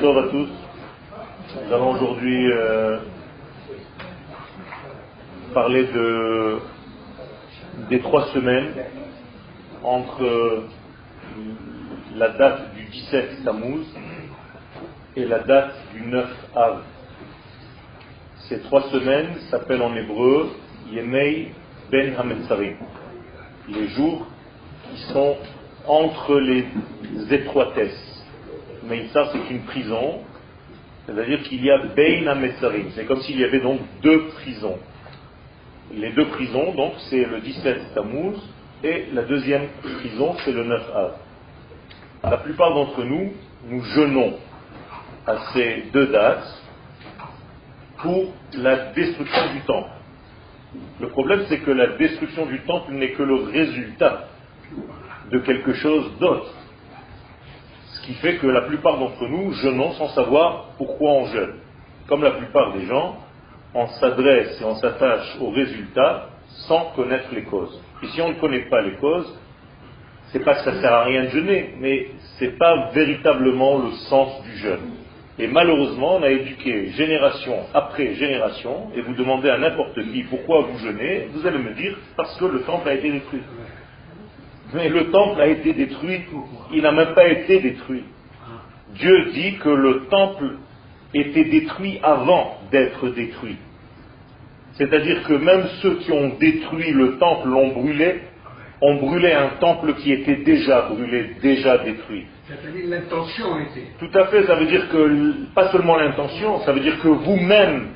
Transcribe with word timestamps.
Tov, 0.00 0.18
à 0.18 0.28
tous. 0.28 0.48
Nous 1.54 1.72
allons 1.72 1.92
aujourd'hui 1.92 2.50
euh, 2.50 2.98
parler 5.52 5.84
de, 5.84 6.58
des 7.90 8.00
trois 8.00 8.26
semaines 8.32 8.74
entre 9.84 10.64
la 12.16 12.30
date 12.30 12.74
du 12.74 12.86
17 12.86 13.44
Tammuz 13.44 13.86
et 15.14 15.24
la 15.24 15.38
date 15.40 15.74
du 15.94 16.02
9 16.02 16.26
Av. 16.56 16.82
Ces 18.48 18.60
trois 18.62 18.82
semaines 18.90 19.38
s'appellent 19.50 19.82
en 19.82 19.94
hébreu 19.94 20.50
Yemei 20.90 21.52
Ben 21.92 22.16
Hametzarim, 22.18 22.76
les 23.68 23.88
jours 23.90 24.26
qui 24.90 25.00
sont 25.12 25.36
entre 25.86 26.38
les 26.38 26.66
étroitesses. 27.30 28.24
ça 29.12 29.30
c'est 29.32 29.50
une 29.50 29.62
prison, 29.62 30.20
c'est-à-dire 31.06 31.42
qu'il 31.42 31.64
y 31.64 31.70
a 31.70 31.78
Bein 31.78 32.26
Hametzarim, 32.26 32.90
c'est 32.94 33.04
comme 33.04 33.20
s'il 33.20 33.38
y 33.38 33.44
avait 33.44 33.60
donc 33.60 33.80
deux 34.02 34.28
prisons. 34.28 34.78
Les 35.92 36.10
deux 36.12 36.26
prisons, 36.26 36.74
donc, 36.74 36.94
c'est 37.10 37.24
le 37.24 37.40
17 37.40 37.94
Tammuz 37.94 38.36
et 38.82 39.06
la 39.12 39.22
deuxième 39.22 39.68
prison, 39.82 40.34
c'est 40.44 40.52
le 40.52 40.64
9 40.64 40.90
Av. 40.94 41.12
La 42.24 42.38
plupart 42.38 42.74
d'entre 42.74 43.04
nous, 43.04 43.32
nous 43.68 43.82
jeûnons 43.82 44.34
à 45.26 45.36
ces 45.52 45.84
deux 45.92 46.06
dates 46.06 46.62
pour 47.98 48.32
la 48.56 48.92
destruction 48.92 49.52
du 49.52 49.60
temple. 49.60 49.90
Le 51.00 51.08
problème, 51.08 51.44
c'est 51.48 51.60
que 51.60 51.70
la 51.70 51.88
destruction 51.98 52.46
du 52.46 52.60
temple 52.60 52.92
n'est 52.92 53.12
que 53.12 53.22
le 53.22 53.34
résultat 53.34 54.28
de 55.30 55.38
quelque 55.38 55.72
chose 55.74 56.18
d'autre. 56.18 56.52
Ce 57.86 58.06
qui 58.06 58.14
fait 58.14 58.36
que 58.36 58.46
la 58.46 58.62
plupart 58.62 58.98
d'entre 58.98 59.26
nous 59.28 59.52
jeûnons 59.52 59.92
sans 59.92 60.08
savoir 60.08 60.70
pourquoi 60.78 61.10
on 61.10 61.26
jeûne. 61.26 61.54
Comme 62.08 62.22
la 62.22 62.32
plupart 62.32 62.72
des 62.74 62.86
gens, 62.86 63.16
on 63.74 63.86
s'adresse 63.86 64.60
et 64.60 64.64
on 64.64 64.76
s'attache 64.76 65.36
au 65.40 65.50
résultat 65.50 66.28
sans 66.68 66.92
connaître 66.96 67.28
les 67.32 67.44
causes. 67.44 67.80
Et 68.02 68.06
si 68.08 68.20
on 68.20 68.28
ne 68.28 68.34
connaît 68.34 68.68
pas 68.68 68.82
les 68.82 68.94
causes, 68.96 69.38
c'est 70.28 70.44
pas 70.44 70.54
que 70.54 70.64
ça 70.64 70.80
sert 70.80 70.92
à 70.92 71.04
rien 71.04 71.24
de 71.24 71.28
jeûner, 71.28 71.74
mais 71.78 72.08
c'est 72.38 72.58
pas 72.58 72.90
véritablement 72.92 73.78
le 73.78 73.92
sens 74.08 74.42
du 74.42 74.56
jeûne. 74.58 74.90
Et 75.38 75.48
malheureusement, 75.48 76.16
on 76.16 76.22
a 76.22 76.30
éduqué 76.30 76.90
génération 76.90 77.56
après 77.74 78.14
génération, 78.14 78.90
et 78.94 79.00
vous 79.00 79.14
demandez 79.14 79.50
à 79.50 79.58
n'importe 79.58 80.00
qui 80.12 80.22
pourquoi 80.24 80.62
vous 80.62 80.78
jeûnez, 80.78 81.28
vous 81.32 81.46
allez 81.46 81.58
me 81.58 81.74
dire 81.74 81.96
parce 82.16 82.36
que 82.36 82.44
le 82.44 82.62
temple 82.62 82.88
a 82.88 82.94
été 82.94 83.10
détruit. 83.10 83.42
Mais 84.72 84.88
le 84.88 85.10
temple 85.10 85.40
a 85.40 85.46
été 85.46 85.72
détruit, 85.72 86.22
il 86.72 86.82
n'a 86.82 86.92
même 86.92 87.14
pas 87.14 87.28
été 87.28 87.60
détruit. 87.60 88.04
Dieu 88.94 89.24
dit 89.32 89.56
que 89.58 89.68
le 89.68 90.06
temple 90.06 90.56
était 91.12 91.44
détruit 91.44 91.98
avant 92.02 92.58
d'être 92.70 93.08
détruit. 93.10 93.56
C'est-à-dire 94.74 95.22
que 95.24 95.34
même 95.34 95.66
ceux 95.82 95.96
qui 95.96 96.12
ont 96.12 96.36
détruit 96.40 96.90
le 96.92 97.18
temple 97.18 97.48
l'ont 97.48 97.72
brûlé, 97.72 98.22
ont 98.80 98.96
brûlé 98.96 99.32
un 99.32 99.50
temple 99.60 99.94
qui 99.94 100.12
était 100.12 100.36
déjà 100.36 100.82
brûlé, 100.82 101.36
déjà 101.40 101.78
détruit. 101.78 102.26
C'est-à-dire 102.46 102.88
l'intention 102.88 103.58
était. 103.60 103.86
Tout 103.98 104.18
à 104.18 104.26
fait, 104.26 104.42
ça 104.44 104.56
veut 104.56 104.66
dire 104.66 104.88
que, 104.90 105.44
pas 105.54 105.70
seulement 105.70 105.96
l'intention, 105.96 106.60
ça 106.60 106.72
veut 106.72 106.80
dire 106.80 107.00
que 107.00 107.08
vous-même, 107.08 107.88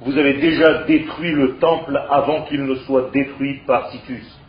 vous 0.00 0.16
avez 0.18 0.34
déjà 0.34 0.84
détruit 0.84 1.32
le 1.32 1.56
temple 1.56 2.00
avant 2.10 2.42
qu'il 2.42 2.64
ne 2.64 2.74
soit 2.76 3.10
détruit 3.12 3.60
par 3.66 3.90
Titus. 3.90 4.41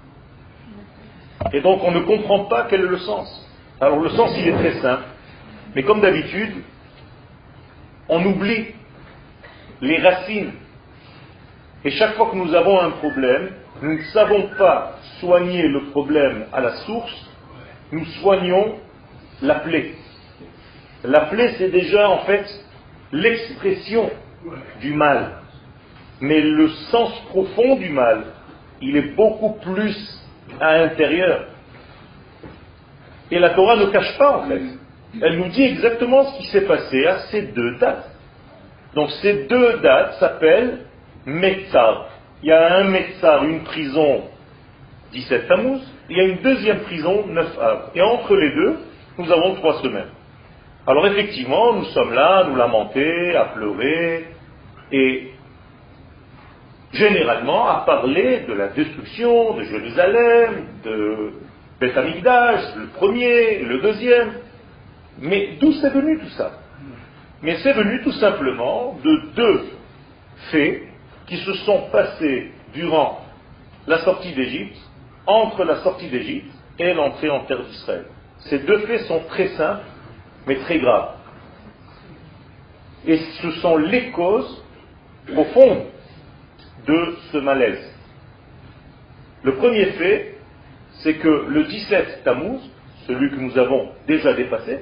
Et 1.51 1.61
donc 1.61 1.81
on 1.83 1.91
ne 1.91 2.01
comprend 2.01 2.45
pas 2.45 2.67
quel 2.69 2.81
est 2.81 2.87
le 2.87 2.99
sens. 2.99 3.49
Alors 3.81 3.99
le 3.99 4.09
sens, 4.09 4.31
il 4.37 4.47
est 4.47 4.53
très 4.53 4.81
simple. 4.81 5.03
Mais 5.75 5.83
comme 5.83 6.01
d'habitude, 6.01 6.53
on 8.07 8.23
oublie 8.25 8.67
les 9.81 9.97
racines. 9.97 10.53
Et 11.83 11.91
chaque 11.91 12.13
fois 12.15 12.29
que 12.31 12.35
nous 12.35 12.53
avons 12.53 12.79
un 12.79 12.91
problème, 12.91 13.49
nous 13.81 13.97
ne 13.97 14.03
savons 14.13 14.49
pas 14.57 14.97
soigner 15.19 15.67
le 15.67 15.89
problème 15.89 16.45
à 16.53 16.61
la 16.61 16.71
source, 16.85 17.29
nous 17.91 18.05
soignons 18.21 18.75
la 19.41 19.55
plaie. 19.55 19.95
La 21.03 21.21
plaie, 21.21 21.55
c'est 21.57 21.69
déjà 21.69 22.09
en 22.09 22.19
fait 22.19 22.45
l'expression 23.11 24.09
du 24.79 24.93
mal. 24.93 25.39
Mais 26.21 26.39
le 26.39 26.69
sens 26.91 27.11
profond 27.29 27.75
du 27.75 27.89
mal, 27.89 28.23
il 28.81 28.95
est 28.95 29.15
beaucoup 29.15 29.59
plus 29.59 30.22
à 30.59 30.77
l'intérieur. 30.77 31.45
Et 33.31 33.39
la 33.39 33.51
Torah 33.51 33.75
ne 33.75 33.85
cache 33.85 34.17
pas 34.17 34.37
en 34.37 34.47
fait. 34.47 34.61
Elle 35.21 35.37
nous 35.37 35.49
dit 35.49 35.63
exactement 35.63 36.25
ce 36.25 36.37
qui 36.39 36.47
s'est 36.47 36.65
passé 36.65 37.05
à 37.05 37.19
ces 37.31 37.43
deux 37.43 37.75
dates. 37.77 38.09
Donc 38.95 39.09
ces 39.21 39.45
deux 39.45 39.79
dates 39.79 40.13
s'appellent 40.19 40.79
Metzar. 41.25 42.09
Il 42.41 42.49
y 42.49 42.51
a 42.51 42.75
un 42.75 42.83
Metzar, 42.85 43.43
une 43.43 43.63
prison 43.63 44.23
17 45.13 45.47
Tammuz, 45.47 45.81
il 46.09 46.17
y 46.17 46.21
a 46.21 46.23
une 46.23 46.41
deuxième 46.41 46.79
prison 46.79 47.25
9 47.27 47.59
Av. 47.59 47.91
Et 47.95 48.01
entre 48.01 48.35
les 48.35 48.49
deux, 48.49 48.77
nous 49.19 49.31
avons 49.31 49.55
trois 49.55 49.81
semaines. 49.81 50.09
Alors 50.85 51.05
effectivement, 51.07 51.73
nous 51.73 51.85
sommes 51.85 52.13
là 52.13 52.39
à 52.39 52.43
nous 52.45 52.55
lamenter, 52.55 53.35
à 53.35 53.45
pleurer, 53.45 54.25
et 54.91 55.32
généralement 56.93 57.67
à 57.67 57.83
parler 57.85 58.41
de 58.47 58.53
la 58.53 58.67
destruction 58.69 59.55
de 59.55 59.63
Jérusalem, 59.63 60.67
de 60.83 61.33
Beth 61.79 61.95
le 61.95 62.87
premier, 62.93 63.59
le 63.59 63.81
deuxième. 63.81 64.33
Mais 65.19 65.57
d'où 65.59 65.71
c'est 65.73 65.89
venu 65.89 66.19
tout 66.19 66.29
ça? 66.29 66.51
Mais 67.41 67.57
c'est 67.57 67.73
venu 67.73 68.01
tout 68.03 68.11
simplement 68.13 68.97
de 69.03 69.33
deux 69.35 69.65
faits 70.51 70.83
qui 71.27 71.37
se 71.37 71.53
sont 71.65 71.89
passés 71.91 72.51
durant 72.73 73.21
la 73.87 73.99
sortie 73.99 74.33
d'Égypte, 74.33 74.77
entre 75.25 75.63
la 75.63 75.77
sortie 75.77 76.07
d'Égypte 76.07 76.51
et 76.79 76.93
l'entrée 76.93 77.29
en 77.29 77.41
terre 77.41 77.63
d'Israël. 77.63 78.05
Ces 78.39 78.59
deux 78.59 78.79
faits 78.79 79.01
sont 79.01 79.21
très 79.29 79.49
simples, 79.49 79.83
mais 80.47 80.55
très 80.57 80.79
graves. 80.79 81.15
Et 83.05 83.17
ce 83.17 83.51
sont 83.61 83.77
les 83.77 84.11
causes 84.11 84.63
profondes 85.33 85.85
de 86.85 87.15
ce 87.31 87.37
malaise. 87.37 87.93
Le 89.43 89.55
premier 89.55 89.85
fait, 89.85 90.37
c'est 91.01 91.15
que 91.15 91.47
le 91.49 91.63
17 91.65 92.23
Tammuz, 92.23 92.59
celui 93.07 93.29
que 93.31 93.35
nous 93.35 93.57
avons 93.57 93.89
déjà 94.07 94.33
dépassé, 94.33 94.79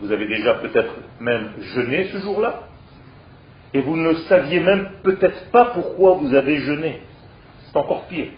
vous 0.00 0.10
avez 0.10 0.26
déjà 0.26 0.54
peut-être 0.54 0.94
même 1.20 1.50
jeûné 1.74 2.08
ce 2.12 2.18
jour-là, 2.18 2.64
et 3.72 3.80
vous 3.80 3.96
ne 3.96 4.14
saviez 4.14 4.60
même 4.60 4.88
peut-être 5.02 5.50
pas 5.50 5.66
pourquoi 5.66 6.14
vous 6.14 6.34
avez 6.34 6.58
jeûné. 6.58 7.00
C'est 7.66 7.76
encore 7.76 8.06
pire. 8.06 8.28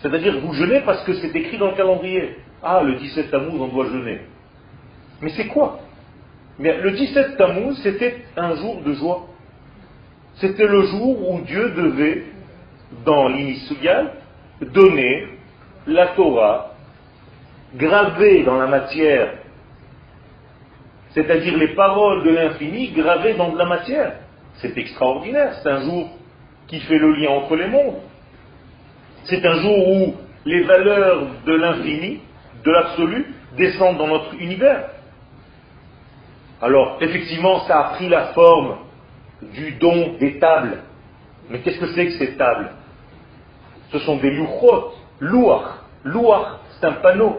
C'est-à-dire 0.00 0.40
vous 0.40 0.52
jeûnez 0.54 0.80
parce 0.80 1.02
que 1.04 1.14
c'est 1.14 1.34
écrit 1.34 1.58
dans 1.58 1.70
le 1.70 1.76
calendrier. 1.76 2.36
Ah, 2.62 2.82
le 2.82 2.94
17 2.96 3.30
Tammuz, 3.30 3.60
on 3.60 3.68
doit 3.68 3.86
jeûner. 3.86 4.20
Mais 5.20 5.30
c'est 5.30 5.46
quoi? 5.48 5.80
Mais 6.58 6.80
Le 6.80 6.90
17 6.92 7.36
Tammuz, 7.36 7.76
c'était 7.82 8.24
un 8.36 8.54
jour 8.56 8.82
de 8.82 8.92
joie. 8.94 9.27
C'était 10.40 10.66
le 10.66 10.82
jour 10.82 11.30
où 11.30 11.40
Dieu 11.40 11.70
devait, 11.70 12.24
dans 13.04 13.28
l'initial, 13.28 14.12
donner 14.60 15.26
la 15.86 16.08
Torah 16.08 16.74
gravée 17.74 18.44
dans 18.44 18.56
la 18.56 18.66
matière, 18.66 19.34
c'est-à-dire 21.10 21.56
les 21.56 21.74
paroles 21.74 22.24
de 22.24 22.30
l'infini 22.30 22.90
gravées 22.92 23.34
dans 23.34 23.50
de 23.50 23.58
la 23.58 23.66
matière. 23.66 24.12
C'est 24.56 24.76
extraordinaire, 24.76 25.54
c'est 25.62 25.68
un 25.68 25.82
jour 25.82 26.08
qui 26.66 26.80
fait 26.80 26.98
le 26.98 27.14
lien 27.14 27.30
entre 27.30 27.56
les 27.56 27.66
mondes. 27.66 27.96
C'est 29.24 29.44
un 29.44 29.60
jour 29.60 29.88
où 29.88 30.14
les 30.44 30.62
valeurs 30.62 31.26
de 31.46 31.52
l'infini 31.52 32.20
de 32.64 32.70
l'absolu 32.70 33.26
descendent 33.56 33.98
dans 33.98 34.06
notre 34.06 34.34
univers. 34.34 34.90
Alors, 36.60 36.98
effectivement, 37.00 37.60
ça 37.60 37.78
a 37.78 37.84
pris 37.94 38.08
la 38.08 38.26
forme 38.28 38.76
du 39.42 39.72
don 39.72 40.16
des 40.18 40.38
tables. 40.38 40.78
Mais 41.50 41.60
qu'est-ce 41.60 41.78
que 41.78 41.88
c'est 41.94 42.06
que 42.06 42.12
ces 42.12 42.36
tables? 42.36 42.70
Ce 43.92 43.98
sont 44.00 44.16
des 44.16 44.30
louchot, 44.30 44.92
louach. 45.20 45.80
Louach, 46.04 46.58
c'est 46.72 46.86
un 46.86 46.92
panneau. 46.92 47.38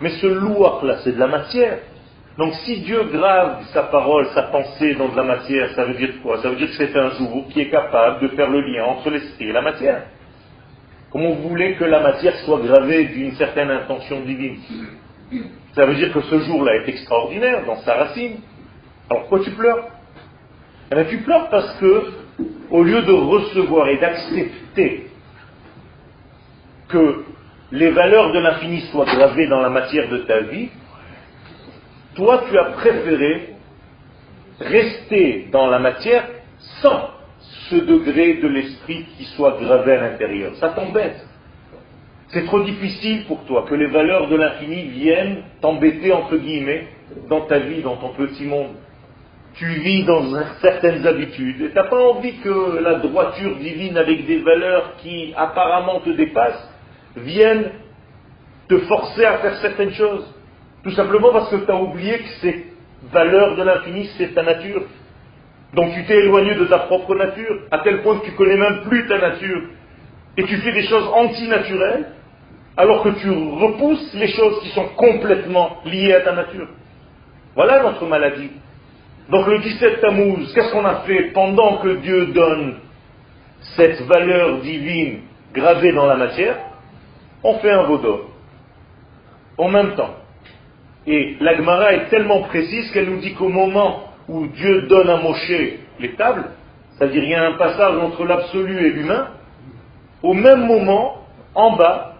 Mais 0.00 0.10
ce 0.10 0.26
louach-là, 0.26 0.98
c'est 1.04 1.12
de 1.12 1.18
la 1.18 1.26
matière. 1.26 1.78
Donc 2.38 2.54
si 2.64 2.80
Dieu 2.80 3.04
grave 3.12 3.64
sa 3.72 3.84
parole, 3.84 4.26
sa 4.34 4.44
pensée 4.44 4.94
dans 4.94 5.08
de 5.08 5.16
la 5.16 5.24
matière, 5.24 5.70
ça 5.74 5.84
veut 5.84 5.94
dire 5.94 6.22
quoi? 6.22 6.40
Ça 6.42 6.48
veut 6.48 6.56
dire 6.56 6.68
que 6.68 6.74
c'est 6.74 6.96
un 6.96 7.10
jour 7.10 7.46
qui 7.50 7.60
est 7.60 7.70
capable 7.70 8.22
de 8.22 8.28
faire 8.28 8.48
le 8.48 8.60
lien 8.60 8.84
entre 8.84 9.10
l'esprit 9.10 9.48
et 9.48 9.52
la 9.52 9.62
matière. 9.62 10.04
Comment 11.10 11.32
vous 11.32 11.48
voulez 11.48 11.74
que 11.74 11.84
la 11.84 12.00
matière 12.00 12.36
soit 12.44 12.60
gravée 12.60 13.06
d'une 13.06 13.32
certaine 13.32 13.70
intention 13.70 14.20
divine 14.20 14.58
Ça 15.74 15.84
veut 15.84 15.96
dire 15.96 16.12
que 16.12 16.20
ce 16.20 16.38
jour-là 16.40 16.76
est 16.76 16.88
extraordinaire 16.88 17.66
dans 17.66 17.76
sa 17.78 17.94
racine. 17.94 18.36
Alors 19.10 19.22
pourquoi 19.22 19.40
tu 19.40 19.50
pleures? 19.50 19.88
Eh 20.90 20.94
bien 20.94 21.04
tu 21.04 21.18
pleures 21.18 21.48
parce 21.50 21.72
que, 21.78 22.04
au 22.70 22.82
lieu 22.82 23.02
de 23.02 23.12
recevoir 23.12 23.88
et 23.88 23.98
d'accepter 23.98 25.06
que 26.88 27.24
les 27.72 27.90
valeurs 27.90 28.32
de 28.32 28.40
l'infini 28.40 28.80
soient 28.92 29.04
gravées 29.04 29.46
dans 29.46 29.60
la 29.60 29.70
matière 29.70 30.08
de 30.08 30.18
ta 30.18 30.40
vie, 30.40 30.68
Toi, 32.14 32.42
tu 32.50 32.58
as 32.58 32.64
préféré 32.64 33.54
rester 34.58 35.48
dans 35.52 35.68
la 35.68 35.78
matière 35.78 36.26
sans 36.82 37.10
ce 37.68 37.76
degré 37.76 38.34
de 38.34 38.48
l'esprit 38.48 39.06
qui 39.16 39.24
soit 39.36 39.56
gravé 39.60 39.92
à 39.92 40.00
l'intérieur. 40.02 40.54
Ça 40.56 40.70
t'embête. 40.70 41.24
C'est 42.28 42.44
trop 42.44 42.60
difficile 42.62 43.24
pour 43.26 43.44
toi 43.44 43.64
que 43.68 43.74
les 43.74 43.86
valeurs 43.86 44.28
de 44.28 44.36
l'infini 44.36 44.88
viennent 44.88 45.42
t'embêter, 45.60 46.12
entre 46.12 46.36
guillemets, 46.36 46.88
dans 47.28 47.42
ta 47.42 47.58
vie, 47.60 47.82
dans 47.82 47.96
ton 47.96 48.10
petit 48.10 48.44
monde. 48.44 48.74
Tu 49.54 49.66
vis 49.66 50.04
dans 50.04 50.22
certaines 50.60 51.06
habitudes 51.06 51.60
et 51.60 51.68
tu 51.70 51.74
n'as 51.74 51.88
pas 51.88 52.00
envie 52.00 52.38
que 52.38 52.78
la 52.82 52.94
droiture 52.94 53.56
divine 53.56 53.96
avec 53.98 54.26
des 54.26 54.38
valeurs 54.38 54.96
qui 55.02 55.34
apparemment 55.36 56.00
te 56.00 56.10
dépassent 56.10 56.70
viennent 57.16 57.70
te 58.68 58.78
forcer 58.78 59.24
à 59.24 59.38
faire 59.38 59.56
certaines 59.56 59.92
choses. 59.92 60.32
Tout 60.84 60.92
simplement 60.92 61.32
parce 61.32 61.50
que 61.50 61.56
tu 61.56 61.70
as 61.70 61.76
oublié 61.76 62.18
que 62.18 62.28
ces 62.40 62.66
valeurs 63.12 63.56
de 63.56 63.62
l'infini, 63.62 64.08
c'est 64.16 64.34
ta 64.34 64.42
nature. 64.42 64.82
Donc 65.74 65.92
tu 65.94 66.04
t'es 66.04 66.16
éloigné 66.16 66.54
de 66.54 66.64
ta 66.64 66.78
propre 66.78 67.14
nature, 67.14 67.60
à 67.70 67.78
tel 67.78 68.02
point 68.02 68.18
que 68.18 68.26
tu 68.26 68.32
connais 68.32 68.56
même 68.56 68.82
plus 68.88 69.06
ta 69.06 69.18
nature. 69.18 69.62
Et 70.36 70.44
tu 70.44 70.56
fais 70.58 70.72
des 70.72 70.82
choses 70.84 71.08
antinaturelles, 71.12 72.06
alors 72.76 73.02
que 73.02 73.10
tu 73.10 73.30
repousses 73.30 74.14
les 74.14 74.28
choses 74.28 74.60
qui 74.62 74.68
sont 74.70 74.88
complètement 74.96 75.78
liées 75.84 76.14
à 76.14 76.20
ta 76.20 76.32
nature. 76.32 76.68
Voilà 77.54 77.82
notre 77.82 78.06
maladie. 78.06 78.50
Donc 79.30 79.46
le 79.46 79.58
17 79.60 80.00
Tammuz, 80.00 80.52
qu'est-ce 80.52 80.72
qu'on 80.72 80.84
a 80.84 81.02
fait 81.06 81.30
pendant 81.32 81.78
que 81.78 81.96
Dieu 81.96 82.26
donne 82.26 82.76
cette 83.76 84.00
valeur 84.02 84.58
divine 84.58 85.20
gravée 85.54 85.92
dans 85.92 86.06
la 86.06 86.16
matière? 86.16 86.56
On 87.44 87.58
fait 87.58 87.70
un 87.70 87.84
vaudor. 87.84 88.28
En 89.56 89.68
même 89.68 89.94
temps. 89.94 90.16
Et 91.06 91.36
l'Agmara 91.40 91.92
est 91.94 92.08
tellement 92.08 92.42
précise 92.42 92.90
qu'elle 92.90 93.08
nous 93.08 93.20
dit 93.20 93.34
qu'au 93.34 93.48
moment 93.48 94.10
où 94.28 94.46
Dieu 94.48 94.82
donne 94.82 95.08
à 95.08 95.16
Moshe 95.16 95.48
les 96.00 96.14
tables, 96.16 96.46
c'est-à-dire 96.92 97.22
il 97.22 97.30
y 97.30 97.34
a 97.34 97.46
un 97.46 97.52
passage 97.52 97.98
entre 97.98 98.24
l'absolu 98.24 98.86
et 98.86 98.90
l'humain, 98.90 99.28
au 100.22 100.34
même 100.34 100.66
moment, 100.66 101.18
en 101.54 101.76
bas, 101.76 102.14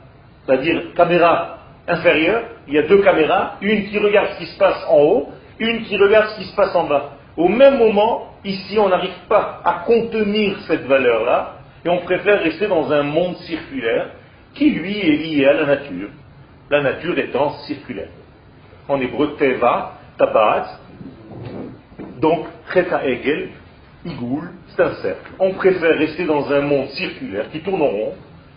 c'est-à-dire 0.46 0.94
caméra 0.94 1.58
inférieure, 1.88 2.42
il 2.68 2.74
y 2.74 2.78
a 2.78 2.82
deux 2.82 3.02
caméras, 3.02 3.56
une 3.60 3.88
qui 3.88 3.98
regarde 3.98 4.28
ce 4.34 4.38
qui 4.38 4.46
se 4.46 4.58
passe 4.58 4.84
en 4.88 4.96
haut, 4.96 5.28
une 5.60 5.82
qui 5.82 5.96
regarde 5.96 6.30
ce 6.30 6.40
qui 6.40 6.46
se 6.46 6.56
passe 6.56 6.74
en 6.74 6.84
bas. 6.84 7.12
Au 7.36 7.48
même 7.48 7.78
moment, 7.78 8.34
ici, 8.44 8.78
on 8.78 8.88
n'arrive 8.88 9.26
pas 9.28 9.60
à 9.64 9.84
contenir 9.86 10.58
cette 10.66 10.86
valeur-là, 10.86 11.56
et 11.84 11.88
on 11.88 11.98
préfère 11.98 12.42
rester 12.42 12.66
dans 12.66 12.90
un 12.92 13.02
monde 13.02 13.36
circulaire 13.36 14.10
qui, 14.54 14.70
lui, 14.70 14.98
est 14.98 15.16
lié 15.16 15.46
à 15.46 15.52
la 15.52 15.66
nature, 15.66 16.08
la 16.70 16.82
nature 16.82 17.18
étant 17.18 17.50
circulaire. 17.66 18.08
En 18.88 19.00
hébreu, 19.00 19.36
teva, 19.38 19.92
tabat, 20.18 20.66
donc 22.20 22.46
Kreta 22.68 23.06
Egel, 23.06 23.50
Igoul, 24.04 24.50
c'est 24.68 24.82
un 24.82 24.94
cercle. 24.94 25.30
On 25.38 25.52
préfère 25.52 25.96
rester 25.98 26.24
dans 26.24 26.50
un 26.50 26.62
monde 26.62 26.88
circulaire 26.88 27.50
qui 27.50 27.60
tourne 27.60 27.82
en 27.82 27.86
rond, 27.86 28.14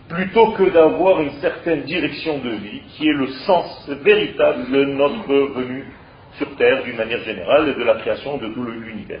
plutôt 0.08 0.52
que 0.52 0.70
d'avoir 0.70 1.20
une 1.20 1.32
certaine 1.40 1.82
direction 1.82 2.38
de 2.38 2.50
vie 2.50 2.82
qui 2.90 3.08
est 3.08 3.12
le 3.12 3.28
sens 3.46 3.88
véritable 4.02 4.70
de 4.70 4.84
notre 4.84 5.32
venue 5.54 5.86
sur 6.38 6.56
Terre 6.56 6.82
d'une 6.82 6.96
manière 6.96 7.20
générale 7.20 7.68
et 7.68 7.74
de 7.74 7.84
la 7.84 7.94
création 7.96 8.36
de 8.38 8.52
tout 8.52 8.64
l'univers. 8.64 9.20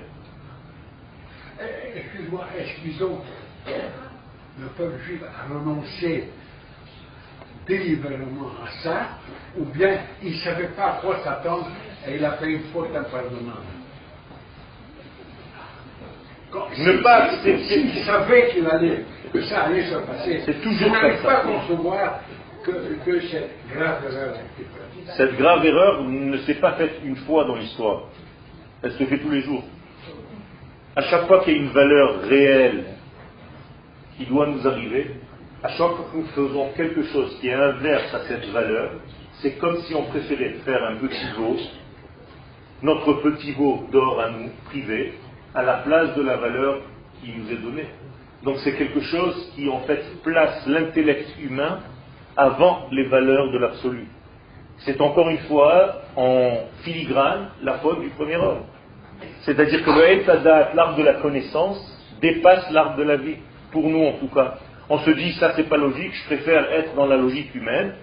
Eh, 1.60 1.98
excuse-moi, 1.98 2.46
excusons, 2.58 3.20
le 3.66 4.66
peuple 4.76 4.98
juif 5.04 5.20
a 5.22 5.52
renoncé 5.52 6.28
délibérément 7.66 8.50
à 8.64 8.82
ça, 8.82 9.08
ou 9.56 9.64
bien 9.64 9.98
il 10.22 10.32
ne 10.32 10.36
savait 10.38 10.68
pas 10.68 10.84
à 10.84 11.00
quoi 11.00 11.18
s'attendre 11.22 11.70
et 12.06 12.16
il 12.16 12.24
a 12.24 12.32
fait 12.32 12.50
une 12.52 12.64
faute 12.64 12.94
impardonnable. 12.94 13.60
Ne 16.78 17.02
pas 17.02 17.24
accepter. 17.24 17.80
Il 17.80 18.04
savait 18.04 18.48
qu'il 18.50 18.66
allait, 18.66 19.04
que 19.32 19.42
ça 19.42 19.62
allait 19.64 19.86
se 19.86 19.96
passer. 19.96 20.42
C'est 20.44 20.60
toujours 20.62 20.92
n'arrive 20.92 21.16
comme 21.16 21.24
pas 21.24 21.38
à 21.38 21.42
concevoir 21.42 22.20
que, 22.64 22.70
que 23.04 23.20
cette 23.22 23.50
grave 23.72 24.04
erreur 24.04 24.34
a 24.34 24.40
été 24.40 24.68
faite. 24.70 24.83
Cette 25.16 25.36
grave 25.36 25.64
erreur 25.64 26.02
ne 26.02 26.36
s'est 26.38 26.54
pas 26.54 26.72
faite 26.72 27.00
une 27.04 27.16
fois 27.16 27.44
dans 27.44 27.56
l'histoire. 27.56 28.04
Elle 28.82 28.92
se 28.92 29.04
fait 29.04 29.18
tous 29.18 29.30
les 29.30 29.42
jours. 29.42 29.62
À 30.96 31.02
chaque 31.02 31.26
fois 31.26 31.44
qu'il 31.44 31.54
y 31.54 31.56
a 31.56 31.60
une 31.60 31.70
valeur 31.70 32.20
réelle 32.22 32.84
qui 34.16 34.26
doit 34.26 34.46
nous 34.46 34.66
arriver, 34.66 35.16
à 35.62 35.68
chaque 35.68 35.78
fois 35.78 36.06
que 36.10 36.16
nous 36.16 36.26
faisons 36.26 36.70
quelque 36.76 37.02
chose 37.04 37.36
qui 37.40 37.48
est 37.48 37.54
inverse 37.54 38.14
à 38.14 38.20
cette 38.28 38.46
valeur, 38.46 38.92
c'est 39.40 39.58
comme 39.58 39.76
si 39.82 39.94
on 39.94 40.04
préférait 40.04 40.54
faire 40.64 40.82
un 40.84 40.96
petit 40.96 41.26
veau, 41.36 41.56
notre 42.82 43.12
petit 43.22 43.52
veau 43.52 43.86
d'or 43.92 44.20
à 44.20 44.30
nous, 44.30 44.50
privé, 44.66 45.14
à 45.54 45.62
la 45.62 45.74
place 45.78 46.14
de 46.16 46.22
la 46.22 46.36
valeur 46.36 46.80
qui 47.22 47.32
nous 47.36 47.50
est 47.50 47.62
donnée. 47.62 47.88
Donc 48.42 48.56
c'est 48.58 48.74
quelque 48.76 49.00
chose 49.00 49.52
qui 49.54 49.68
en 49.68 49.80
fait 49.80 50.02
place 50.22 50.66
l'intellect 50.66 51.28
humain 51.40 51.80
avant 52.36 52.88
les 52.90 53.06
valeurs 53.08 53.52
de 53.52 53.58
l'absolu. 53.58 54.06
C'est 54.78 55.00
encore 55.00 55.28
une 55.30 55.38
fois 55.38 56.02
en 56.16 56.58
filigrane 56.82 57.48
la 57.62 57.74
faute 57.74 58.00
du 58.00 58.08
premier 58.10 58.36
homme. 58.36 58.62
C'est-à-dire 59.42 59.84
que 59.84 59.90
le 59.90 60.20
Etadat, 60.20 60.72
l'arbre 60.74 60.98
de 60.98 61.02
la 61.02 61.14
connaissance, 61.14 61.78
dépasse 62.20 62.70
l'arbre 62.70 62.96
de 62.96 63.04
la 63.04 63.16
vie. 63.16 63.36
Pour 63.72 63.88
nous 63.88 64.04
en 64.04 64.12
tout 64.12 64.28
cas. 64.28 64.54
On 64.88 64.98
se 64.98 65.10
dit 65.10 65.32
ça 65.32 65.52
c'est 65.56 65.68
pas 65.68 65.76
logique, 65.76 66.12
je 66.12 66.24
préfère 66.26 66.70
être 66.72 66.94
dans 66.94 67.06
la 67.06 67.16
logique 67.16 67.54
humaine, 67.54 67.94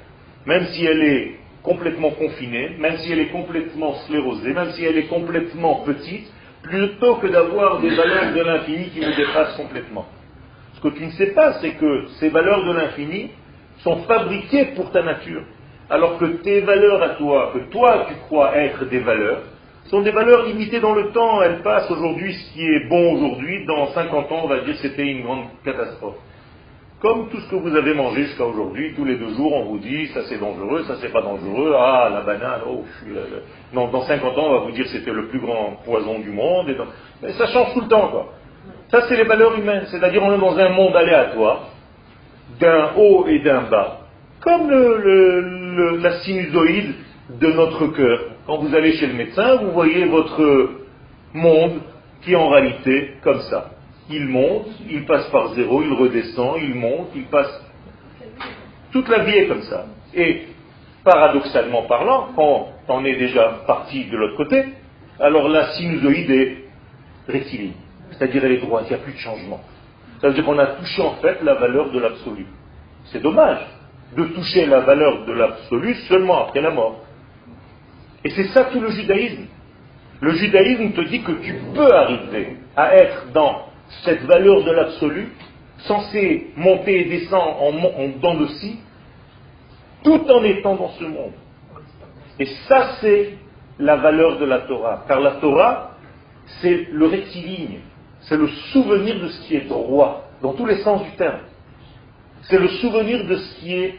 même 0.46 0.66
si 0.66 0.86
elle 0.86 1.02
est 1.02 1.36
complètement 1.64 2.10
confinée, 2.12 2.76
même 2.80 2.98
si 2.98 3.12
elle 3.12 3.20
est 3.20 3.30
complètement 3.30 3.94
sclérosée, 4.06 4.54
même 4.54 4.72
si 4.72 4.84
elle 4.84 4.98
est 4.98 5.08
complètement 5.08 5.76
petite, 5.86 6.32
plutôt 6.64 7.16
que 7.16 7.28
d'avoir 7.28 7.80
des 7.80 7.90
valeurs 7.90 8.34
de 8.34 8.42
l'infini 8.42 8.90
qui 8.90 9.00
nous 9.00 9.16
dépassent 9.16 9.56
complètement. 9.56 10.06
Ce 10.74 10.82
que 10.82 10.90
tu 10.90 11.06
ne 11.06 11.12
sais 11.12 11.34
pas, 11.34 11.54
c'est 11.62 11.72
que 11.72 12.08
ces 12.20 12.30
valeurs 12.30 12.66
de 12.66 12.74
l'infini 12.74 13.30
sont 13.80 13.98
fabriquées 14.04 14.74
pour 14.76 14.92
ta 14.92 15.04
nature. 15.04 15.44
Alors 15.92 16.18
que 16.18 16.26
tes 16.42 16.62
valeurs 16.62 17.04
à 17.04 17.10
toi, 17.10 17.52
que 17.54 17.60
toi 17.70 18.06
tu 18.08 18.16
crois 18.28 18.56
être 18.56 18.86
des 18.86 19.00
valeurs, 19.00 19.42
sont 19.90 20.02
des 20.02 20.12
valeurs 20.12 20.46
limitées 20.46 20.80
dans 20.80 20.94
le 20.94 21.12
temps. 21.12 21.42
Elles 21.42 21.62
passent 21.64 21.92
aujourd'hui, 21.92 22.34
ce 22.34 22.54
qui 22.54 22.66
est 22.66 22.88
bon 22.88 23.14
aujourd'hui, 23.16 23.66
dans 23.66 23.88
50 23.88 24.32
ans, 24.32 24.42
on 24.46 24.48
va 24.48 24.60
dire 24.60 24.74
que 24.76 24.82
c'était 24.82 25.06
une 25.06 25.24
grande 25.24 25.46
catastrophe. 25.66 26.16
Comme 27.02 27.30
tout 27.30 27.40
ce 27.40 27.50
que 27.50 27.56
vous 27.56 27.76
avez 27.76 27.94
mangé 27.94 28.24
jusqu'à 28.24 28.46
aujourd'hui, 28.46 28.94
tous 28.96 29.04
les 29.04 29.18
deux 29.18 29.34
jours, 29.34 29.54
on 29.54 29.66
vous 29.66 29.80
dit 29.80 30.08
ça 30.14 30.22
c'est 30.30 30.38
dangereux, 30.40 30.84
ça 30.84 30.96
c'est 31.02 31.12
pas 31.12 31.24
dangereux, 31.24 31.74
ah 31.76 32.10
la 32.14 32.22
banane, 32.22 32.62
oh, 32.68 32.84
je 32.86 33.06
suis 33.06 33.14
là, 33.14 33.22
là. 33.22 33.38
Non, 33.74 33.90
dans 33.90 34.02
50 34.02 34.38
ans, 34.38 34.46
on 34.46 34.52
va 34.54 34.60
vous 34.60 34.72
dire 34.72 34.86
que 34.86 34.92
c'était 34.92 35.12
le 35.12 35.28
plus 35.28 35.40
grand 35.40 35.82
poison 35.84 36.20
du 36.20 36.30
monde. 36.30 36.68
Mais 37.22 37.34
ça 37.34 37.48
change 37.48 37.74
tout 37.74 37.82
le 37.82 37.88
temps, 37.88 38.08
quoi. 38.08 38.30
Ça, 38.92 39.02
c'est 39.10 39.18
les 39.18 39.24
valeurs 39.24 39.58
humaines. 39.58 39.86
C'est-à-dire, 39.88 40.24
on 40.24 40.34
est 40.34 40.38
dans 40.38 40.58
un 40.58 40.70
monde 40.70 40.96
aléatoire, 40.96 41.70
d'un 42.60 42.92
haut 42.98 43.26
et 43.28 43.40
d'un 43.40 43.64
bas, 43.64 44.01
comme 44.42 44.70
le- 44.70 45.98
la 46.02 46.20
sinusoïde 46.22 46.94
de 47.40 47.48
notre 47.54 47.88
cœur. 47.88 48.20
Quand 48.46 48.58
vous 48.58 48.76
allez 48.76 48.94
chez 48.94 49.08
le 49.08 49.14
médecin, 49.14 49.56
vous 49.58 49.72
voyez 49.72 50.06
votre 50.06 50.70
monde 51.34 51.80
qui 52.22 52.34
est 52.34 52.36
en 52.36 52.50
réalité 52.50 53.14
comme 53.24 53.42
ça. 53.42 53.72
Il 54.10 54.28
monte, 54.28 54.68
il 54.90 55.06
passe 55.06 55.28
par 55.30 55.54
zéro, 55.54 55.82
il 55.84 55.94
redescend, 55.94 56.58
il 56.62 56.76
monte, 56.76 57.10
il 57.16 57.26
passe. 57.26 57.64
Toute 58.92 59.08
la 59.10 59.24
vie 59.24 59.38
est 59.38 59.48
comme 59.48 59.62
ça. 59.64 59.86
Et 60.14 60.42
paradoxalement 61.04 61.84
parlant, 61.84 62.30
quand 62.36 62.68
on 62.90 63.06
est 63.06 63.16
déjà 63.16 63.62
parti 63.66 64.06
de 64.06 64.18
l'autre 64.18 64.38
côté, 64.38 64.66
alors 65.20 65.48
la 65.50 65.68
sinusoïde 65.74 66.30
est 66.30 66.58
rectiligne. 67.28 67.74
C'est-à-dire 68.12 68.44
elle 68.44 68.52
est 68.54 68.58
droite, 68.58 68.86
il 68.90 68.96
n'y 68.96 69.00
a 69.00 69.04
plus 69.04 69.14
de 69.14 69.18
changement. 69.20 69.62
Ça 70.20 70.28
veut 70.28 70.34
dire 70.34 70.44
qu'on 70.46 70.60
a 70.60 70.66
touché 70.68 71.02
en 71.02 71.16
fait 71.16 71.42
la 71.44 71.54
valeur 71.56 71.92
de 71.92 72.00
l'absolu. 72.00 72.46
C'est 73.06 73.22
dommage 73.22 73.60
de 74.16 74.26
toucher 74.26 74.66
la 74.66 74.82
valeur 74.82 75.26
de 75.26 75.34
l'absolu 75.34 75.96
seulement 76.08 76.46
après 76.46 76.62
la 76.62 76.72
mort. 76.72 77.00
Et 78.24 78.30
c'est 78.32 78.48
ça 78.50 78.66
tout 78.66 78.80
le 78.80 78.92
judaïsme. 78.92 79.46
Le 80.20 80.32
judaïsme 80.34 80.92
te 80.92 81.02
dit 81.02 81.22
que 81.22 81.32
tu 81.32 81.56
peux 81.74 81.92
arriver 81.94 82.58
à 82.76 82.96
être 82.96 83.32
dans 83.34 83.66
cette 84.04 84.24
valeur 84.24 84.64
de 84.64 84.72
l'absolu, 84.72 85.30
censé 85.80 86.52
monter 86.56 87.02
et 87.02 87.06
descendre 87.06 87.62
en, 87.62 88.30
en 88.30 88.36
de 88.36 88.48
scie, 88.48 88.80
tout 90.04 90.22
en 90.30 90.44
étant 90.44 90.76
dans 90.76 90.92
ce 90.92 91.04
monde. 91.04 91.34
Et 92.40 92.46
ça, 92.68 92.96
c'est 93.02 93.38
la 93.80 93.98
valeur 93.98 94.38
de 94.38 94.46
la 94.46 94.60
Torah. 94.60 95.04
Car 95.08 95.20
la 95.20 95.32
Torah, 95.32 95.92
c'est 96.62 96.88
le 96.92 97.08
rectiligne, 97.08 97.80
c'est 98.22 98.38
le 98.38 98.48
souvenir 98.72 99.20
de 99.20 99.28
ce 99.28 99.48
qui 99.48 99.56
est 99.56 99.68
droit, 99.68 100.30
dans 100.42 100.54
tous 100.54 100.66
les 100.66 100.78
sens 100.78 101.04
du 101.04 101.12
terme. 101.12 101.40
C'est 102.44 102.58
le 102.60 102.68
souvenir 102.70 103.26
de 103.28 103.36
ce 103.38 103.60
qui 103.60 103.74
est 103.74 103.96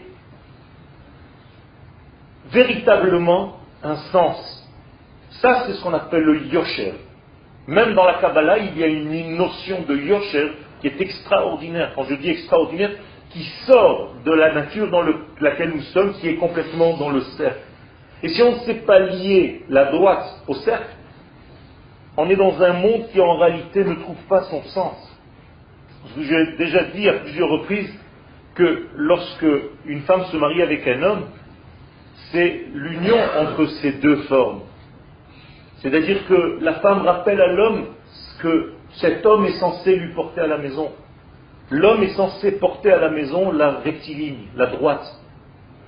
véritablement 2.50 3.56
un 3.82 3.96
sens. 4.12 4.68
Ça, 5.40 5.64
c'est 5.66 5.74
ce 5.74 5.82
qu'on 5.82 5.94
appelle 5.94 6.22
le 6.22 6.46
yosher. 6.46 6.94
Même 7.66 7.94
dans 7.94 8.04
la 8.04 8.14
Kabbalah, 8.14 8.58
il 8.58 8.76
y 8.78 8.82
a 8.84 8.88
une 8.88 9.36
notion 9.36 9.82
de 9.82 9.96
yosher 9.96 10.52
qui 10.80 10.88
est 10.88 11.00
extraordinaire. 11.00 11.92
Quand 11.94 12.04
je 12.04 12.14
dis 12.16 12.30
extraordinaire, 12.30 12.90
qui 13.30 13.44
sort 13.66 14.14
de 14.24 14.32
la 14.32 14.52
nature 14.52 14.90
dans 14.90 15.02
le- 15.02 15.24
laquelle 15.40 15.70
nous 15.70 15.80
sommes, 15.94 16.12
qui 16.14 16.28
est 16.28 16.36
complètement 16.36 16.96
dans 16.98 17.10
le 17.10 17.22
cercle. 17.38 17.60
Et 18.22 18.28
si 18.28 18.42
on 18.42 18.52
ne 18.52 18.58
sait 18.60 18.82
pas 18.86 18.98
lier 18.98 19.62
la 19.68 19.86
droite 19.86 20.42
au 20.48 20.54
cercle, 20.54 20.94
on 22.16 22.28
est 22.28 22.36
dans 22.36 22.60
un 22.62 22.74
monde 22.74 23.08
qui 23.10 23.20
en 23.20 23.36
réalité 23.38 23.84
ne 23.84 23.94
trouve 23.94 24.22
pas 24.28 24.42
son 24.44 24.62
sens. 24.64 24.96
J'ai 26.18 26.56
déjà 26.58 26.84
dit 26.84 27.08
à 27.08 27.14
plusieurs 27.20 27.48
reprises 27.48 27.92
que 28.54 28.86
lorsque 28.96 29.46
une 29.86 30.02
femme 30.02 30.24
se 30.26 30.36
marie 30.36 30.62
avec 30.62 30.86
un 30.86 31.02
homme, 31.02 31.24
c'est 32.30 32.66
l'union 32.74 33.18
entre 33.40 33.66
ces 33.80 33.92
deux 33.92 34.16
formes. 34.22 34.60
C'est-à-dire 35.78 36.26
que 36.26 36.58
la 36.60 36.74
femme 36.74 37.02
rappelle 37.02 37.40
à 37.40 37.52
l'homme 37.52 37.86
ce 38.06 38.42
que 38.42 38.72
cet 38.94 39.24
homme 39.26 39.44
est 39.46 39.58
censé 39.58 39.96
lui 39.96 40.12
porter 40.14 40.42
à 40.42 40.46
la 40.46 40.58
maison. 40.58 40.92
L'homme 41.70 42.02
est 42.02 42.14
censé 42.14 42.52
porter 42.52 42.92
à 42.92 42.98
la 42.98 43.10
maison 43.10 43.50
la 43.52 43.70
rectiligne, 43.78 44.48
la 44.56 44.66
droite. 44.66 45.04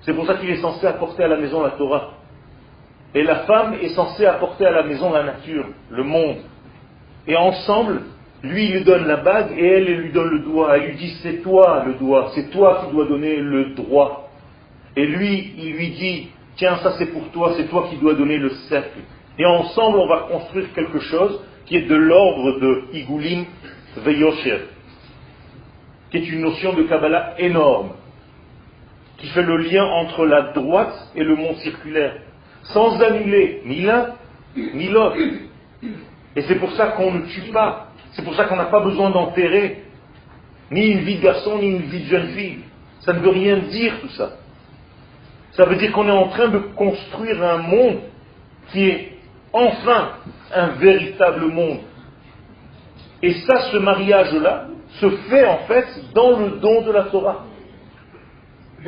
C'est 0.00 0.14
pour 0.14 0.26
ça 0.26 0.34
qu'il 0.34 0.50
est 0.50 0.60
censé 0.60 0.86
apporter 0.86 1.24
à 1.24 1.28
la 1.28 1.36
maison 1.36 1.62
la 1.62 1.70
Torah. 1.70 2.12
Et 3.14 3.22
la 3.22 3.40
femme 3.40 3.74
est 3.80 3.90
censée 3.90 4.26
apporter 4.26 4.66
à 4.66 4.70
la 4.70 4.82
maison 4.82 5.12
la 5.12 5.22
nature, 5.22 5.66
le 5.90 6.02
monde. 6.02 6.38
Et 7.26 7.36
ensemble, 7.36 8.02
lui, 8.44 8.68
lui 8.68 8.84
donne 8.84 9.06
la 9.06 9.16
bague 9.16 9.52
et 9.56 9.66
elle, 9.66 9.84
lui 9.84 10.12
donne 10.12 10.30
le 10.30 10.38
doigt. 10.40 10.76
Elle 10.76 10.90
lui 10.90 10.96
dit, 10.96 11.16
c'est 11.22 11.42
toi 11.42 11.84
le 11.86 11.94
doigt, 11.94 12.30
c'est 12.34 12.50
toi 12.50 12.84
qui 12.84 12.92
dois 12.92 13.06
donner 13.06 13.36
le 13.36 13.74
droit. 13.74 14.30
Et 14.96 15.06
lui, 15.06 15.52
il 15.58 15.72
lui 15.72 15.90
dit, 15.90 16.28
tiens, 16.56 16.76
ça 16.76 16.92
c'est 16.98 17.06
pour 17.06 17.28
toi, 17.30 17.54
c'est 17.56 17.68
toi 17.68 17.88
qui 17.90 17.96
dois 17.96 18.14
donner 18.14 18.38
le 18.38 18.50
cercle. 18.68 19.00
Et 19.38 19.44
ensemble, 19.44 19.98
on 19.98 20.06
va 20.06 20.28
construire 20.30 20.72
quelque 20.74 21.00
chose 21.00 21.40
qui 21.66 21.76
est 21.76 21.88
de 21.88 21.96
l'ordre 21.96 22.60
de 22.60 22.82
Igulim 22.92 23.44
Veyosher, 23.96 24.58
qui 26.10 26.18
est 26.18 26.28
une 26.28 26.42
notion 26.42 26.74
de 26.74 26.84
Kabbalah 26.84 27.34
énorme, 27.38 27.90
qui 29.18 29.26
fait 29.28 29.42
le 29.42 29.56
lien 29.56 29.84
entre 29.84 30.26
la 30.26 30.52
droite 30.52 30.94
et 31.16 31.24
le 31.24 31.34
monde 31.34 31.56
circulaire 31.56 32.20
sans 32.72 33.00
annuler 33.00 33.62
ni 33.66 33.82
l'un 33.82 34.14
ni 34.56 34.88
l'autre. 34.88 35.16
Et 36.36 36.42
c'est 36.42 36.56
pour 36.56 36.72
ça 36.72 36.88
qu'on 36.88 37.12
ne 37.12 37.26
tue 37.26 37.52
pas. 37.52 37.83
C'est 38.14 38.22
pour 38.22 38.34
ça 38.34 38.44
qu'on 38.44 38.56
n'a 38.56 38.66
pas 38.66 38.80
besoin 38.80 39.10
d'enterrer 39.10 39.84
ni 40.70 40.88
une 40.88 41.00
vie 41.00 41.16
de 41.16 41.22
garçon 41.22 41.58
ni 41.58 41.68
une 41.68 41.82
vie 41.82 42.04
de 42.04 42.08
jeune 42.08 42.28
fille. 42.28 42.58
Ça 43.00 43.12
ne 43.12 43.18
veut 43.18 43.30
rien 43.30 43.58
dire 43.58 44.00
tout 44.00 44.08
ça. 44.10 44.32
Ça 45.52 45.66
veut 45.66 45.76
dire 45.76 45.92
qu'on 45.92 46.08
est 46.08 46.12
en 46.12 46.28
train 46.28 46.48
de 46.48 46.58
construire 46.58 47.42
un 47.42 47.58
monde 47.58 47.98
qui 48.72 48.88
est 48.88 49.12
enfin 49.52 50.10
un 50.54 50.68
véritable 50.68 51.46
monde. 51.46 51.80
Et 53.22 53.32
ça, 53.32 53.70
ce 53.72 53.76
mariage-là, 53.78 54.68
se 55.00 55.10
fait 55.28 55.46
en 55.46 55.58
fait 55.66 55.86
dans 56.14 56.38
le 56.38 56.50
don 56.60 56.82
de 56.82 56.92
la 56.92 57.04
Torah. 57.04 57.44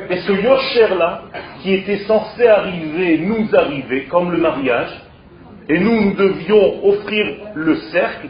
Et 0.09 0.17
ce 0.17 0.31
Yosher-là, 0.31 1.23
qui 1.61 1.73
était 1.73 1.99
censé 2.05 2.47
arriver, 2.47 3.17
nous 3.17 3.47
arriver, 3.55 4.05
comme 4.05 4.31
le 4.31 4.37
mariage, 4.37 5.01
et 5.69 5.79
nous, 5.79 6.01
nous 6.01 6.13
devions 6.13 6.85
offrir 6.87 7.25
le 7.55 7.75
cercle, 7.91 8.29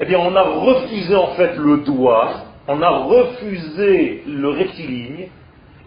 eh 0.00 0.04
bien, 0.04 0.18
on 0.18 0.34
a 0.34 0.42
refusé 0.42 1.14
en 1.14 1.34
fait 1.34 1.56
le 1.56 1.78
doigt, 1.78 2.44
on 2.66 2.80
a 2.82 2.88
refusé 2.88 4.22
le 4.26 4.48
rectiligne, 4.50 5.28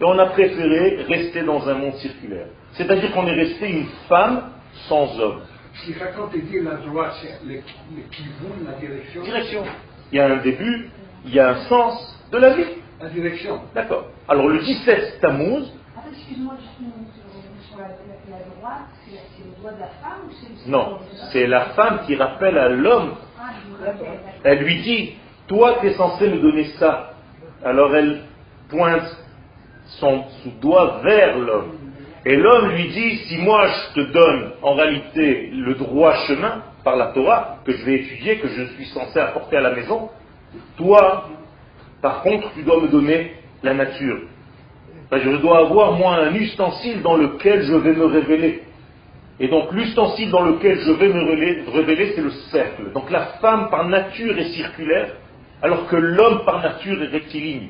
et 0.00 0.04
on 0.04 0.18
a 0.18 0.26
préféré 0.26 1.04
rester 1.08 1.42
dans 1.42 1.68
un 1.68 1.74
monde 1.74 1.94
circulaire. 1.94 2.46
C'est-à-dire 2.72 3.12
qu'on 3.12 3.26
est 3.26 3.34
resté 3.34 3.70
une 3.70 3.86
femme 4.08 4.50
sans 4.88 5.18
homme. 5.20 5.42
Si 5.84 5.94
quand 5.94 6.28
tu 6.32 6.42
dis 6.42 6.60
la 6.60 6.74
droite, 6.74 7.14
c'est 7.22 7.46
le, 7.46 7.54
le 7.54 8.66
la 8.66 8.72
direction. 8.72 9.22
Direction. 9.22 9.62
Il 10.10 10.18
y 10.18 10.20
a 10.20 10.26
un 10.26 10.36
début, 10.36 10.90
il 11.24 11.34
y 11.34 11.40
a 11.40 11.50
un 11.50 11.64
sens 11.64 12.18
de 12.30 12.38
la 12.38 12.54
vie. 12.54 12.64
La 13.00 13.08
direction. 13.08 13.60
D'accord. 13.74 14.06
Alors 14.28 14.48
le 14.48 14.58
17 14.58 15.20
Tammuz. 15.20 15.72
Excuse-moi, 16.12 16.54
sur 17.68 17.78
la, 17.78 17.86
droite, 17.86 18.88
c'est 19.06 19.44
le 19.44 19.60
doigt 19.60 19.72
de 19.72 19.80
la 19.80 19.86
femme 19.86 20.28
ou 20.28 20.32
c'est 20.32 20.70
Non, 20.70 20.98
c'est 21.32 21.46
la 21.46 21.60
femme 21.70 22.00
qui 22.06 22.14
rappelle 22.16 22.58
à 22.58 22.68
l'homme. 22.68 23.14
Elle 24.44 24.58
lui 24.58 24.82
dit 24.82 25.14
Toi, 25.48 25.78
tu 25.80 25.88
es 25.88 25.94
censé 25.94 26.28
me 26.28 26.38
donner 26.38 26.64
ça. 26.78 27.14
Alors 27.64 27.94
elle 27.94 28.22
pointe 28.68 29.16
son, 30.00 30.24
doigt 30.60 31.00
vers 31.04 31.38
l'homme. 31.38 31.72
Et 32.24 32.36
l'homme 32.36 32.70
lui 32.70 32.88
dit 32.88 33.16
Si 33.26 33.38
moi 33.38 33.66
je 33.66 34.00
te 34.00 34.12
donne 34.12 34.52
en 34.62 34.74
réalité 34.74 35.50
le 35.52 35.74
droit 35.74 36.14
chemin 36.26 36.62
par 36.84 36.96
la 36.96 37.06
Torah, 37.08 37.58
que 37.64 37.72
je 37.72 37.84
vais 37.84 37.94
étudier, 37.96 38.38
que 38.38 38.48
je 38.48 38.64
suis 38.74 38.86
censé 38.86 39.18
apporter 39.18 39.56
à 39.56 39.60
la 39.60 39.74
maison, 39.74 40.10
toi, 40.76 41.28
par 42.00 42.22
contre, 42.22 42.52
tu 42.54 42.62
dois 42.62 42.80
me 42.80 42.88
donner 42.88 43.32
la 43.62 43.74
nature. 43.74 44.18
je 45.12 45.36
dois 45.36 45.58
avoir, 45.58 45.92
moi, 45.92 46.16
un 46.16 46.34
ustensile 46.34 47.02
dans 47.02 47.16
lequel 47.16 47.62
je 47.62 47.74
vais 47.74 47.92
me 47.92 48.06
révéler. 48.06 48.62
Et 49.40 49.48
donc, 49.48 49.72
l'ustensile 49.72 50.30
dans 50.30 50.42
lequel 50.42 50.78
je 50.78 50.92
vais 50.92 51.08
me 51.08 51.70
révéler, 51.72 52.12
c'est 52.14 52.22
le 52.22 52.30
cercle. 52.50 52.92
Donc, 52.92 53.10
la 53.10 53.26
femme, 53.40 53.70
par 53.70 53.88
nature, 53.88 54.38
est 54.38 54.52
circulaire, 54.52 55.14
alors 55.62 55.86
que 55.88 55.96
l'homme, 55.96 56.44
par 56.44 56.62
nature, 56.62 57.02
est 57.02 57.08
rectiligne. 57.08 57.68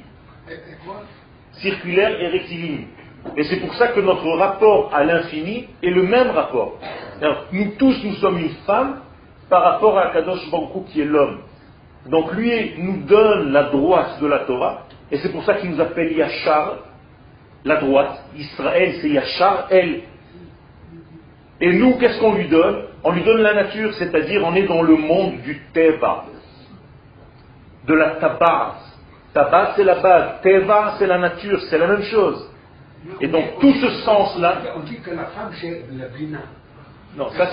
Circulaire 1.55 2.21
et 2.21 2.29
rectiligne. 2.29 2.87
Et 3.37 3.45
c'est 3.45 3.61
pour 3.61 3.75
ça 3.75 3.89
que 3.89 4.01
notre 4.01 4.29
rapport 4.31 4.93
à 4.93 5.05
l'infini 5.05 5.69
est 5.83 5.91
le 5.91 6.03
même 6.03 6.31
rapport. 6.31 6.79
nous 7.53 7.73
tous, 7.79 8.03
nous 8.05 8.15
sommes 8.15 8.39
une 8.39 8.55
femme 8.67 9.01
par 9.49 9.63
rapport 9.63 9.99
à 9.99 10.11
Kadosh 10.13 10.51
Baruch 10.51 10.87
qui 10.89 11.01
est 11.03 11.05
l'homme. 11.05 11.41
Donc 12.09 12.33
lui 12.33 12.73
nous 12.79 13.05
donne 13.07 13.53
la 13.53 13.65
droite 13.65 14.21
de 14.21 14.27
la 14.27 14.41
Torah, 14.41 14.87
et 15.11 15.19
c'est 15.19 15.31
pour 15.31 15.45
ça 15.45 15.55
qu'il 15.55 15.71
nous 15.71 15.81
appelle 15.81 16.13
Yachar, 16.13 16.79
la 17.65 17.77
droite. 17.77 18.25
Israël, 18.37 18.95
c'est 19.01 19.11
Yachar, 19.11 19.69
elle. 19.71 20.03
Et 21.63 21.73
nous, 21.75 21.97
qu'est-ce 21.97 22.19
qu'on 22.19 22.35
lui 22.35 22.49
donne 22.49 22.87
On 23.05 23.13
lui 23.13 23.23
donne 23.23 23.41
la 23.41 23.55
nature, 23.55 23.95
c'est-à-dire 23.95 24.43
on 24.45 24.53
est 24.57 24.67
dans 24.67 24.83
le 24.83 24.97
monde 24.97 25.43
du 25.43 25.61
Teva, 25.73 26.25
de 27.87 27.95
la 27.95 28.17
Tabaz. 28.17 28.75
Tabaz, 29.33 29.75
c'est 29.77 29.85
la 29.85 30.01
base. 30.01 30.41
Teva, 30.43 30.95
c'est 30.99 31.07
la 31.07 31.19
nature, 31.19 31.61
c'est 31.71 31.79
la 31.79 31.87
même 31.87 32.03
chose. 32.03 32.51
Et 33.21 33.29
donc 33.29 33.61
tout 33.61 33.73
ce 33.75 33.89
sens-là. 34.05 34.57
On 34.77 34.81
dit 34.81 34.99
que 35.01 35.11
la 35.13 35.27
femme, 35.27 35.53
c'est 35.61 35.85
la 35.97 36.09
bina. 36.09 36.41
Non, 37.17 37.31
ça, 37.31 37.47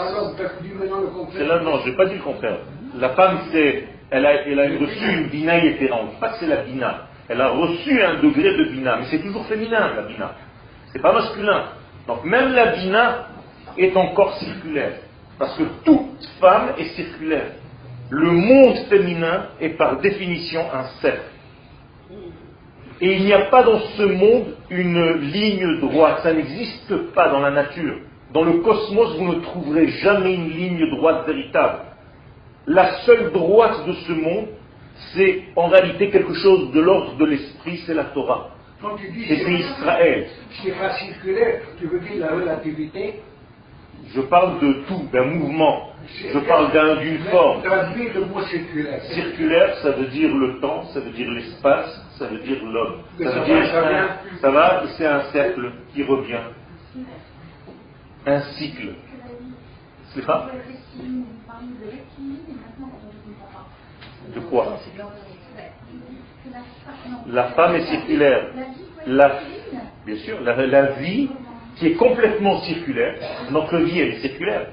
c'est 1.31 1.45
là, 1.45 1.59
non, 1.59 1.79
je 1.83 1.89
n'ai 1.89 1.95
pas 1.95 2.05
dit 2.05 2.15
le 2.15 2.23
contraire. 2.23 2.59
La 2.97 3.09
femme, 3.09 3.41
c'est 3.51 3.89
elle 4.09 4.25
a, 4.25 4.31
reçu 4.31 5.11
une 5.11 5.27
bina 5.29 5.63
éthérante. 5.63 6.19
Pas 6.19 6.29
que 6.29 6.39
c'est 6.39 6.47
la 6.47 6.63
bina. 6.63 7.01
Elle 7.27 7.41
a 7.41 7.49
reçu 7.49 8.01
un 8.01 8.15
degré 8.15 8.57
de 8.57 8.71
bina, 8.71 8.97
mais 8.97 9.05
c'est 9.11 9.19
toujours 9.19 9.45
féminin, 9.45 9.93
la 9.95 10.01
bina. 10.01 10.31
C'est 10.91 11.01
pas 11.01 11.13
masculin. 11.13 11.65
Donc 12.07 12.23
même 12.23 12.53
la 12.53 12.71
bina 12.71 13.27
est 13.79 13.95
encore 13.95 14.33
circulaire. 14.37 14.93
Parce 15.37 15.57
que 15.57 15.63
toute 15.83 16.25
femme 16.39 16.73
est 16.77 16.89
circulaire. 16.95 17.51
Le 18.09 18.31
monde 18.31 18.75
féminin 18.89 19.47
est 19.59 19.69
par 19.69 19.99
définition 19.99 20.61
un 20.73 20.83
cercle. 21.01 21.23
Et 23.01 23.15
il 23.15 23.23
n'y 23.23 23.33
a 23.33 23.45
pas 23.45 23.63
dans 23.63 23.79
ce 23.79 24.03
monde 24.03 24.55
une 24.69 25.13
ligne 25.31 25.79
droite. 25.79 26.19
Ça 26.23 26.33
n'existe 26.33 27.13
pas 27.13 27.29
dans 27.29 27.39
la 27.39 27.51
nature. 27.51 27.95
Dans 28.33 28.43
le 28.43 28.59
cosmos, 28.59 29.17
vous 29.17 29.27
ne 29.33 29.39
trouverez 29.41 29.87
jamais 29.87 30.35
une 30.35 30.49
ligne 30.49 30.89
droite 30.91 31.25
véritable 31.25 31.79
la 32.69 32.99
seule 33.01 33.31
droite 33.31 33.85
de 33.87 33.93
ce 33.93 34.11
monde, 34.11 34.47
c'est 35.13 35.43
en 35.55 35.67
réalité 35.67 36.09
quelque 36.09 36.33
chose 36.35 36.71
de 36.71 36.79
l'ordre 36.79 37.17
de 37.17 37.25
l'esprit, 37.25 37.81
c'est 37.85 37.95
la 37.95 38.05
Torah. 38.05 38.51
Et 39.11 39.35
c'est 39.35 39.53
Israël. 39.53 40.27
C'est 40.63 40.77
pas 40.77 40.93
circulaire, 40.93 41.61
tu 41.79 41.87
veux 41.87 41.99
dire 41.99 42.19
la 42.19 42.35
relativité 42.35 43.15
Je 44.07 44.21
parle 44.21 44.59
de 44.59 44.73
tout, 44.87 45.07
d'un 45.11 45.25
mouvement. 45.25 45.89
Je 46.07 46.39
parle 46.39 46.71
d'une 46.99 47.19
forme. 47.25 47.61
Circulaire, 49.13 49.75
ça 49.77 49.91
veut 49.91 50.07
dire 50.07 50.35
le 50.35 50.59
temps, 50.59 50.83
ça 50.85 50.99
veut 50.99 51.11
dire 51.11 51.29
l'espace, 51.29 52.05
ça 52.17 52.27
veut 52.27 52.39
dire 52.39 52.63
l'homme. 52.63 53.01
Ça 53.19 53.29
veut 53.29 53.45
dire 53.45 53.65
ça 54.41 54.49
va, 54.49 54.83
c'est 54.97 55.05
un 55.05 55.23
cercle 55.31 55.71
qui 55.93 56.03
revient. 56.03 56.41
Un 58.25 58.41
cycle. 58.57 58.93
C'est 60.13 60.25
pas? 60.25 60.49
De 64.33 64.39
quoi? 64.41 64.79
La 67.27 67.43
femme 67.49 67.75
est 67.75 67.85
circulaire. 67.85 68.47
La, 69.05 69.39
bien 70.05 70.15
sûr, 70.17 70.41
la, 70.41 70.91
vie 70.93 71.29
qui 71.79 71.87
est 71.87 71.93
complètement 71.93 72.61
circulaire, 72.61 73.15
notre 73.51 73.77
vie 73.77 73.99
elle 73.99 74.09
est 74.09 74.19
circulaire. 74.19 74.67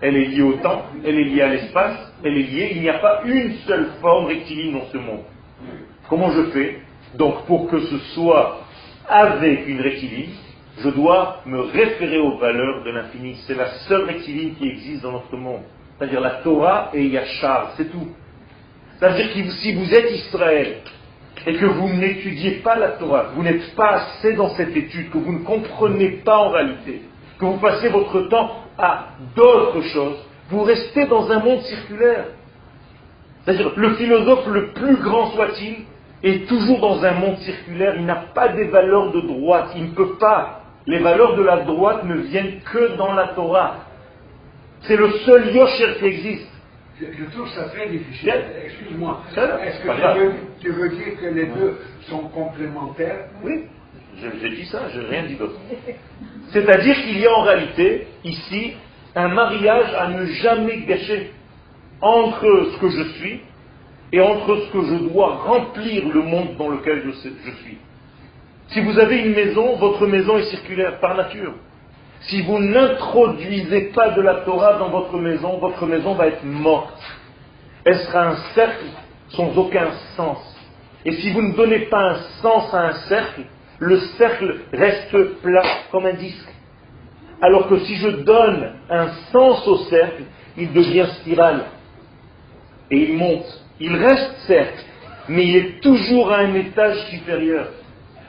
Elle 0.00 0.16
est 0.16 0.26
liée 0.26 0.42
au 0.42 0.54
temps, 0.54 0.82
elle 1.04 1.18
est 1.18 1.24
liée 1.24 1.42
à 1.42 1.48
l'espace, 1.48 2.12
elle 2.22 2.36
est 2.36 2.42
liée, 2.42 2.72
il 2.74 2.82
n'y 2.82 2.88
a 2.88 2.98
pas 2.98 3.22
une 3.24 3.54
seule 3.66 3.88
forme 4.00 4.26
rectiligne 4.26 4.72
dans 4.72 4.86
ce 4.92 4.98
monde. 4.98 5.22
Comment 6.08 6.30
je 6.32 6.42
fais? 6.50 6.80
Donc 7.14 7.46
pour 7.46 7.68
que 7.68 7.80
ce 7.80 7.98
soit 8.14 8.60
avec 9.08 9.66
une 9.66 9.80
rectiligne, 9.80 10.34
je 10.78 10.90
dois 10.90 11.40
me 11.46 11.60
référer 11.60 12.18
aux 12.18 12.36
valeurs 12.36 12.84
de 12.84 12.90
l'infini. 12.90 13.36
C'est 13.46 13.54
la 13.54 13.68
seule 13.88 14.04
rectiligne 14.04 14.54
qui 14.54 14.68
existe 14.68 15.02
dans 15.02 15.12
notre 15.12 15.34
monde. 15.36 15.62
C'est-à-dire 15.96 16.20
la 16.20 16.42
Torah 16.42 16.90
et 16.92 17.06
Yachar, 17.06 17.72
c'est 17.76 17.90
tout. 17.90 18.08
C'est-à-dire 18.98 19.32
que 19.32 19.50
si 19.50 19.74
vous 19.74 19.94
êtes 19.94 20.10
Israël 20.10 20.76
et 21.46 21.54
que 21.54 21.66
vous 21.66 21.88
n'étudiez 21.88 22.62
pas 22.62 22.76
la 22.76 22.88
Torah, 22.88 23.30
vous 23.34 23.42
n'êtes 23.42 23.74
pas 23.74 23.90
assez 23.90 24.34
dans 24.34 24.50
cette 24.50 24.76
étude, 24.76 25.10
que 25.10 25.18
vous 25.18 25.32
ne 25.32 25.44
comprenez 25.44 26.22
pas 26.24 26.38
en 26.38 26.50
réalité 26.50 27.02
que 27.38 27.44
vous 27.44 27.58
passez 27.58 27.88
votre 27.88 28.22
temps 28.28 28.50
à 28.78 29.08
d'autres 29.34 29.82
choses, 29.82 30.16
vous 30.50 30.62
restez 30.62 31.06
dans 31.06 31.30
un 31.30 31.40
monde 31.40 31.60
circulaire. 31.62 32.26
C'est-à-dire, 33.44 33.72
le 33.76 33.94
philosophe 33.94 34.46
le 34.48 34.72
plus 34.72 34.96
grand 34.96 35.30
soit-il 35.32 35.84
est 36.22 36.48
toujours 36.48 36.80
dans 36.80 37.04
un 37.04 37.12
monde 37.12 37.38
circulaire, 37.38 37.94
il 37.96 38.06
n'a 38.06 38.24
pas 38.34 38.48
des 38.48 38.64
valeurs 38.68 39.12
de 39.12 39.20
droite, 39.20 39.70
il 39.76 39.84
ne 39.84 39.90
peut 39.90 40.16
pas. 40.18 40.62
Les 40.86 40.98
valeurs 41.00 41.36
de 41.36 41.42
la 41.42 41.58
droite 41.58 42.04
ne 42.04 42.14
viennent 42.16 42.60
que 42.60 42.96
dans 42.96 43.12
la 43.12 43.28
Torah. 43.28 43.76
C'est 44.82 44.96
le 44.96 45.10
seul 45.10 45.54
yosher 45.54 45.96
qui 45.98 46.04
existe. 46.04 46.52
Je, 47.00 47.24
trouve 47.30 47.48
ça 47.50 47.64
très 47.64 47.88
difficile. 47.88 48.32
Excuse-moi. 48.64 49.22
Est-ce 49.36 49.82
que 49.82 50.32
tu 50.60 50.70
veux, 50.70 50.88
dire 50.88 51.20
que 51.20 51.26
les 51.26 51.46
deux 51.46 51.78
sont 52.08 52.28
complémentaires? 52.28 53.28
Oui, 53.44 53.64
j'ai 54.18 54.50
dit 54.50 54.64
ça, 54.66 54.88
je 54.94 55.00
n'ai 55.00 55.06
rien 55.06 55.22
dit 55.24 55.34
d'autre. 55.34 55.60
C'est-à-dire 56.52 56.96
qu'il 57.02 57.18
y 57.18 57.26
a 57.26 57.32
en 57.32 57.42
réalité, 57.42 58.06
ici, 58.24 58.72
un 59.14 59.28
mariage 59.28 59.92
à 59.94 60.08
ne 60.08 60.24
jamais 60.26 60.82
gâcher 60.86 61.32
entre 62.00 62.70
ce 62.72 62.80
que 62.80 62.88
je 62.88 63.02
suis 63.18 63.40
et 64.12 64.20
entre 64.20 64.56
ce 64.56 64.72
que 64.72 64.82
je 64.82 64.94
dois 65.10 65.36
remplir 65.36 66.08
le 66.08 66.22
monde 66.22 66.56
dans 66.56 66.68
lequel 66.68 67.02
je, 67.04 67.10
suis. 67.12 67.78
Si 68.68 68.80
vous 68.80 68.98
avez 68.98 69.18
une 69.18 69.34
maison, 69.34 69.76
votre 69.76 70.06
maison 70.06 70.38
est 70.38 70.50
circulaire 70.50 70.98
par 71.00 71.14
nature. 71.16 71.54
Si 72.28 72.42
vous 72.42 72.58
n'introduisez 72.58 73.92
pas 73.94 74.10
de 74.10 74.20
la 74.20 74.36
Torah 74.36 74.78
dans 74.78 74.88
votre 74.88 75.16
maison, 75.16 75.58
votre 75.58 75.86
maison 75.86 76.14
va 76.14 76.26
être 76.26 76.44
morte. 76.44 77.00
Elle 77.84 77.98
sera 78.00 78.30
un 78.30 78.36
cercle 78.54 78.86
sans 79.28 79.56
aucun 79.56 79.90
sens. 80.16 80.38
Et 81.04 81.12
si 81.12 81.30
vous 81.30 81.42
ne 81.42 81.54
donnez 81.54 81.86
pas 81.86 82.00
un 82.00 82.16
sens 82.42 82.74
à 82.74 82.88
un 82.88 82.92
cercle, 83.08 83.42
le 83.78 83.98
cercle 84.18 84.56
reste 84.72 85.40
plat 85.42 85.62
comme 85.92 86.06
un 86.06 86.14
disque. 86.14 86.48
Alors 87.40 87.68
que 87.68 87.78
si 87.80 87.94
je 87.96 88.08
donne 88.08 88.72
un 88.90 89.08
sens 89.30 89.66
au 89.68 89.76
cercle, 89.84 90.24
il 90.56 90.72
devient 90.72 91.06
spirale. 91.20 91.66
Et 92.90 93.10
il 93.10 93.16
monte. 93.16 93.46
Il 93.78 93.94
reste 93.94 94.36
cercle, 94.46 94.84
mais 95.28 95.44
il 95.44 95.56
est 95.56 95.80
toujours 95.80 96.32
à 96.32 96.38
un 96.38 96.54
étage 96.54 96.98
supérieur. 97.10 97.68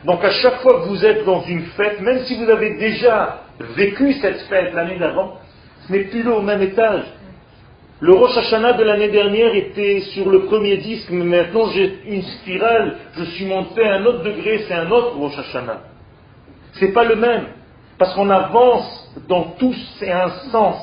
Donc 0.06 0.24
à 0.24 0.32
chaque 0.32 0.62
fois 0.62 0.82
que 0.82 0.88
vous 0.88 1.06
êtes 1.06 1.26
dans 1.26 1.42
une 1.42 1.64
fête, 1.78 2.02
même 2.02 2.20
si 2.26 2.36
vous 2.36 2.50
avez 2.50 2.78
déjà 2.78 3.42
vécu 3.76 4.14
cette 4.14 4.42
fête 4.42 4.74
l'année 4.74 5.00
d'avant, 5.00 5.40
ce 5.88 5.92
n'est 5.92 6.06
plus 6.06 6.28
au 6.28 6.42
même 6.42 6.62
étage. 6.62 7.04
Le 8.00 8.14
Rosh 8.14 8.38
Hashanah 8.38 8.74
de 8.74 8.84
l'année 8.84 9.10
dernière 9.10 9.56
était 9.56 10.02
sur 10.14 10.30
le 10.30 10.46
premier 10.46 10.78
disque, 10.78 11.10
mais 11.10 11.26
maintenant 11.26 11.68
j'ai 11.72 12.00
une 12.06 12.22
spirale, 12.22 12.98
je 13.18 13.24
suis 13.24 13.46
monté 13.46 13.84
à 13.84 13.96
un 13.96 14.06
autre 14.06 14.24
degré, 14.24 14.66
c'est 14.68 14.74
un 14.76 14.92
autre 14.92 15.16
Rosh 15.18 15.38
Hashanah. 15.40 15.82
C'est 16.74 16.94
pas 16.94 17.06
le 17.06 17.16
même, 17.16 17.46
parce 17.98 18.14
qu'on 18.14 18.30
avance 18.30 19.12
dans 19.28 19.56
tous, 19.58 19.76
c'est 19.98 20.12
un 20.12 20.30
sens. 20.52 20.76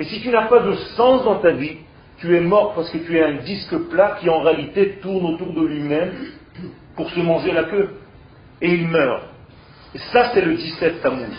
Et 0.00 0.04
si 0.04 0.22
tu 0.22 0.30
n'as 0.30 0.46
pas 0.46 0.60
de 0.60 0.72
sens 0.96 1.24
dans 1.24 1.40
ta 1.40 1.50
vie, 1.50 1.76
tu 2.18 2.34
es 2.34 2.40
mort 2.40 2.72
parce 2.74 2.88
que 2.90 2.98
tu 2.98 3.18
es 3.18 3.22
un 3.22 3.42
disque 3.42 3.76
plat 3.90 4.16
qui 4.20 4.30
en 4.30 4.40
réalité 4.40 4.98
tourne 5.02 5.34
autour 5.34 5.52
de 5.52 5.66
lui-même 5.66 6.12
pour 6.96 7.10
se 7.10 7.20
manger 7.20 7.52
la 7.52 7.64
queue. 7.64 7.90
Et 8.62 8.74
il 8.74 8.88
meurt. 8.88 9.22
Ça, 10.12 10.32
c'est 10.34 10.42
le 10.42 10.54
17 10.54 11.02
Tammuz. 11.02 11.36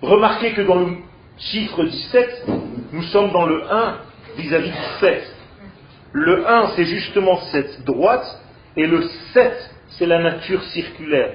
Remarquez 0.00 0.52
que 0.52 0.62
dans 0.62 0.76
le 0.76 0.96
chiffre 1.38 1.84
17, 1.84 2.46
nous 2.92 3.02
sommes 3.04 3.30
dans 3.30 3.46
le 3.46 3.62
1 3.70 3.98
vis-à-vis 4.36 4.70
du 4.70 4.76
7. 5.00 5.36
Le 6.12 6.48
1, 6.48 6.68
c'est 6.76 6.84
justement 6.84 7.38
cette 7.52 7.84
droite, 7.84 8.26
et 8.76 8.86
le 8.86 9.02
7, 9.32 9.74
c'est 9.90 10.06
la 10.06 10.18
nature 10.18 10.62
circulaire. 10.64 11.34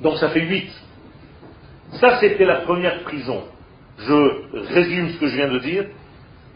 Donc 0.00 0.18
ça 0.18 0.28
fait 0.30 0.40
8. 0.40 0.70
Ça, 1.94 2.20
c'était 2.20 2.44
la 2.44 2.56
première 2.60 3.02
prison. 3.02 3.44
Je 3.98 4.74
résume 4.74 5.10
ce 5.10 5.18
que 5.18 5.26
je 5.26 5.36
viens 5.36 5.48
de 5.48 5.58
dire. 5.58 5.86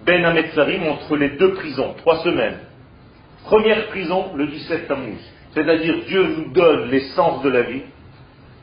Ben 0.04 0.24
Ametzarim 0.24 0.84
entre 0.88 1.16
les 1.16 1.30
deux 1.30 1.54
prisons, 1.54 1.94
trois 1.94 2.22
semaines. 2.22 2.58
Première 3.44 3.88
prison, 3.88 4.32
le 4.36 4.46
17 4.46 4.88
Tammuz. 4.88 5.18
C'est-à-dire 5.54 6.04
Dieu 6.06 6.26
nous 6.36 6.52
donne 6.52 6.90
l'essence 6.90 7.42
de 7.42 7.50
la 7.50 7.62
vie, 7.62 7.82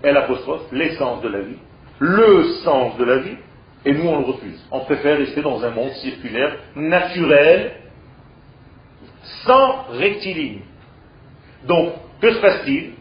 elle 0.02 0.18
apostrophe, 0.18 0.64
l'essence 0.72 1.22
de 1.22 1.30
la 1.30 1.42
vie, 1.42 1.58
le 2.00 2.44
sens 2.64 2.98
de 2.98 3.04
la 3.04 3.18
vie, 3.18 3.38
et 3.86 3.94
nous 3.94 4.08
on 4.08 4.20
le 4.20 4.26
refuse. 4.26 4.66
On 4.72 4.82
préfère 4.82 5.18
rester 5.18 5.42
dans 5.42 5.64
un 5.64 5.70
monde 5.70 5.92
circulaire, 5.92 6.56
naturel, 6.76 7.74
sans 9.46 9.86
rectiligne. 9.92 10.62
Donc, 11.68 11.94
que 12.22 12.32
se 12.32 12.40
passe-t-il? 12.40 12.92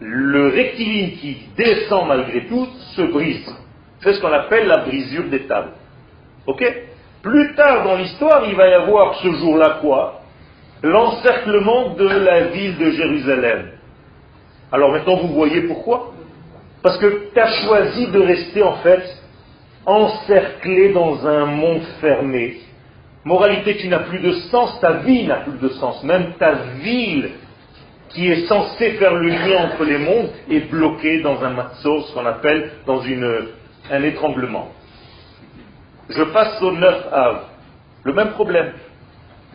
Le 0.00 0.48
rectiligne 0.48 1.12
qui 1.18 1.36
descend 1.56 2.08
malgré 2.08 2.46
tout 2.46 2.66
se 2.96 3.02
brise. 3.02 3.54
C'est 4.00 4.14
ce 4.14 4.20
qu'on 4.20 4.32
appelle 4.32 4.66
la 4.66 4.78
brisure 4.78 5.24
des 5.24 5.46
tables. 5.46 5.72
Ok? 6.46 6.64
Plus 7.22 7.54
tard 7.54 7.84
dans 7.84 7.96
l'histoire, 7.96 8.44
il 8.48 8.56
va 8.56 8.68
y 8.68 8.72
avoir 8.72 9.14
ce 9.16 9.30
jour-là 9.30 9.78
quoi? 9.82 10.19
L'encerclement 10.82 11.94
de 11.94 12.06
la 12.06 12.46
ville 12.48 12.78
de 12.78 12.90
Jérusalem. 12.90 13.70
Alors 14.72 14.92
maintenant, 14.92 15.16
vous 15.16 15.34
voyez 15.34 15.62
pourquoi? 15.62 16.12
Parce 16.82 16.96
que 16.98 17.30
tu 17.32 17.38
as 17.38 17.64
choisi 17.64 18.06
de 18.06 18.20
rester 18.20 18.62
en 18.62 18.76
fait 18.76 19.02
encerclé 19.84 20.92
dans 20.92 21.26
un 21.26 21.46
monde 21.46 21.82
fermé. 22.00 22.60
Moralité, 23.24 23.76
tu 23.76 23.88
n'as 23.88 24.00
plus 24.00 24.20
de 24.20 24.32
sens, 24.50 24.80
ta 24.80 24.92
vie 24.92 25.26
n'a 25.26 25.36
plus 25.36 25.58
de 25.58 25.68
sens. 25.68 26.02
Même 26.04 26.34
ta 26.38 26.52
ville, 26.82 27.30
qui 28.08 28.28
est 28.28 28.46
censée 28.46 28.92
faire 28.92 29.14
le 29.14 29.28
lien 29.28 29.66
entre 29.66 29.84
les 29.84 29.98
mondes, 29.98 30.30
est 30.50 30.70
bloquée 30.70 31.20
dans 31.20 31.42
un 31.42 31.50
matzo, 31.50 32.00
ce 32.02 32.14
qu'on 32.14 32.24
appelle 32.24 32.70
dans 32.86 33.02
une, 33.02 33.48
un 33.90 34.02
étranglement. 34.02 34.68
Je 36.08 36.22
passe 36.22 36.60
au 36.62 36.72
9 36.72 37.08
av. 37.12 37.40
Le 38.04 38.14
même 38.14 38.30
problème, 38.30 38.72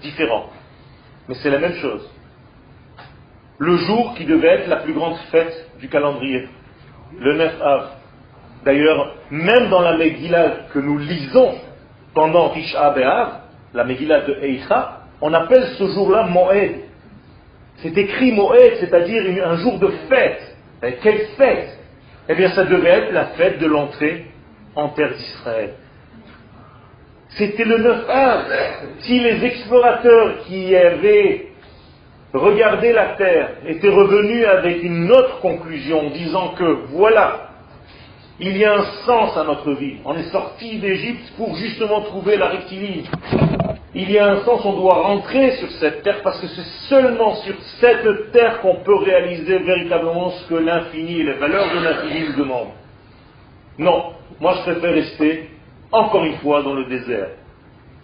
différent. 0.01 0.49
Mais 1.27 1.35
c'est 1.35 1.49
la 1.49 1.59
même 1.59 1.75
chose. 1.75 2.09
Le 3.57 3.77
jour 3.77 4.15
qui 4.15 4.25
devait 4.25 4.47
être 4.47 4.67
la 4.67 4.77
plus 4.77 4.93
grande 4.93 5.15
fête 5.31 5.71
du 5.79 5.87
calendrier, 5.87 6.47
le 7.19 7.37
9 7.37 7.61
av. 7.61 7.89
D'ailleurs, 8.65 9.15
même 9.31 9.69
dans 9.69 9.81
la 9.81 9.95
Megillah 9.97 10.67
que 10.73 10.79
nous 10.79 10.97
lisons 10.97 11.55
pendant 12.13 12.49
Tisha 12.49 12.89
B'Av, 12.91 13.39
la 13.73 13.83
Megillah 13.83 14.21
de 14.21 14.33
Eicha, 14.41 15.01
on 15.21 15.33
appelle 15.33 15.67
ce 15.77 15.85
jour-là 15.87 16.27
Moed. 16.27 16.81
C'est 17.77 17.97
écrit 17.97 18.31
Moed, 18.31 18.75
c'est-à-dire 18.79 19.47
un 19.47 19.57
jour 19.57 19.79
de 19.79 19.87
fête. 20.09 20.57
Quelle 21.01 21.27
fête? 21.37 21.79
Eh 22.27 22.35
bien, 22.35 22.49
ça 22.49 22.65
devait 22.65 22.89
être 22.89 23.13
la 23.13 23.25
fête 23.27 23.59
de 23.59 23.67
l'entrée 23.67 24.25
en 24.75 24.89
terre 24.89 25.13
d'Israël. 25.13 25.73
C'était 27.35 27.65
le 27.65 27.77
9 27.77 28.09
av. 28.09 28.45
Si 28.99 29.19
les 29.19 29.43
explorateurs 29.43 30.45
qui 30.47 30.73
avaient 30.75 31.47
regardé 32.33 32.93
la 32.93 33.15
terre 33.15 33.49
étaient 33.67 33.89
revenus 33.89 34.45
avec 34.45 34.81
une 34.83 35.11
autre 35.11 35.39
conclusion, 35.41 36.09
disant 36.11 36.49
que 36.57 36.85
voilà, 36.91 37.49
il 38.39 38.55
y 38.57 38.65
a 38.65 38.75
un 38.75 38.83
sens 39.05 39.37
à 39.37 39.43
notre 39.43 39.73
vie. 39.73 39.97
On 40.05 40.15
est 40.15 40.31
sorti 40.31 40.77
d'Égypte 40.77 41.33
pour 41.37 41.55
justement 41.55 42.01
trouver 42.01 42.37
la 42.37 42.47
rectiligne. 42.47 43.03
Il 43.93 44.11
y 44.11 44.17
a 44.17 44.27
un 44.27 44.43
sens, 44.43 44.63
on 44.65 44.73
doit 44.73 44.95
rentrer 44.95 45.51
sur 45.51 45.71
cette 45.71 46.03
terre 46.03 46.21
parce 46.21 46.39
que 46.41 46.47
c'est 46.47 46.89
seulement 46.89 47.35
sur 47.35 47.55
cette 47.79 48.31
terre 48.31 48.59
qu'on 48.61 48.75
peut 48.83 48.95
réaliser 48.95 49.57
véritablement 49.59 50.31
ce 50.31 50.49
que 50.49 50.55
l'infini 50.55 51.21
et 51.21 51.23
les 51.23 51.33
valeurs 51.33 51.67
de 51.73 51.79
l'infini 51.83 52.27
nous 52.29 52.43
demandent. 52.43 52.73
Non, 53.77 54.13
moi 54.39 54.53
je 54.57 54.71
préfère 54.71 54.93
rester 54.93 55.49
encore 55.95 56.25
une 56.25 56.37
fois 56.37 56.61
dans 56.61 56.73
le 56.73 56.85
désert. 56.85 57.29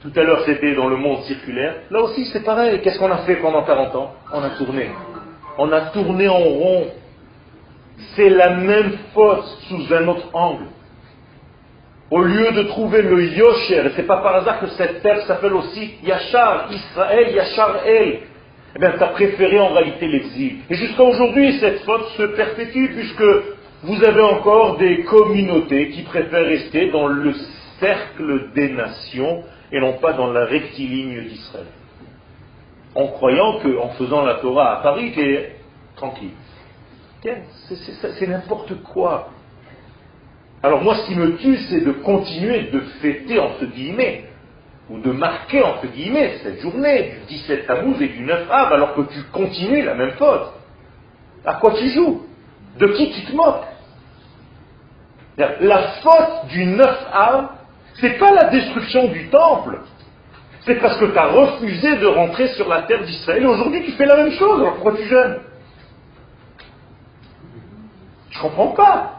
Tout 0.02 0.12
à 0.16 0.24
l'heure 0.24 0.42
c'était 0.46 0.74
dans 0.74 0.88
le 0.88 0.98
monde 0.98 1.22
circulaire. 1.24 1.76
Là 1.92 2.02
aussi 2.02 2.26
c'est 2.26 2.44
pareil. 2.44 2.82
Qu'est-ce 2.82 2.98
qu'on 3.00 3.12
a 3.12 3.20
fait 3.20 3.36
pendant 3.36 3.64
40 3.64 3.96
ans? 3.96 4.12
On 4.34 4.44
a 4.44 4.50
tourné. 4.52 4.90
On 5.58 5.72
a 5.72 5.82
tourné 5.92 6.28
en 6.28 6.40
rond 6.40 6.88
c'est 8.16 8.30
la 8.30 8.56
même 8.56 8.94
faute 9.14 9.46
sous 9.68 9.94
un 9.94 10.08
autre 10.08 10.28
angle. 10.34 10.66
Au 12.10 12.22
lieu 12.22 12.52
de 12.52 12.64
trouver 12.64 13.04
le 13.04 13.24
Yosher, 13.24 13.86
et 13.86 13.90
c'est 13.96 14.08
pas 14.08 14.18
par 14.18 14.36
hasard 14.36 14.60
que 14.60 14.68
cette 14.70 15.02
terre 15.02 15.22
s'appelle 15.22 15.54
aussi 15.54 15.94
Yachar, 16.04 16.68
Israël, 16.72 17.34
Yachar 17.34 17.86
El, 17.86 18.20
eh 18.76 18.80
bien, 18.80 18.92
tu 18.98 19.04
as 19.04 19.08
préféré 19.08 19.60
en 19.60 19.70
réalité 19.70 20.08
l'exil. 20.08 20.58
Et 20.70 20.76
jusqu'à 20.76 21.04
aujourd'hui, 21.04 21.58
cette 21.60 21.80
faute 21.84 22.06
se 22.18 22.24
perpétue 22.24 22.88
puisque 22.94 23.24
vous 23.84 24.04
avez 24.04 24.22
encore 24.22 24.78
des 24.78 25.04
communautés 25.04 25.90
qui 25.90 26.02
préfèrent 26.04 26.46
rester 26.46 26.92
dans 26.92 27.08
le 27.08 27.34
cercle 27.82 28.52
des 28.54 28.70
nations 28.70 29.44
et 29.74 29.82
non 29.82 29.94
pas 29.94 30.14
dans 30.14 30.32
la 30.32 30.46
rectiligne 30.46 31.28
d'Israël. 31.28 31.68
En 32.96 33.08
croyant 33.08 33.60
qu'en 33.60 33.90
faisant 33.90 34.24
la 34.24 34.36
Torah 34.36 34.80
à 34.80 34.84
Paris, 34.84 35.12
tu 35.14 35.22
es 35.22 35.56
tranquille. 35.96 36.32
C'est 37.22 38.28
n'importe 38.28 38.82
quoi. 38.84 39.30
Alors 40.64 40.82
moi, 40.82 40.96
ce 40.96 41.08
qui 41.08 41.16
me 41.16 41.38
tue, 41.38 41.58
c'est 41.70 41.82
de 41.82 41.92
continuer 41.92 42.70
de 42.72 42.80
fêter, 43.02 43.40
entre 43.40 43.66
guillemets, 43.66 44.26
ou 44.90 45.00
de 45.00 45.12
marquer, 45.12 45.64
entre 45.64 45.88
guillemets, 45.88 46.38
cette 46.44 46.60
journée 46.62 47.14
du 47.28 47.36
17 47.36 47.66
Tammuz 47.66 48.02
et 48.02 48.10
du 48.10 48.22
9 48.24 48.48
Av, 48.50 48.74
alors 48.74 48.94
que 48.96 49.02
tu 49.02 49.24
continues 49.32 49.84
la 49.84 49.96
même 49.96 50.12
faute. 50.12 50.54
À 51.46 51.56
quoi 51.56 51.74
tu 51.74 51.88
joues? 51.90 52.24
De 52.78 52.88
qui 52.88 53.12
tu 53.12 53.26
te 53.26 53.36
moques? 53.36 53.66
La 55.38 55.94
faute 56.04 56.48
du 56.50 56.66
9 56.66 57.08
âme, 57.14 57.50
c'est 58.02 58.18
pas 58.18 58.32
la 58.32 58.46
destruction 58.46 59.08
du 59.08 59.30
temple. 59.30 59.80
C'est 60.66 60.76
parce 60.76 60.98
que 60.98 61.06
tu 61.06 61.18
as 61.18 61.28
refusé 61.28 61.98
de 61.98 62.08
rentrer 62.08 62.48
sur 62.50 62.68
la 62.68 62.82
terre 62.84 63.04
d'Israël. 63.04 63.46
Aujourd'hui, 63.46 63.84
tu 63.84 63.92
fais 63.92 64.06
la 64.06 64.18
même 64.18 64.32
chose. 64.34 64.60
Alors 64.60 64.74
pourquoi 64.74 64.94
tu 64.98 65.08
gênes 65.08 65.38
Je 68.32 68.40
comprends 68.42 68.70
pas. 68.70 69.14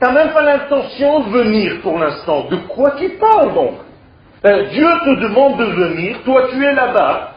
Tu 0.00 0.06
n'as 0.06 0.12
même 0.12 0.32
pas 0.32 0.42
l'intention 0.42 1.20
de 1.20 1.30
venir 1.30 1.80
pour 1.82 1.98
l'instant. 1.98 2.44
De 2.48 2.56
quoi 2.68 2.92
tu 2.92 3.08
parles 3.10 3.54
donc? 3.54 3.74
Euh, 4.44 4.68
Dieu 4.70 4.86
te 5.04 5.20
demande 5.20 5.58
de 5.58 5.64
venir, 5.64 6.18
toi 6.24 6.46
tu 6.48 6.64
es 6.64 6.72
là-bas, 6.72 7.32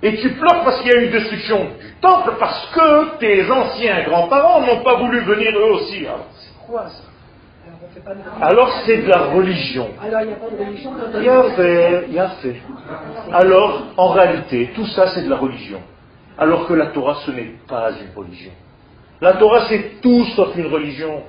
et 0.00 0.16
tu 0.18 0.30
pleures 0.34 0.62
parce 0.62 0.80
qu'il 0.80 0.92
y 0.92 0.94
a 0.94 1.00
une 1.00 1.10
destruction 1.10 1.64
du 1.64 1.94
temple, 2.00 2.34
parce 2.38 2.70
que 2.72 3.18
tes 3.18 3.50
anciens 3.50 4.04
grands-parents 4.04 4.60
n'ont 4.60 4.84
pas 4.84 4.94
voulu 4.94 5.18
venir 5.20 5.50
eux 5.58 5.72
aussi. 5.72 6.06
C'est 6.36 6.66
quoi 6.66 6.88
ça? 6.88 7.09
Alors 8.40 8.72
c'est 8.84 8.98
de 8.98 9.08
la 9.08 9.18
religion. 9.26 9.88
Alors 10.02 10.20
il 10.22 10.28
n'y 10.28 10.32
a 10.32 10.36
pas 10.36 10.50
de 10.50 10.64
religion 10.64 10.92
Il 11.14 11.22
y 11.24 11.28
a 11.28 11.42
fait, 11.54 12.04
il 12.08 12.14
y 12.14 12.18
a 12.18 12.28
fait. 12.28 12.56
Alors 13.32 13.82
en 13.96 14.08
réalité, 14.08 14.70
tout 14.74 14.86
ça 14.86 15.08
c'est 15.14 15.22
de 15.22 15.30
la 15.30 15.36
religion. 15.36 15.80
Alors 16.38 16.66
que 16.66 16.74
la 16.74 16.86
Torah 16.86 17.18
ce 17.26 17.30
n'est 17.30 17.54
pas 17.68 17.90
une 17.90 18.16
religion. 18.16 18.52
La 19.20 19.34
Torah 19.34 19.66
c'est 19.68 20.00
tout 20.00 20.24
sauf 20.36 20.56
une 20.56 20.66
religion. 20.66 21.22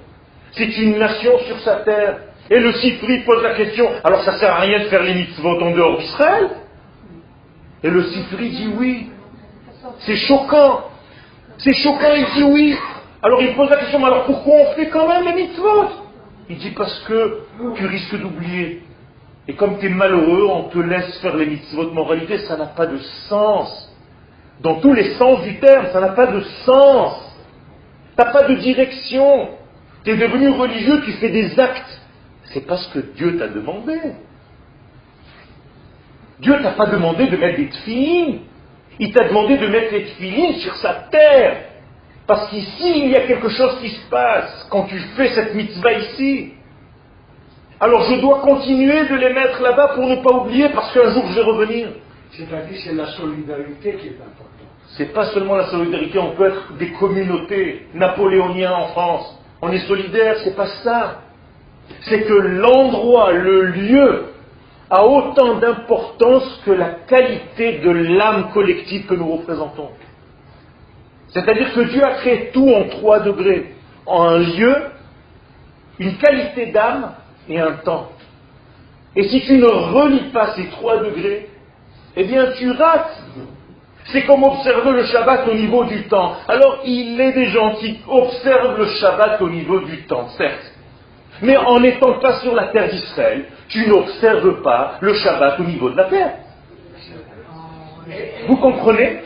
C'est 0.54 0.78
une 0.78 0.98
nation 0.98 1.38
sur 1.48 1.60
sa 1.60 1.78
terre. 1.78 2.20
Et 2.50 2.60
le 2.60 2.74
Sifri 2.74 3.20
pose 3.20 3.42
la 3.44 3.54
question, 3.54 3.88
alors 4.04 4.22
ça 4.24 4.38
sert 4.38 4.54
à 4.54 4.60
rien 4.60 4.80
de 4.80 4.86
faire 4.86 5.04
les 5.04 5.14
mitzvot 5.14 5.62
en 5.62 5.72
dehors 5.72 5.98
d'Israël? 5.98 6.50
Et 7.84 7.90
le 7.90 8.04
Sifri 8.04 8.50
dit 8.50 8.74
oui. 8.78 9.10
C'est 10.00 10.18
choquant. 10.18 10.82
C'est 11.58 11.74
choquant, 11.74 12.14
il 12.16 12.26
dit 12.36 12.44
oui. 12.44 12.78
Alors 13.24 13.42
il 13.42 13.56
pose 13.56 13.70
la 13.70 13.78
question, 13.78 14.00
mais 14.00 14.06
alors 14.06 14.26
pourquoi 14.26 14.54
on 14.56 14.74
fait 14.74 14.90
quand 14.90 15.08
même 15.08 15.26
les 15.26 15.44
mitzvot? 15.44 16.01
Il 16.52 16.58
dit 16.58 16.72
parce 16.72 17.00
que 17.04 17.44
tu 17.78 17.86
risques 17.86 18.20
d'oublier. 18.20 18.84
Et 19.48 19.54
comme 19.54 19.80
tu 19.80 19.86
es 19.86 19.90
malheureux, 19.90 20.48
on 20.50 20.64
te 20.64 20.80
laisse 20.80 21.18
faire 21.20 21.38
les 21.38 21.46
mitzvot. 21.46 21.86
de 21.86 21.92
moralité, 21.92 22.40
ça 22.40 22.58
n'a 22.58 22.66
pas 22.66 22.88
de 22.88 22.98
sens. 23.30 23.90
Dans 24.60 24.82
tous 24.82 24.94
les 24.94 25.14
sens 25.14 25.44
du 25.44 25.60
terme, 25.60 25.88
ça 25.94 26.02
n'a 26.02 26.10
pas 26.10 26.28
de 26.28 26.42
sens. 26.66 27.38
Tu 28.18 28.22
n'as 28.22 28.34
pas 28.34 28.50
de 28.50 28.56
direction. 28.56 29.52
Tu 30.04 30.12
es 30.12 30.18
devenu 30.18 30.50
religieux, 30.50 31.02
tu 31.06 31.14
fais 31.14 31.30
des 31.30 31.58
actes. 31.58 32.02
C'est 32.54 32.68
parce 32.68 32.86
que 32.88 33.00
Dieu 33.00 33.38
t'a 33.38 33.48
demandé. 33.48 33.98
Dieu 36.40 36.60
t'a 36.62 36.72
pas 36.72 36.88
demandé 36.88 37.28
de 37.28 37.38
mettre 37.38 37.58
des 37.60 37.70
tefilines. 37.70 38.40
Il 39.00 39.14
t'a 39.14 39.26
demandé 39.30 39.58
de 39.58 39.68
mettre 39.68 39.94
les 39.94 40.04
tefilines 40.04 40.56
sur 40.56 40.76
sa 40.76 40.96
terre. 41.10 41.71
Parce 42.32 42.50
qu'ici, 42.50 43.04
il 43.04 43.10
y 43.10 43.16
a 43.18 43.28
quelque 43.28 43.50
chose 43.50 43.78
qui 43.82 43.90
se 43.90 44.10
passe 44.10 44.66
quand 44.70 44.84
tu 44.84 44.98
fais 45.18 45.28
cette 45.36 45.54
mitzvah 45.54 45.92
ici. 45.92 46.54
Alors 47.78 48.04
je 48.04 48.22
dois 48.22 48.40
continuer 48.40 49.06
de 49.06 49.16
les 49.16 49.34
mettre 49.34 49.62
là-bas 49.62 49.90
pour 49.96 50.08
ne 50.08 50.16
pas 50.16 50.36
oublier 50.38 50.70
parce 50.70 50.94
qu'un 50.94 51.10
jour 51.10 51.26
je 51.28 51.36
vais 51.36 51.42
revenir. 51.42 51.90
C'est-à-dire 52.32 52.80
c'est 52.86 52.94
la 52.94 53.08
solidarité 53.08 53.96
qui 53.96 54.08
est 54.08 54.12
importante. 54.12 54.48
C'est 54.96 55.12
pas 55.12 55.26
seulement 55.34 55.58
la 55.58 55.66
solidarité, 55.72 56.20
on 56.20 56.32
peut 56.32 56.48
être 56.48 56.74
des 56.78 56.94
communautés 56.94 57.88
napoléoniens 57.96 58.76
en 58.76 58.88
France. 58.94 59.38
On 59.62 59.70
est 59.70 59.86
solidaires, 59.86 60.38
c'est 60.46 60.56
pas 60.56 60.68
ça. 60.86 61.24
C'est 62.04 62.22
que 62.22 62.34
l'endroit, 62.34 63.34
le 63.34 63.66
lieu, 63.66 64.24
a 64.90 65.06
autant 65.06 65.56
d'importance 65.56 66.62
que 66.66 66.72
la 66.72 66.92
qualité 67.10 67.80
de 67.80 67.90
l'âme 67.90 68.52
collective 68.54 69.06
que 69.06 69.16
nous 69.16 69.30
représentons. 69.34 69.90
C'est-à-dire 71.34 71.74
que 71.74 71.82
Dieu 71.82 72.04
a 72.04 72.16
créé 72.16 72.52
tout 72.54 72.70
en 72.70 72.84
trois 72.90 73.20
degrés. 73.20 73.74
En 74.06 74.24
un 74.24 74.40
lieu, 74.40 74.76
une 76.00 76.18
qualité 76.18 76.68
d'âme 76.68 77.14
et 77.48 77.60
un 77.60 77.74
temps. 77.74 78.10
Et 79.16 79.24
si 79.24 79.42
tu 79.42 79.58
ne 79.58 79.68
relis 79.68 80.32
pas 80.32 80.54
ces 80.56 80.68
trois 80.70 80.98
degrés, 80.98 81.50
eh 82.16 82.24
bien 82.24 82.52
tu 82.58 82.72
rates. 82.72 83.24
C'est 84.06 84.24
comme 84.24 84.44
observer 84.44 84.92
le 84.92 85.04
Shabbat 85.04 85.48
au 85.48 85.54
niveau 85.54 85.84
du 85.86 86.04
temps. 86.08 86.36
Alors 86.48 86.80
il 86.86 87.20
est 87.20 87.34
des 87.34 87.48
gens 87.48 87.76
qui 87.76 88.00
observent 88.08 88.78
le 88.78 88.86
Shabbat 88.86 89.42
au 89.42 89.50
niveau 89.50 89.80
du 89.82 90.04
temps, 90.04 90.28
certes. 90.38 90.74
Mais 91.42 91.56
en 91.58 91.80
n'étant 91.80 92.20
pas 92.20 92.40
sur 92.40 92.54
la 92.54 92.68
terre 92.68 92.90
d'Israël, 92.90 93.46
tu 93.70 93.88
n'observes 93.88 94.62
pas 94.62 94.98
le 95.02 95.14
Shabbat 95.14 95.60
au 95.60 95.64
niveau 95.64 95.90
de 95.90 95.98
la 95.98 96.06
terre. 96.06 96.34
Vous 98.48 98.58
comprenez? 98.58 99.22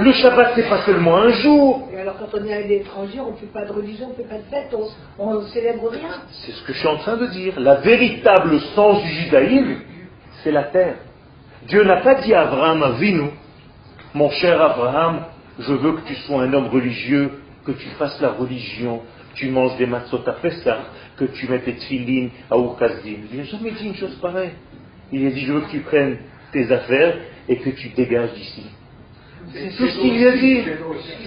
Le 0.00 0.12
Shabbat, 0.12 0.52
c'est 0.54 0.68
pas 0.68 0.82
seulement 0.82 1.16
un 1.16 1.30
jour. 1.30 1.88
Et 1.92 2.00
alors, 2.00 2.16
quand 2.18 2.38
on 2.38 2.44
est 2.44 2.52
à 2.52 2.60
l'étranger, 2.60 3.20
on 3.20 3.32
ne 3.32 3.36
fait 3.36 3.46
pas 3.46 3.64
de 3.64 3.72
religion, 3.72 4.06
on 4.06 4.10
ne 4.10 4.14
fait 4.14 4.28
pas 4.28 4.38
de 4.38 4.44
fête, 4.50 4.74
on 5.18 5.34
ne 5.34 5.46
célèbre 5.46 5.88
rien. 5.88 6.22
C'est 6.30 6.52
ce 6.52 6.62
que 6.64 6.72
je 6.72 6.78
suis 6.78 6.88
en 6.88 6.96
train 6.98 7.16
de 7.16 7.26
dire. 7.26 7.58
La 7.60 7.76
véritable 7.76 8.60
sens 8.74 9.02
du 9.02 9.08
judaïsme, 9.08 9.76
c'est 10.42 10.52
la 10.52 10.64
terre. 10.64 10.96
Dieu 11.66 11.84
n'a 11.84 11.96
pas 11.96 12.16
dit 12.16 12.32
à 12.32 12.42
Abraham, 12.42 12.82
Avinu, 12.82 13.30
mon 14.14 14.30
cher 14.30 14.60
Abraham, 14.60 15.24
je 15.58 15.72
veux 15.72 15.92
que 15.92 16.06
tu 16.06 16.14
sois 16.14 16.42
un 16.42 16.52
homme 16.52 16.68
religieux, 16.68 17.30
que 17.64 17.72
tu 17.72 17.88
fasses 17.98 18.20
la 18.20 18.30
religion, 18.30 19.02
tu 19.34 19.48
manges 19.50 19.76
des 19.76 19.86
matzot 19.86 20.22
à 20.26 20.32
Pessah, 20.32 20.78
que 21.16 21.24
tu 21.24 21.48
mettes 21.48 21.64
tes 21.64 21.74
tfilines 21.74 22.30
à 22.50 22.56
Urkazdim. 22.56 23.18
Il 23.32 23.38
n'a 23.38 23.44
jamais 23.44 23.72
dit 23.72 23.86
une 23.86 23.94
chose 23.94 24.14
pareille. 24.16 24.52
Il 25.12 25.26
a 25.26 25.30
dit, 25.30 25.40
je 25.44 25.52
veux 25.52 25.60
que 25.62 25.70
tu 25.70 25.80
prennes 25.80 26.18
tes 26.52 26.70
affaires 26.72 27.16
et 27.48 27.56
que 27.56 27.70
tu 27.70 27.88
dégages 27.90 28.32
d'ici. 28.34 28.64
C'est 29.52 29.76
tout 29.76 29.86
ce 29.86 30.00
qu'il 30.00 30.26
a 30.26 30.32
dit. 30.36 30.64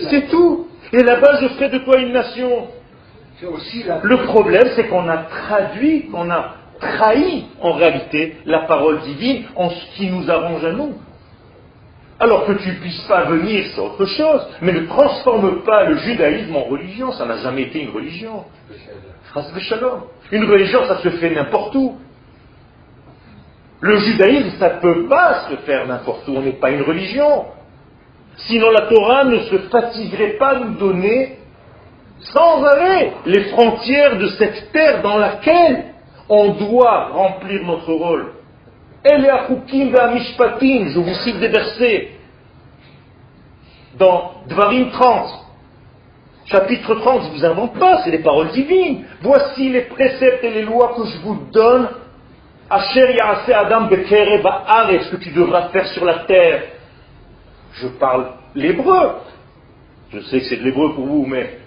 C'est 0.10 0.30
tout. 0.30 0.68
Et 0.92 1.04
là-bas, 1.04 1.40
je 1.42 1.48
ferai 1.50 1.70
de 1.70 1.80
toi 1.80 1.98
une 1.98 2.14
nation. 2.14 2.68
Le 4.04 4.24
problème, 4.26 4.68
c'est 4.76 4.88
qu'on 4.88 5.08
a 5.08 5.18
traduit, 5.18 6.08
qu'on 6.08 6.30
a 6.30 6.56
trahi 6.80 7.46
en 7.62 7.74
réalité 7.74 8.38
la 8.46 8.60
parole 8.60 9.02
divine 9.02 9.44
en 9.56 9.70
ce 9.70 9.96
qui 9.96 10.10
nous 10.10 10.30
arrange 10.30 10.64
à 10.66 10.72
nous. 10.72 10.94
Alors 12.20 12.46
que 12.46 12.52
tu 12.54 12.70
ne 12.70 12.76
puisses 12.76 13.02
pas 13.08 13.24
venir, 13.26 13.66
c'est 13.74 13.80
autre 13.80 14.06
chose, 14.06 14.46
mais 14.62 14.74
ne 14.74 14.86
transforme 14.88 15.64
pas 15.64 15.86
le 15.86 15.98
judaïsme 15.98 16.54
en 16.54 16.64
religion, 16.66 17.14
ça 17.14 17.26
n'a 17.26 17.38
jamais 17.38 17.64
été 17.64 17.82
une 17.82 17.92
religion. 17.92 18.44
Une 20.32 20.44
religion, 20.44 20.86
ça 20.86 20.98
se 20.98 21.10
fait 21.12 21.30
n'importe 21.30 21.76
où. 21.76 21.98
Le 23.80 23.98
judaïsme, 24.00 24.58
ça 24.60 24.76
ne 24.76 24.80
peut 24.82 25.08
pas 25.08 25.48
se 25.50 25.56
faire 25.58 25.88
n'importe 25.88 26.28
où, 26.28 26.36
on 26.36 26.42
n'est 26.42 26.52
pas 26.52 26.72
une 26.72 26.82
religion. 26.82 27.46
Sinon 28.48 28.72
la 28.72 28.88
Torah 28.88 29.24
ne 29.26 29.40
se 29.40 29.58
fatiguerait 29.70 30.38
pas 30.38 30.56
de 30.56 30.66
nous 30.66 30.78
donner 30.78 31.38
sans 32.20 32.64
arrêt 32.64 33.14
les 33.26 33.44
frontières 33.46 34.18
de 34.18 34.28
cette 34.30 34.72
terre 34.72 35.02
dans 35.02 35.18
laquelle 35.18 35.86
on 36.28 36.50
doit 36.54 37.08
remplir 37.08 37.64
notre 37.64 37.92
rôle. 37.94 38.34
Je 39.06 41.00
vous 41.00 41.14
cite 41.16 41.40
des 41.40 41.48
versets 41.48 42.10
dans 43.98 44.34
Dvarim 44.48 44.92
30, 44.92 45.30
chapitre 46.46 46.96
30, 46.96 47.24
je 47.24 47.28
ne 47.28 47.34
vous 47.34 47.46
invente 47.46 47.80
pas, 47.80 48.02
c'est 48.04 48.12
des 48.12 48.20
paroles 48.20 48.50
divines. 48.50 49.06
Voici 49.22 49.70
les 49.70 49.82
préceptes 49.82 50.44
et 50.44 50.52
les 50.52 50.64
lois 50.64 50.94
que 50.96 51.06
je 51.06 51.18
vous 51.20 51.40
donne. 51.52 51.90
Asher 52.70 53.18
Adam 53.20 53.90
ce 53.90 55.10
que 55.10 55.18
tu 55.18 55.32
devras 55.32 55.70
faire 55.70 55.88
sur 55.88 56.06
la 56.06 56.20
terre. 56.20 56.64
Je 57.82 57.88
parle 57.88 58.32
l'hébreu. 58.56 59.16
Je 60.12 60.20
sais 60.22 60.40
que 60.40 60.46
c'est 60.46 60.58
de 60.58 60.64
l'hébreu 60.64 60.94
pour 60.96 61.06
vous, 61.06 61.26
mais 61.26 61.60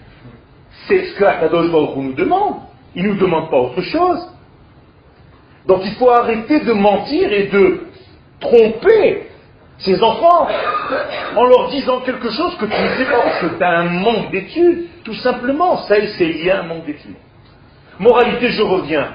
c'est 0.87 1.05
ce 1.05 1.15
que 1.15 1.23
Akadosh 1.23 1.71
Baruch 1.71 1.95
nous 1.95 2.13
demande. 2.13 2.55
Il 2.95 3.03
ne 3.03 3.13
nous 3.13 3.19
demande 3.19 3.49
pas 3.49 3.57
autre 3.57 3.81
chose. 3.81 4.29
Donc 5.65 5.81
il 5.85 5.93
faut 5.93 6.09
arrêter 6.09 6.59
de 6.59 6.73
mentir 6.73 7.31
et 7.31 7.47
de 7.47 7.87
tromper 8.39 9.27
ses 9.79 10.01
enfants 10.03 10.47
en 11.35 11.43
leur 11.45 11.69
disant 11.69 12.01
quelque 12.01 12.29
chose 12.29 12.55
que 12.57 12.65
tu 12.65 12.81
ne 12.81 12.87
sais 12.97 13.05
pas, 13.05 13.21
parce 13.21 13.39
que 13.39 13.57
tu 13.57 13.63
as 13.63 13.79
un 13.79 13.89
manque 13.89 14.31
d'études, 14.31 14.87
tout 15.03 15.15
simplement. 15.15 15.77
Ça, 15.87 15.95
c'est 16.17 16.25
lié 16.25 16.51
à 16.51 16.59
un 16.59 16.63
manque 16.63 16.85
d'études. 16.85 17.15
Moralité, 17.99 18.49
je 18.49 18.61
reviens. 18.61 19.13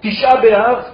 Tisha 0.00 0.36
B'Av, 0.40 0.86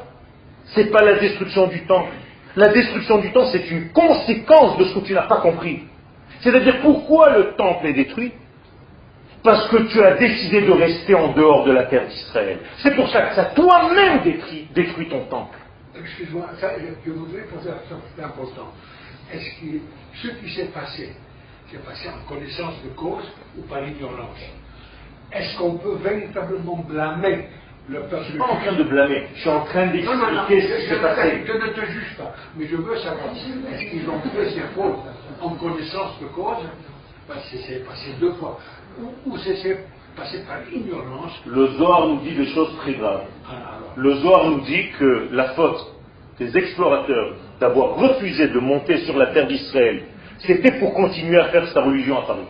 c'est 0.75 0.91
pas 0.91 1.03
la 1.03 1.15
destruction 1.15 1.69
du 1.69 1.85
temple. 1.87 2.13
La 2.57 2.69
destruction 2.69 3.19
du 3.19 3.33
temple, 3.33 3.49
c'est 3.53 3.71
une 3.71 3.91
conséquence 3.93 4.77
de 4.79 4.85
ce 4.85 4.95
que 4.95 5.07
tu 5.07 5.15
n'as 5.15 5.27
pas 5.27 5.41
compris. 5.41 5.85
C'est-à-dire 6.41 6.81
pourquoi 6.81 7.37
le 7.37 7.55
temple 7.55 7.87
est 7.87 7.93
détruit? 7.95 8.33
Parce 9.43 9.69
que 9.69 9.77
tu 9.89 10.03
as 10.03 10.15
décidé 10.17 10.63
de 10.63 10.73
rester 10.73 11.15
en 11.15 11.33
dehors 11.33 11.65
de 11.65 11.73
la 11.73 11.85
terre 11.85 12.07
d'Israël. 12.07 12.59
C'est 12.79 12.95
pour 12.95 13.09
ça 13.09 13.23
que 13.23 13.35
ça 13.35 13.45
toi-même 13.47 14.21
détruit, 14.23 15.09
ton 15.09 15.25
temple. 15.25 15.59
Excuse-moi, 15.99 16.47
je 16.61 17.11
voudrais 17.11 17.43
poser 17.43 17.71
un 17.71 17.75
question 17.75 18.01
important. 18.23 18.73
Est-ce 19.33 19.61
que 19.61 19.79
ce 20.15 20.29
qui 20.29 20.51
s'est 20.55 20.67
passé, 20.67 21.13
s'est 21.71 21.79
passé 21.79 22.09
en 22.09 22.29
connaissance 22.29 22.75
de 22.85 22.91
cause 22.91 23.25
ou 23.59 23.63
par 23.63 23.87
ignorance? 23.87 24.39
Est-ce 25.33 25.57
qu'on 25.57 25.79
peut 25.79 25.97
véritablement 26.03 26.85
blâmer 26.89 27.49
le 27.89 27.99
Je 28.09 28.17
ne 28.17 28.23
suis 28.23 28.39
pas 28.39 28.45
en 28.45 28.57
train 28.57 28.73
de 28.73 28.83
blâmer, 28.85 29.27
je 29.35 29.41
suis 29.41 29.51
en 29.51 29.65
train 29.65 29.87
d'expliquer 29.89 30.61
ce 30.61 30.81
qui 30.81 30.89
s'est 30.89 31.01
passé. 31.01 31.43
Je 31.45 31.53
ne 31.53 31.69
te 31.73 31.87
juge 31.87 32.17
pas, 32.17 32.33
mais 32.57 32.67
je 32.67 32.77
veux 32.77 32.97
savoir, 32.99 33.33
qu'ils 33.33 34.09
ont 34.09 34.21
fait 34.21 34.51
ces 34.51 34.61
fautes 34.75 35.01
en 35.41 35.51
connaissance 35.51 36.21
de 36.21 36.27
cause 36.27 36.65
Parce 37.27 37.49
que 37.51 37.57
c'est 37.59 37.85
passé 37.85 38.15
deux 38.21 38.33
fois 38.35 38.59
ou, 39.27 39.37
c'est 39.39 39.85
passé 40.17 40.45
par 40.47 40.59
ignorance. 40.73 41.33
Le 41.47 41.67
Zohar 41.69 42.07
nous 42.09 42.21
dit 42.21 42.35
des 42.35 42.47
choses 42.49 42.77
très 42.79 42.93
graves. 42.93 43.25
Ah, 43.51 43.79
Le 43.97 44.15
Zohar 44.17 44.51
nous 44.51 44.61
dit 44.61 44.91
que 44.99 45.29
la 45.33 45.51
faute 45.55 45.87
des 46.39 46.57
explorateurs 46.57 47.37
d'avoir 47.59 47.97
refusé 47.97 48.49
de 48.49 48.59
monter 48.61 48.99
sur 48.99 49.17
la 49.17 49.27
terre 49.29 49.47
d'Israël, 49.47 50.03
c'était 50.39 50.79
pour 50.79 50.95
continuer 50.95 51.39
à 51.39 51.49
faire 51.49 51.67
sa 51.69 51.83
religion 51.83 52.19
à 52.19 52.23
Paris. 52.27 52.47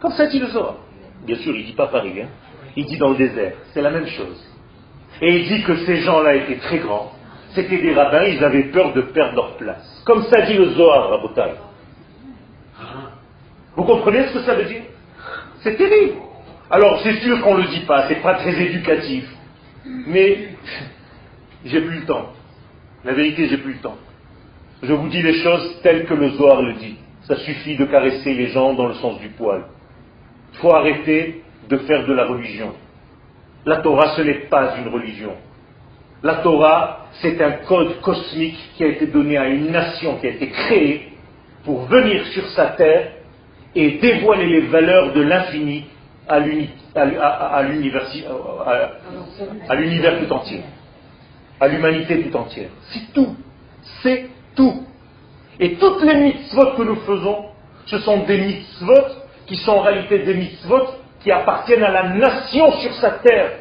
Comme 0.00 0.12
ça 0.12 0.26
dit 0.26 0.38
le 0.38 0.48
Zohar. 0.48 0.76
Bien 1.24 1.36
sûr, 1.36 1.54
il 1.54 1.62
ne 1.62 1.66
dit 1.66 1.72
pas 1.72 1.86
Paris, 1.86 2.12
hein. 2.20 2.28
Il 2.76 2.86
dit 2.86 2.98
dans 2.98 3.10
le 3.10 3.16
désert. 3.16 3.54
C'est 3.72 3.82
la 3.82 3.90
même 3.90 4.06
chose. 4.06 4.44
Et 5.20 5.36
il 5.36 5.48
dit 5.48 5.62
que 5.62 5.76
ces 5.84 5.96
gens-là 5.98 6.34
étaient 6.34 6.58
très 6.58 6.78
grands. 6.78 7.12
C'était 7.54 7.78
des 7.78 7.94
rabbins, 7.94 8.24
ils 8.24 8.42
avaient 8.42 8.64
peur 8.64 8.92
de 8.94 9.02
perdre 9.02 9.36
leur 9.36 9.56
place. 9.56 10.02
Comme 10.04 10.24
ça 10.24 10.42
dit 10.42 10.54
le 10.54 10.70
Zohar, 10.70 11.10
Rabotai. 11.10 11.52
Vous 13.76 13.84
comprenez 13.84 14.26
ce 14.26 14.34
que 14.34 14.40
ça 14.40 14.54
veut 14.54 14.64
dire? 14.64 14.82
C'est 15.60 15.76
terrible. 15.76 16.14
Alors, 16.70 17.00
c'est 17.02 17.14
sûr 17.20 17.40
qu'on 17.42 17.56
ne 17.56 17.62
le 17.62 17.68
dit 17.68 17.84
pas, 17.86 18.08
c'est 18.08 18.22
pas 18.22 18.34
très 18.34 18.60
éducatif. 18.60 19.24
Mais 19.84 20.48
j'ai 21.64 21.80
plus 21.80 22.00
le 22.00 22.06
temps. 22.06 22.32
La 23.04 23.12
vérité, 23.12 23.46
j'ai 23.48 23.58
plus 23.58 23.74
le 23.74 23.78
temps. 23.78 23.98
Je 24.82 24.92
vous 24.92 25.08
dis 25.08 25.22
les 25.22 25.34
choses 25.34 25.80
telles 25.82 26.06
que 26.06 26.14
le 26.14 26.30
Zohar 26.30 26.62
le 26.62 26.72
dit. 26.74 26.96
Ça 27.22 27.36
suffit 27.36 27.76
de 27.76 27.84
caresser 27.84 28.34
les 28.34 28.48
gens 28.48 28.74
dans 28.74 28.86
le 28.86 28.94
sens 28.94 29.20
du 29.20 29.28
poil. 29.28 29.64
Il 30.52 30.58
faut 30.58 30.74
arrêter 30.74 31.43
de 31.68 31.76
faire 31.78 32.06
de 32.06 32.12
la 32.12 32.26
religion. 32.26 32.72
La 33.66 33.78
Torah, 33.78 34.14
ce 34.16 34.22
n'est 34.22 34.46
pas 34.48 34.76
une 34.78 34.88
religion. 34.88 35.32
La 36.22 36.36
Torah, 36.36 37.06
c'est 37.20 37.42
un 37.42 37.52
code 37.66 38.00
cosmique 38.00 38.56
qui 38.76 38.84
a 38.84 38.88
été 38.88 39.06
donné 39.06 39.36
à 39.36 39.48
une 39.48 39.70
nation, 39.70 40.16
qui 40.18 40.26
a 40.26 40.30
été 40.30 40.48
créée 40.48 41.12
pour 41.64 41.86
venir 41.86 42.24
sur 42.26 42.46
sa 42.48 42.66
terre 42.68 43.12
et 43.74 43.98
dévoiler 43.98 44.46
les 44.46 44.60
valeurs 44.62 45.12
de 45.12 45.22
l'infini 45.22 45.84
à 46.28 46.40
l'univers 46.40 46.70
tout 50.20 50.32
entier, 50.32 50.62
à 51.60 51.68
l'humanité 51.68 52.22
tout 52.22 52.36
entière. 52.36 52.70
C'est 52.90 53.12
tout. 53.12 53.36
C'est 54.02 54.30
tout. 54.54 54.84
Et 55.60 55.74
toutes 55.74 56.02
les 56.02 56.16
mitzvot 56.16 56.72
que 56.76 56.82
nous 56.82 56.96
faisons, 56.96 57.44
ce 57.86 57.98
sont 57.98 58.24
des 58.24 58.38
mitzvot 58.38 59.06
qui 59.46 59.56
sont 59.56 59.72
en 59.72 59.82
réalité 59.82 60.20
des 60.20 60.34
mitzvot 60.34 60.86
qui 61.24 61.32
appartiennent 61.32 61.82
à 61.82 61.90
la 61.90 62.10
nation 62.10 62.70
sur 62.72 62.94
sa 62.96 63.12
terre. 63.12 63.52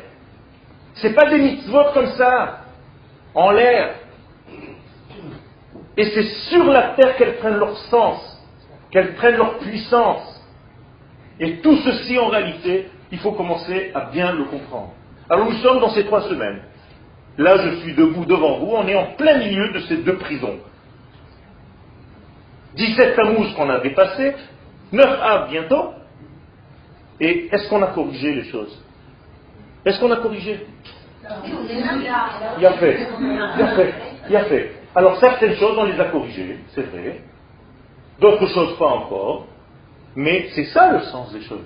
Ce 0.95 1.08
pas 1.08 1.30
des 1.30 1.39
mitzvot 1.39 1.86
comme 1.93 2.12
ça, 2.17 2.60
en 3.34 3.52
l'air. 3.52 3.95
Et 5.95 6.04
c'est 6.04 6.23
sur 6.49 6.65
la 6.65 6.89
terre 6.89 7.15
qu'elles 7.15 7.38
prennent 7.38 7.58
leur 7.58 7.76
sens, 7.89 8.19
qu'elles 8.91 9.15
prennent 9.15 9.38
leur 9.38 9.60
puissance. 9.60 10.45
Et 11.39 11.62
tout 11.62 11.78
ceci, 11.78 12.19
en 12.19 12.28
réalité, 12.28 12.89
il 13.12 13.19
faut 13.19 13.32
commencer 13.32 13.91
à 13.95 14.02
bien 14.12 14.34
le 14.34 14.43
comprendre. 14.43 14.91
Alors 15.30 15.45
nous 15.45 15.58
sommes 15.60 15.80
dans 15.80 15.91
ces 15.91 16.06
trois 16.06 16.23
semaines. 16.23 16.62
Là, 17.38 17.58
je 17.58 17.78
suis 17.78 17.95
debout 17.95 18.26
devant 18.26 18.60
vous, 18.60 18.71
on 18.73 18.88
est 18.88 18.95
en 18.95 19.13
plein 19.13 19.38
milieu 19.38 19.71
de 19.71 19.80
ces 19.88 19.97
deux 19.97 20.17
prisons. 20.17 20.60
17 22.76 23.15
Tammuz 23.15 23.54
qu'on 23.56 23.69
a 23.69 23.80
dépassé, 23.80 24.36
9 24.91 25.06
Av 25.21 25.49
bientôt, 25.49 25.93
et 27.23 27.47
est-ce 27.53 27.69
qu'on 27.69 27.81
a 27.81 27.88
corrigé 27.88 28.33
les 28.33 28.43
choses? 28.51 28.77
Est-ce 29.86 29.97
qu'on 29.99 30.12
a 30.12 30.17
corrigé? 30.17 30.65
Il 32.59 32.65
a 32.65 32.73
fait. 32.73 33.07
Il 33.57 33.62
a 33.62 33.75
fait. 33.75 33.93
Il 34.29 34.36
a 34.36 34.43
fait. 34.43 34.71
Alors 34.93 35.17
certaines 35.19 35.55
choses, 35.55 35.77
on 35.77 35.86
les 35.86 35.99
a 35.99 36.05
corrigées, 36.05 36.59
c'est 36.75 36.81
vrai. 36.81 37.21
D'autres 38.19 38.47
choses, 38.47 38.77
pas 38.77 38.88
encore. 38.88 39.47
Mais 40.15 40.49
c'est 40.53 40.65
ça 40.65 40.91
le 40.91 40.99
sens 41.03 41.31
des 41.31 41.41
choses. 41.41 41.65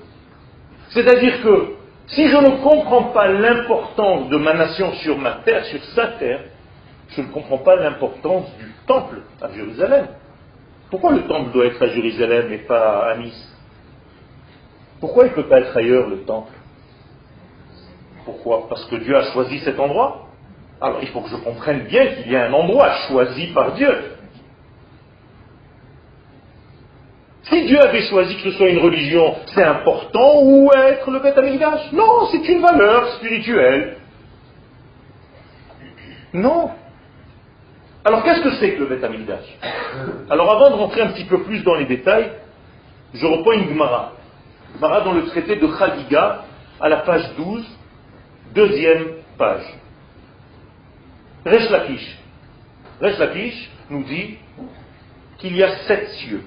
C'est-à-dire 0.90 1.42
que 1.42 1.74
si 2.08 2.28
je 2.28 2.38
ne 2.38 2.62
comprends 2.64 3.06
pas 3.06 3.28
l'importance 3.28 4.30
de 4.30 4.38
ma 4.38 4.54
nation 4.54 4.94
sur 4.94 5.18
ma 5.18 5.32
terre, 5.44 5.66
sur 5.66 5.84
sa 5.96 6.08
terre, 6.20 6.42
je 7.10 7.22
ne 7.22 7.28
comprends 7.28 7.58
pas 7.58 7.76
l'importance 7.76 8.56
du 8.58 8.72
temple 8.86 9.22
à 9.42 9.52
Jérusalem. 9.52 10.08
Pourquoi 10.92 11.14
le 11.14 11.24
temple 11.24 11.52
doit 11.52 11.66
être 11.66 11.82
à 11.82 11.88
Jérusalem 11.88 12.54
et 12.54 12.60
pas 12.60 13.12
à 13.12 13.18
Nice? 13.18 13.57
Pourquoi 15.00 15.26
il 15.26 15.30
ne 15.30 15.36
peut 15.36 15.48
pas 15.48 15.60
être 15.60 15.76
ailleurs 15.76 16.08
le 16.08 16.24
temple? 16.24 16.54
Pourquoi? 18.26 18.68
Parce 18.68 18.86
que 18.86 18.96
Dieu 18.98 19.16
a 19.16 19.32
choisi 19.32 19.60
cet 19.60 19.80
endroit? 19.80 20.28
Alors 20.82 21.00
il 21.02 21.08
faut 21.10 21.22
que 21.22 21.30
je 21.30 21.38
comprenne 21.38 21.86
bien 21.86 22.06
qu'il 22.08 22.32
y 22.32 22.36
a 22.36 22.46
un 22.46 22.54
endroit 22.54 22.92
choisi 23.08 23.48
par 23.48 23.74
Dieu. 23.74 23.90
Si 27.44 27.66
Dieu 27.66 27.80
avait 27.80 28.02
choisi 28.02 28.36
que 28.36 28.52
ce 28.52 28.58
soit 28.58 28.70
une 28.70 28.80
religion, 28.80 29.36
c'est 29.56 29.64
important 29.64 30.42
ou 30.42 30.70
être 30.74 31.10
le 31.10 31.20
Beth 31.20 31.38
Amikdash 31.38 31.92
Non, 31.94 32.28
c'est 32.32 32.46
une 32.50 32.62
valeur 32.62 33.08
spirituelle. 33.14 33.98
Non. 36.34 36.72
Alors 38.04 38.24
qu'est-ce 38.24 38.42
que 38.42 38.52
c'est 38.56 38.74
que 38.74 38.84
le 38.84 39.04
Amikdash 39.04 39.58
Alors 40.30 40.52
avant 40.52 40.72
de 40.72 40.76
rentrer 40.76 41.02
un 41.02 41.08
petit 41.08 41.26
peu 41.26 41.44
plus 41.44 41.64
dans 41.64 41.76
les 41.76 41.86
détails, 41.86 42.32
je 43.14 43.26
reprends 43.26 43.54
une 43.54 43.70
Gemara. 43.70 44.17
Gemara 44.78 45.02
dans 45.02 45.14
le 45.14 45.26
traité 45.26 45.56
de 45.56 45.68
Khadiga, 45.68 46.44
à 46.80 46.90
la 46.90 46.98
page 46.98 47.32
12, 47.36 47.66
deuxième 48.54 49.08
page. 49.38 49.66
Lakish 51.46 52.20
nous 53.90 54.04
dit 54.04 54.38
qu'il 55.40 55.56
y 55.56 55.64
a 55.64 55.70
sept 55.88 56.10
cieux. 56.10 56.44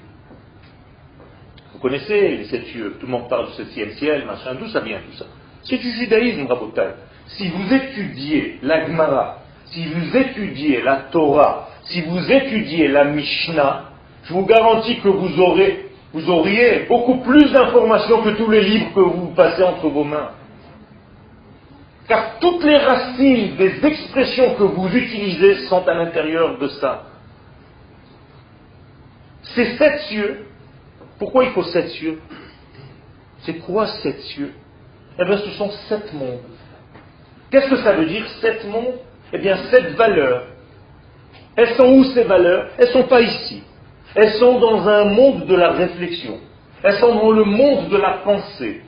Vous 1.73 1.79
connaissez 1.79 2.37
les 2.37 2.45
sept 2.45 2.65
cieux, 2.67 2.95
tout 2.99 3.05
le 3.05 3.11
monde 3.11 3.27
parle 3.27 3.47
du 3.47 3.53
septième 3.53 3.91
ciel, 3.91 4.25
machin, 4.25 4.55
d'où 4.55 4.67
ça 4.67 4.79
vient 4.79 4.99
tout 4.99 5.17
ça? 5.17 5.25
C'est 5.63 5.77
du 5.77 5.91
judaïsme, 5.91 6.45
Rabotai. 6.47 6.91
Si 7.27 7.49
vous 7.49 7.73
étudiez 7.73 8.59
la 8.61 8.87
Gemara 8.87 9.41
si 9.71 9.85
vous 9.85 10.17
étudiez 10.17 10.81
la 10.81 10.97
Torah, 11.11 11.69
si 11.83 12.01
vous 12.01 12.31
étudiez 12.31 12.89
la 12.89 13.05
Mishnah, 13.05 13.85
je 14.23 14.33
vous 14.33 14.45
garantis 14.45 14.99
que 14.99 15.07
vous 15.07 15.39
aurez, 15.39 15.90
vous 16.13 16.29
auriez 16.29 16.85
beaucoup 16.89 17.19
plus 17.21 17.51
d'informations 17.51 18.21
que 18.21 18.29
tous 18.31 18.49
les 18.49 18.61
livres 18.61 18.93
que 18.93 18.99
vous 18.99 19.27
passez 19.33 19.63
entre 19.63 19.87
vos 19.87 20.03
mains. 20.03 20.31
Car 22.07 22.39
toutes 22.39 22.63
les 22.63 22.77
racines 22.77 23.55
des 23.55 23.85
expressions 23.85 24.55
que 24.55 24.63
vous 24.63 24.89
utilisez 24.89 25.67
sont 25.67 25.87
à 25.87 25.93
l'intérieur 25.93 26.57
de 26.57 26.67
ça. 26.67 27.03
Ces 29.55 29.77
sept 29.77 29.99
cieux, 30.09 30.45
pourquoi 31.19 31.45
il 31.45 31.51
faut 31.51 31.63
sept 31.63 31.89
cieux? 31.89 32.19
C'est 33.39 33.59
quoi 33.59 33.87
sept 33.87 34.19
cieux? 34.21 34.53
Eh 35.19 35.25
bien, 35.25 35.37
ce 35.37 35.49
sont 35.51 35.71
sept 35.89 36.13
mondes. 36.13 36.41
Qu'est-ce 37.49 37.69
que 37.69 37.77
ça 37.77 37.93
veut 37.93 38.05
dire, 38.05 38.27
sept 38.41 38.65
mondes? 38.65 38.99
Eh 39.33 39.37
bien, 39.37 39.57
cette 39.69 39.95
valeur, 39.95 40.47
elles 41.55 41.75
sont 41.75 41.87
où 41.87 42.03
ces 42.05 42.23
valeurs? 42.23 42.67
Elles 42.77 42.87
ne 42.87 42.93
sont 42.93 43.03
pas 43.03 43.21
ici. 43.21 43.63
Elles 44.15 44.33
sont 44.33 44.59
dans 44.59 44.87
un 44.87 45.05
monde 45.05 45.45
de 45.45 45.55
la 45.55 45.71
réflexion. 45.71 46.39
Elles 46.83 46.97
sont 46.99 47.15
dans 47.15 47.31
le 47.31 47.43
monde 47.43 47.89
de 47.89 47.97
la 47.97 48.13
pensée. 48.23 48.81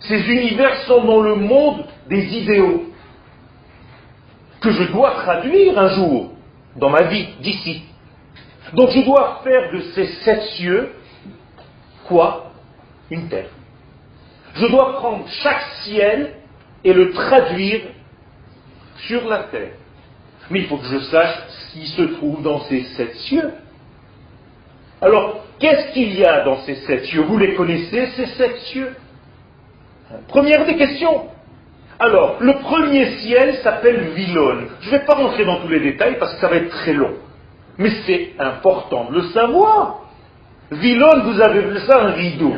Ces 0.00 0.20
univers 0.30 0.76
sont 0.86 1.04
dans 1.04 1.20
le 1.20 1.36
monde 1.36 1.84
des 2.08 2.24
idéaux 2.36 2.84
que 4.60 4.70
je 4.70 4.84
dois 4.92 5.10
traduire 5.22 5.78
un 5.78 5.88
jour 5.88 6.32
dans 6.76 6.90
ma 6.90 7.02
vie 7.02 7.28
d'ici. 7.40 7.82
Donc 8.74 8.90
je 8.90 9.00
dois 9.00 9.40
faire 9.44 9.72
de 9.72 9.80
ces 9.94 10.06
sept 10.24 10.42
cieux 10.56 10.92
quoi? 12.06 12.52
Une 13.10 13.28
terre. 13.28 13.50
Je 14.54 14.66
dois 14.66 14.94
prendre 14.94 15.26
chaque 15.42 15.62
ciel 15.84 16.34
et 16.84 16.92
le 16.92 17.12
traduire 17.12 17.82
sur 19.06 19.28
la 19.28 19.44
terre. 19.44 19.72
Mais 20.50 20.60
il 20.60 20.66
faut 20.66 20.76
que 20.76 20.86
je 20.86 20.98
sache 20.98 21.38
ce 21.48 21.72
qui 21.72 21.86
se 21.86 22.02
trouve 22.02 22.42
dans 22.42 22.60
ces 22.62 22.82
sept 22.96 23.14
cieux. 23.14 23.52
Alors, 25.02 25.44
qu'est-ce 25.58 25.92
qu'il 25.92 26.16
y 26.16 26.24
a 26.24 26.44
dans 26.44 26.58
ces 26.60 26.76
sept 26.76 27.04
cieux? 27.06 27.22
Vous 27.22 27.36
les 27.36 27.54
connaissez, 27.54 28.06
ces 28.16 28.26
sept 28.26 28.56
cieux? 28.72 28.94
Première 30.28 30.64
des 30.64 30.76
questions. 30.76 31.26
Alors, 31.98 32.36
le 32.40 32.54
premier 32.60 33.06
ciel 33.18 33.54
s'appelle 33.56 34.10
Vilone. 34.14 34.68
Je 34.80 34.86
ne 34.86 34.90
vais 34.92 35.04
pas 35.04 35.14
rentrer 35.14 35.44
dans 35.44 35.60
tous 35.60 35.68
les 35.68 35.80
détails 35.80 36.18
parce 36.18 36.34
que 36.34 36.40
ça 36.40 36.48
va 36.48 36.56
être 36.56 36.70
très 36.70 36.92
long. 36.92 37.14
Mais 37.78 37.90
c'est 38.06 38.32
important 38.38 39.10
de 39.10 39.16
le 39.16 39.22
savoir. 39.30 40.02
Vilone, 40.70 41.22
vous 41.24 41.40
avez 41.40 41.62
vu 41.62 41.78
ça 41.80 42.02
un 42.02 42.12
rideau. 42.12 42.54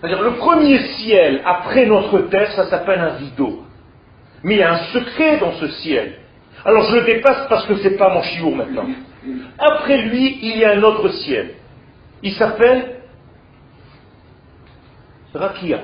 C'est-à-dire, 0.00 0.22
le 0.22 0.32
premier 0.34 0.78
ciel 0.78 1.42
après 1.44 1.86
notre 1.86 2.20
terre, 2.28 2.50
ça 2.52 2.68
s'appelle 2.70 3.00
un 3.00 3.14
rideau. 3.14 3.62
Mais 4.44 4.54
il 4.54 4.58
y 4.58 4.62
a 4.62 4.72
un 4.72 4.84
secret 4.92 5.38
dans 5.38 5.52
ce 5.52 5.68
ciel. 5.68 6.18
Alors 6.64 6.84
je 6.84 6.96
le 6.96 7.02
dépasse 7.02 7.46
parce 7.48 7.66
que 7.66 7.76
ce 7.76 7.88
n'est 7.88 7.96
pas 7.96 8.12
mon 8.12 8.22
chiour 8.22 8.54
maintenant. 8.54 8.86
Après 9.58 9.98
lui, 10.02 10.38
il 10.42 10.58
y 10.58 10.64
a 10.64 10.72
un 10.72 10.82
autre 10.82 11.08
ciel. 11.08 11.54
Il 12.24 12.34
s'appelle 12.36 13.02
Rakia. 15.34 15.82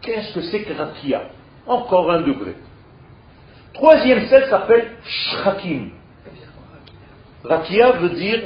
Qu'est-ce 0.00 0.32
que 0.32 0.42
c'est 0.42 0.62
que 0.62 0.72
Rakia? 0.72 1.22
Encore 1.66 2.10
un 2.12 2.20
degré. 2.20 2.54
Troisième 3.74 4.26
ciel 4.28 4.48
s'appelle 4.48 4.96
Shrakim. 5.04 5.90
Rakia 7.42 7.92
veut 7.92 8.10
dire 8.10 8.42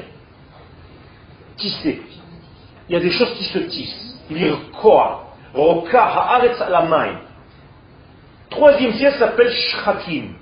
tisser. 1.58 2.00
Il 2.88 2.94
y 2.94 2.96
a 2.96 3.00
des 3.00 3.10
choses 3.10 3.34
qui 3.34 3.44
se 3.44 3.58
tissent. 3.58 4.20
Lirkoa. 4.30 5.24
Roka 5.52 6.04
haaretz 6.04 6.58
alamai. 6.62 7.18
Troisième 8.48 8.94
siècle 8.94 9.18
s'appelle 9.18 9.52
shrakim. 9.52 10.36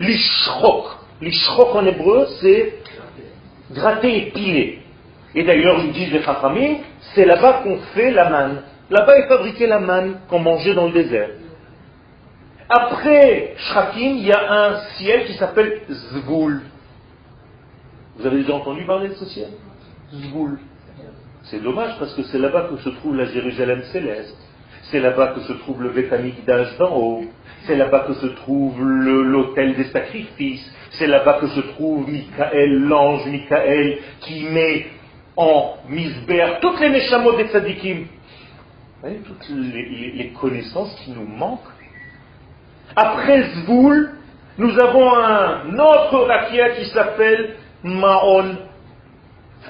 Lishrok. 0.00 0.86
Lishrok 1.20 1.74
en 1.74 1.84
hébreu, 1.84 2.26
c'est 2.40 2.77
gratter 3.72 4.16
et 4.16 4.30
piler. 4.30 4.82
Et 5.34 5.44
d'ailleurs, 5.44 5.80
ils 5.84 5.92
disent 5.92 6.12
les 6.12 6.22
Chachamim, 6.22 6.78
c'est 7.14 7.24
là-bas 7.24 7.60
qu'on 7.62 7.78
fait 7.94 8.10
la 8.10 8.30
manne. 8.30 8.62
Là-bas 8.90 9.18
est 9.18 9.28
fabriquée 9.28 9.66
la 9.66 9.80
manne 9.80 10.20
qu'on 10.28 10.38
mangeait 10.38 10.74
dans 10.74 10.86
le 10.86 10.92
désert. 10.92 11.30
Après 12.68 13.54
Shrakim, 13.56 14.16
il 14.16 14.26
y 14.26 14.32
a 14.32 14.52
un 14.52 14.80
ciel 14.96 15.26
qui 15.26 15.34
s'appelle 15.34 15.82
Zvoul. 15.90 16.62
Vous 18.16 18.26
avez 18.26 18.38
déjà 18.38 18.54
entendu 18.54 18.84
parler 18.84 19.08
de 19.08 19.14
ce 19.14 19.24
ciel? 19.26 19.48
Zvoul. 20.12 20.58
C'est 21.44 21.62
dommage 21.62 21.98
parce 21.98 22.14
que 22.14 22.22
c'est 22.24 22.38
là-bas 22.38 22.68
que 22.70 22.76
se 22.78 22.90
trouve 22.90 23.16
la 23.16 23.26
Jérusalem 23.26 23.82
céleste. 23.84 24.36
C'est 24.90 25.00
là-bas 25.00 25.28
que 25.34 25.40
se 25.40 25.52
trouve 25.54 25.82
le 25.82 25.92
d'âge 26.46 26.76
d'en. 26.78 27.22
C'est 27.64 27.76
là-bas 27.76 28.04
que 28.06 28.14
se 28.14 28.26
trouve 28.26 28.82
l'autel 28.82 29.74
des 29.76 29.84
sacrifices. 29.84 30.70
C'est 30.98 31.06
là-bas 31.06 31.34
que 31.34 31.46
se 31.48 31.60
trouve 31.60 32.10
Michael, 32.10 32.80
l'ange 32.80 33.26
Michael, 33.26 33.98
qui 34.20 34.44
met 34.44 34.86
en 35.36 35.74
misbère 35.88 36.58
toutes 36.58 36.80
les 36.80 36.88
méchamos 36.88 37.36
des 37.36 37.44
tzadikim. 37.44 37.98
Vous 38.00 39.02
voyez, 39.02 39.18
toutes 39.18 39.48
les, 39.48 40.32
connaissances 40.40 40.92
qui 41.04 41.12
nous 41.12 41.24
manquent. 41.24 41.60
Après 42.96 43.42
Zvoul, 43.42 44.10
nous 44.58 44.76
avons 44.80 45.14
un 45.14 45.78
autre 45.78 46.26
rakia 46.26 46.70
qui 46.70 46.86
s'appelle 46.86 47.54
Maon. 47.84 48.56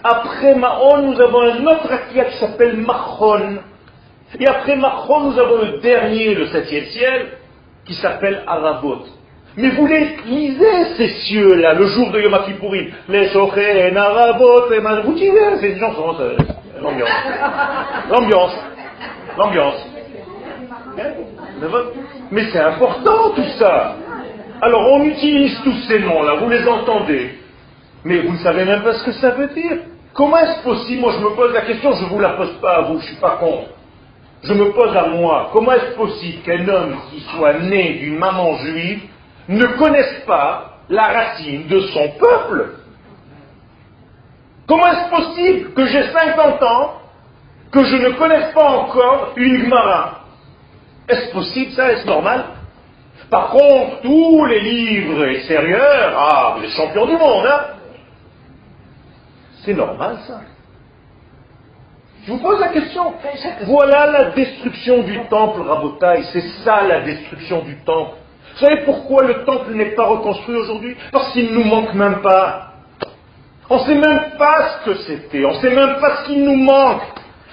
Après 0.02 0.54
Maon, 0.54 1.10
nous 1.12 1.20
avons 1.20 1.42
un 1.42 1.66
autre 1.66 1.88
rakia 1.88 2.24
qui 2.24 2.38
s'appelle 2.38 2.78
Machon. 2.78 3.58
Et 4.40 4.46
après 4.48 4.76
Machon, 4.76 5.30
nous 5.30 5.38
avons 5.38 5.58
le 5.58 5.78
dernier, 5.80 6.34
le 6.34 6.46
septième 6.46 6.86
ciel, 6.86 7.26
qui 7.84 7.92
s'appelle 7.96 8.44
Arabot. 8.46 9.04
Mais 9.58 9.70
vous 9.70 9.86
les 9.88 10.16
lisez, 10.24 10.84
ces 10.96 11.08
cieux-là, 11.08 11.74
le 11.74 11.86
jour 11.86 12.12
de 12.12 12.20
Yom 12.20 12.38
Kippourim. 12.46 12.92
Les 13.08 13.28
Shochen, 13.30 13.96
Arabot, 13.96 14.70
les 14.70 14.78
Vous 14.78 15.14
tirez, 15.14 15.58
ces 15.60 15.76
gens 15.80 15.92
sont... 15.94 16.14
Euh, 16.20 16.36
l'ambiance. 16.80 17.08
L'ambiance. 18.08 18.56
L'ambiance. 19.36 19.86
Mais 22.30 22.44
c'est 22.52 22.60
important 22.60 23.30
tout 23.34 23.48
ça. 23.58 23.96
Alors 24.62 24.92
on 24.92 25.02
utilise 25.02 25.60
tous 25.64 25.74
ces 25.88 25.98
noms-là, 25.98 26.34
vous 26.34 26.48
les 26.48 26.64
entendez. 26.64 27.30
Mais 28.04 28.20
vous 28.20 28.34
ne 28.34 28.38
savez 28.38 28.64
même 28.64 28.84
pas 28.84 28.94
ce 28.94 29.04
que 29.06 29.12
ça 29.12 29.30
veut 29.30 29.48
dire. 29.48 29.78
Comment 30.14 30.38
est-ce 30.38 30.62
possible? 30.62 31.00
Moi 31.00 31.14
je 31.18 31.24
me 31.24 31.30
pose 31.30 31.52
la 31.52 31.62
question, 31.62 31.94
je 31.94 32.04
ne 32.04 32.08
vous 32.10 32.20
la 32.20 32.30
pose 32.30 32.52
pas 32.60 32.76
à 32.76 32.80
vous, 32.82 33.00
je 33.00 33.02
ne 33.04 33.08
suis 33.08 33.16
pas 33.16 33.38
con. 33.40 33.64
Je 34.44 34.52
me 34.54 34.70
pose 34.70 34.96
à 34.96 35.08
moi, 35.08 35.50
comment 35.52 35.72
est-ce 35.72 35.96
possible 35.96 36.42
qu'un 36.42 36.68
homme 36.68 36.96
qui 37.10 37.20
soit 37.22 37.54
né 37.54 37.94
d'une 37.94 38.18
maman 38.18 38.54
juive 38.58 39.00
ne 39.48 39.66
connaisse 39.78 40.20
pas 40.26 40.78
la 40.88 41.06
racine 41.08 41.66
de 41.66 41.80
son 41.80 42.08
peuple 42.18 42.74
Comment 44.66 44.86
est-ce 44.86 45.08
possible 45.08 45.72
que 45.72 45.86
j'ai 45.86 46.08
50 46.08 46.62
ans, 46.62 46.92
que 47.72 47.84
je 47.84 47.96
ne 47.96 48.10
connaisse 48.10 48.52
pas 48.52 48.68
encore 48.68 49.32
une 49.36 49.64
Gemara 49.64 50.24
Est-ce 51.08 51.32
possible 51.32 51.72
ça 51.72 51.90
Est-ce 51.90 52.06
normal? 52.06 52.44
Par 53.30 53.48
contre, 53.48 54.02
tous 54.02 54.44
les 54.44 54.60
livres 54.60 55.24
extérieurs, 55.28 56.14
ah, 56.18 56.56
êtes 56.62 56.70
champions 56.70 57.06
du 57.06 57.16
monde, 57.16 57.46
hein? 57.46 57.60
C'est 59.64 59.74
normal 59.74 60.18
ça 60.26 60.40
je 62.28 62.34
vous 62.34 62.40
pose 62.40 62.60
la 62.60 62.68
question. 62.68 63.14
Voilà 63.62 64.06
la 64.06 64.24
destruction 64.32 65.02
du 65.02 65.18
temple, 65.30 65.62
Rabotaï. 65.62 66.24
C'est 66.30 66.46
ça 66.62 66.82
la 66.86 67.00
destruction 67.00 67.62
du 67.62 67.76
temple. 67.86 68.18
Vous 68.58 68.66
savez 68.66 68.82
pourquoi 68.84 69.24
le 69.24 69.44
temple 69.44 69.72
n'est 69.74 69.94
pas 69.94 70.04
reconstruit 70.04 70.56
aujourd'hui? 70.56 70.96
Parce 71.12 71.32
qu'il 71.32 71.46
ne 71.46 71.58
nous 71.58 71.64
manque 71.64 71.94
même 71.94 72.20
pas. 72.22 72.72
On 73.70 73.76
ne 73.76 73.84
sait 73.84 73.94
même 73.94 74.32
pas 74.36 74.68
ce 74.68 74.84
que 74.84 74.94
c'était. 75.02 75.44
On 75.44 75.54
ne 75.54 75.60
sait 75.60 75.70
même 75.70 76.00
pas 76.00 76.16
ce 76.16 76.26
qui 76.26 76.38
nous 76.38 76.56
manque. 76.56 77.02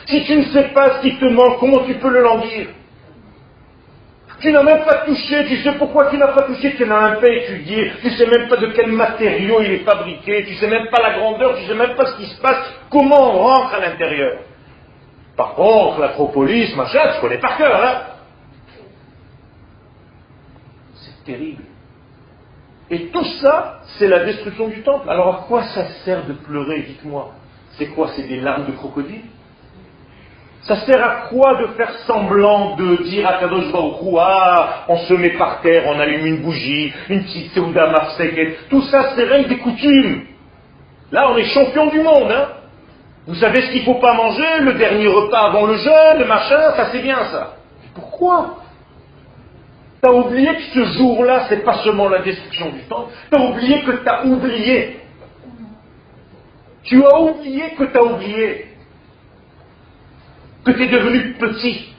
Si 0.07 0.23
tu 0.25 0.35
ne 0.35 0.43
sais 0.45 0.69
pas 0.69 0.95
ce 0.95 1.01
qui 1.01 1.17
te 1.17 1.25
manque, 1.25 1.59
comment 1.59 1.83
tu 1.85 1.93
peux 1.95 2.09
le 2.09 2.21
languir? 2.21 2.67
Tu 4.39 4.51
n'as 4.51 4.63
même 4.63 4.83
pas 4.83 5.05
touché, 5.05 5.45
tu 5.45 5.57
sais 5.57 5.73
pourquoi 5.73 6.07
tu 6.07 6.17
n'as 6.17 6.27
pas 6.27 6.43
touché, 6.43 6.75
tu 6.75 6.85
n'as 6.85 7.09
même 7.11 7.21
pas 7.21 7.29
étudié, 7.29 7.91
tu 8.01 8.07
ne 8.07 8.11
sais 8.11 8.27
même 8.27 8.47
pas 8.49 8.57
de 8.57 8.67
quel 8.67 8.91
matériau 8.91 9.61
il 9.61 9.71
est 9.71 9.85
fabriqué, 9.85 10.43
tu 10.45 10.53
ne 10.53 10.57
sais 10.57 10.67
même 10.67 10.87
pas 10.89 11.01
la 11.01 11.17
grandeur, 11.17 11.55
tu 11.55 11.63
ne 11.63 11.67
sais 11.67 11.75
même 11.75 11.95
pas 11.95 12.05
ce 12.07 12.17
qui 12.17 12.25
se 12.25 12.41
passe, 12.41 12.73
comment 12.89 13.33
on 13.33 13.43
rentre 13.43 13.73
à 13.75 13.79
l'intérieur? 13.79 14.39
Par 15.37 15.53
contre, 15.55 15.99
l'acropolis, 15.99 16.75
machin, 16.75 16.99
je 17.15 17.21
connais 17.21 17.37
par 17.37 17.57
cœur, 17.57 17.83
hein 17.83 18.01
C'est 20.95 21.14
terrible. 21.25 21.63
Et 22.89 23.07
tout 23.07 23.25
ça, 23.41 23.81
c'est 23.97 24.07
la 24.07 24.23
destruction 24.25 24.67
du 24.67 24.81
temple. 24.83 25.09
Alors 25.09 25.27
à 25.27 25.45
quoi 25.47 25.63
ça 25.63 25.87
sert 26.05 26.25
de 26.25 26.33
pleurer, 26.33 26.81
dites-moi? 26.81 27.31
C'est 27.77 27.87
quoi 27.87 28.09
C'est 28.15 28.27
des 28.27 28.39
larmes 28.39 28.65
de 28.67 28.71
crocodile? 28.71 29.23
Ça 30.61 30.77
sert 30.77 31.03
à 31.03 31.27
quoi 31.27 31.61
de 31.61 31.67
faire 31.73 31.91
semblant 32.07 32.75
de 32.75 33.03
dire 33.03 33.27
à 33.27 33.33
Kadosh 33.39 33.71
Baruch 33.71 34.17
ah, 34.19 34.85
on 34.87 34.97
se 34.97 35.13
met 35.13 35.37
par 35.37 35.61
terre, 35.61 35.83
on 35.87 35.99
allume 35.99 36.25
une 36.25 36.41
bougie, 36.41 36.91
une 37.09 37.23
petite 37.23 37.51
Seuda 37.53 37.87
Marsek, 37.91 38.67
tout 38.69 38.81
ça 38.83 39.13
c'est 39.15 39.25
rien 39.25 39.47
des 39.47 39.59
coutumes. 39.59 40.25
Là 41.11 41.29
on 41.31 41.37
est 41.37 41.43
champion 41.45 41.85
du 41.87 42.01
monde, 42.01 42.31
hein 42.31 42.47
vous 43.27 43.35
savez 43.35 43.61
ce 43.61 43.71
qu'il 43.71 43.81
ne 43.81 43.85
faut 43.85 43.99
pas 43.99 44.13
manger, 44.13 44.59
le 44.61 44.73
dernier 44.73 45.07
repas 45.07 45.47
avant 45.47 45.65
le 45.65 45.77
jeûne, 45.77 46.19
le 46.19 46.25
machin, 46.25 46.73
ça 46.75 46.89
c'est 46.91 47.01
bien 47.01 47.23
ça. 47.31 47.57
Pourquoi? 47.95 48.57
Tu 50.05 50.11
as 50.11 50.13
oublié 50.13 50.55
que 50.55 50.61
ce 50.61 50.85
jour-là, 50.97 51.47
c'est 51.49 51.63
pas 51.63 51.83
seulement 51.83 52.07
la 52.07 52.21
destruction 52.21 52.69
du 52.69 52.81
temps, 52.81 53.09
tu 53.31 53.39
as 53.39 53.43
oublié 53.43 53.81
que 53.81 53.91
tu 53.91 54.07
as 54.07 54.23
oublié. 54.23 54.99
Tu 56.83 57.03
as 57.03 57.19
oublié 57.19 57.63
que 57.75 57.85
tu 57.85 57.97
as 57.97 58.03
oublié. 58.03 58.65
Que 60.63 60.71
tu 60.73 60.83
es 60.83 60.89
devenu 60.89 61.33
petit. 61.33 61.89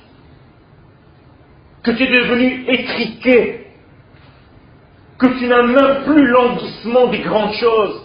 Que 1.82 1.90
tu 1.90 2.04
es 2.04 2.06
devenu 2.06 2.64
étriqué. 2.68 3.66
Que 5.18 5.26
tu 5.38 5.48
n'as 5.48 5.62
même 5.64 6.04
plus 6.04 6.28
l'enguissement 6.28 7.08
des 7.08 7.20
grandes 7.20 7.54
choses 7.54 8.02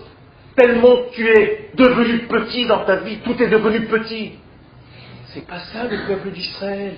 tellement 0.55 0.95
tu 1.13 1.27
es 1.27 1.69
devenu 1.75 2.19
petit 2.27 2.65
dans 2.65 2.83
ta 2.85 2.97
vie, 2.97 3.17
tout 3.19 3.41
est 3.41 3.49
devenu 3.49 3.85
petit. 3.85 4.33
C'est 5.27 5.47
pas 5.47 5.59
ça 5.59 5.85
le 5.85 6.07
peuple 6.07 6.31
d'Israël. 6.31 6.95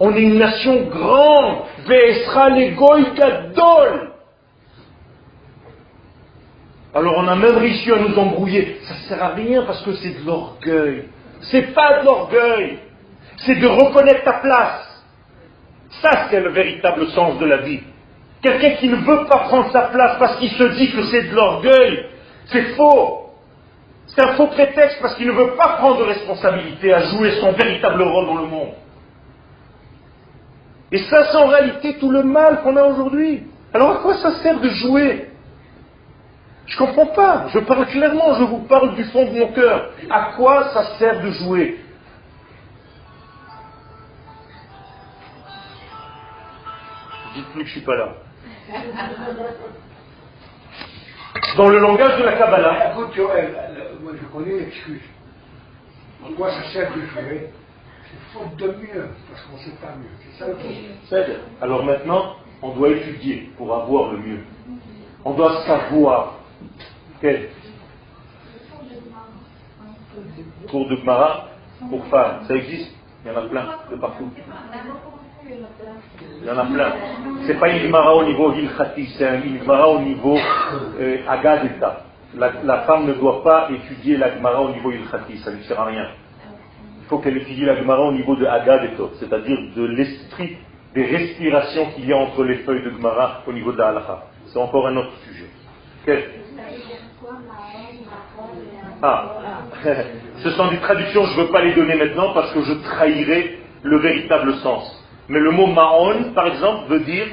On 0.00 0.14
est 0.14 0.22
une 0.22 0.38
nation 0.38 0.82
grande. 0.84 1.62
Alors 6.94 7.14
on 7.16 7.28
a 7.28 7.36
même 7.36 7.56
réussi 7.56 7.90
à 7.90 7.96
nous 7.96 8.18
embrouiller. 8.18 8.78
Ça 8.82 8.94
ne 8.94 8.98
sert 9.00 9.22
à 9.22 9.28
rien 9.28 9.62
parce 9.62 9.82
que 9.82 9.92
c'est 9.94 10.20
de 10.22 10.26
l'orgueil. 10.26 11.04
C'est 11.40 11.74
pas 11.74 12.00
de 12.00 12.04
l'orgueil. 12.04 12.78
C'est 13.38 13.56
de 13.56 13.66
reconnaître 13.66 14.24
ta 14.24 14.34
place. 14.34 14.88
Ça, 16.00 16.28
c'est 16.30 16.40
le 16.40 16.50
véritable 16.50 17.06
sens 17.08 17.38
de 17.38 17.46
la 17.46 17.58
vie. 17.58 17.80
Quelqu'un 18.42 18.70
qui 18.76 18.88
ne 18.88 18.96
veut 18.96 19.24
pas 19.26 19.38
prendre 19.40 19.70
sa 19.70 19.82
place 19.82 20.16
parce 20.18 20.36
qu'il 20.38 20.50
se 20.50 20.64
dit 20.64 20.90
que 20.90 21.02
c'est 21.04 21.24
de 21.24 21.34
l'orgueil, 21.34 22.06
c'est 22.46 22.74
faux. 22.74 23.30
C'est 24.06 24.24
un 24.24 24.34
faux 24.34 24.48
prétexte 24.48 24.98
parce 25.00 25.14
qu'il 25.14 25.26
ne 25.26 25.32
veut 25.32 25.54
pas 25.54 25.76
prendre 25.78 25.98
de 25.98 26.04
responsabilité 26.04 26.92
à 26.92 27.00
jouer 27.10 27.32
son 27.40 27.52
véritable 27.52 28.02
rôle 28.02 28.26
dans 28.26 28.36
le 28.36 28.46
monde. 28.46 28.72
Et 30.92 30.98
ça, 31.04 31.24
c'est 31.24 31.36
en 31.38 31.46
réalité 31.46 31.98
tout 31.98 32.10
le 32.10 32.22
mal 32.22 32.62
qu'on 32.62 32.76
a 32.76 32.84
aujourd'hui. 32.84 33.44
Alors 33.72 33.92
à 33.92 33.96
quoi 33.96 34.14
ça 34.18 34.30
sert 34.42 34.60
de 34.60 34.68
jouer? 34.68 35.30
Je 36.66 36.74
ne 36.74 36.86
comprends 36.86 37.06
pas. 37.06 37.46
Je 37.48 37.58
parle 37.60 37.86
clairement, 37.86 38.34
je 38.34 38.44
vous 38.44 38.58
parle 38.58 38.94
du 38.94 39.04
fond 39.04 39.24
de 39.24 39.38
mon 39.38 39.52
cœur. 39.52 39.90
À 40.10 40.32
quoi 40.36 40.68
ça 40.74 40.98
sert 40.98 41.22
de 41.22 41.30
jouer? 41.30 41.80
Dites 47.34 47.46
plus 47.52 47.62
que 47.62 47.68
je 47.68 47.74
ne 47.74 47.80
suis 47.80 47.80
pas 47.80 47.96
là. 47.96 48.08
dans 51.56 51.68
le 51.68 51.78
langage 51.78 52.18
de 52.18 52.24
la 52.24 52.32
Kabbalah. 52.32 52.92
Écoute, 52.92 53.14
Joël, 53.14 53.54
moi 54.02 54.12
je 54.20 54.26
connais 54.26 54.58
l'excuse. 54.58 55.00
En 56.22 56.32
quoi 56.34 56.50
ça 56.50 56.62
sert 56.70 56.92
de 56.94 57.00
jouer? 57.00 57.50
C'est 58.12 58.38
faute 58.38 58.56
de 58.56 58.66
mieux, 58.66 59.08
parce 59.30 59.42
qu'on 59.42 59.56
ne 59.56 59.62
sait 59.62 59.76
pas 59.80 59.94
mieux. 59.96 60.10
C'est 60.20 60.38
ça 60.38 60.48
le 60.48 60.54
problème. 60.54 61.40
Alors 61.60 61.84
maintenant, 61.84 62.36
on 62.60 62.74
doit 62.74 62.90
étudier 62.90 63.50
pour 63.56 63.74
avoir 63.74 64.12
le 64.12 64.18
mieux. 64.18 64.40
On 65.24 65.32
doit 65.34 65.62
savoir. 65.64 66.38
Quel 67.20 67.50
Cours 70.70 70.88
de 70.88 70.96
Gmara 70.96 71.48
pour 71.88 72.04
femmes, 72.06 72.44
ça 72.46 72.54
existe 72.54 72.92
Il 73.24 73.30
y 73.30 73.34
en 73.34 73.38
a 73.38 73.42
plein 73.42 73.66
de 73.90 73.96
partout. 73.96 74.30
Il 75.48 76.46
y 76.46 76.50
en 76.50 76.58
a 76.58 76.64
plein. 76.64 76.92
C'est 77.46 77.58
pas 77.58 77.68
une 77.68 77.78
Gemara 77.80 78.14
au 78.16 78.24
niveau 78.24 78.52
Hilchati, 78.52 79.06
c'est 79.16 79.40
une 79.44 79.58
Gemara 79.60 79.88
au 79.88 80.00
niveau 80.00 80.36
euh, 81.00 81.18
Agadeta. 81.28 82.04
La, 82.34 82.82
femme 82.82 83.06
ne 83.06 83.14
doit 83.14 83.42
pas 83.42 83.68
étudier 83.70 84.16
la 84.16 84.34
Gemara 84.34 84.62
au 84.62 84.70
niveau 84.70 84.90
Hilchati, 84.90 85.38
ça 85.38 85.50
ne 85.50 85.56
lui 85.56 85.64
sert 85.64 85.80
à 85.80 85.84
rien. 85.84 86.08
Faut 87.12 87.18
qu'elle 87.18 87.36
étudie 87.36 87.66
la 87.66 87.76
Gemara 87.76 88.00
au 88.00 88.12
niveau 88.12 88.36
de 88.36 88.46
Agad 88.46 88.84
et 88.84 88.96
Tot, 88.96 89.12
c'est-à-dire 89.20 89.58
de 89.76 89.84
l'esprit 89.84 90.56
des 90.94 91.04
respirations 91.04 91.90
qu'il 91.90 92.06
y 92.06 92.12
a 92.14 92.16
entre 92.16 92.42
les 92.42 92.54
feuilles 92.60 92.82
de 92.82 92.88
Gemara 92.88 93.42
au 93.46 93.52
niveau 93.52 93.70
de 93.70 93.76
la. 93.76 94.24
C'est 94.46 94.58
encore 94.58 94.86
un 94.86 94.96
autre 94.96 95.12
sujet. 95.18 96.30
Ah, 99.02 99.26
ce 100.38 100.50
sont 100.52 100.70
des 100.70 100.78
traductions, 100.78 101.26
je 101.26 101.38
ne 101.38 101.44
veux 101.44 101.52
pas 101.52 101.60
les 101.60 101.74
donner 101.74 101.96
maintenant 101.96 102.32
parce 102.32 102.50
que 102.54 102.62
je 102.62 102.72
trahirais 102.82 103.58
le 103.82 103.98
véritable 103.98 104.54
sens. 104.62 105.06
Mais 105.28 105.38
le 105.38 105.50
mot 105.50 105.66
Ma'on, 105.66 106.32
par 106.32 106.46
exemple, 106.46 106.88
veut 106.88 107.00
dire 107.00 107.26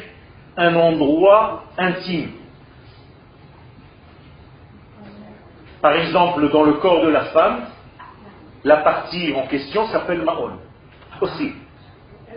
un 0.57 0.75
endroit 0.75 1.63
intime. 1.77 2.31
Par 5.81 5.93
exemple, 5.93 6.49
dans 6.49 6.63
le 6.63 6.73
corps 6.73 7.05
de 7.05 7.11
la 7.11 7.21
femme, 7.27 7.61
la 8.63 8.77
partie 8.77 9.33
en 9.35 9.47
question 9.47 9.87
s'appelle 9.87 10.21
Ma'on. 10.21 10.51
Aussi. 11.21 11.53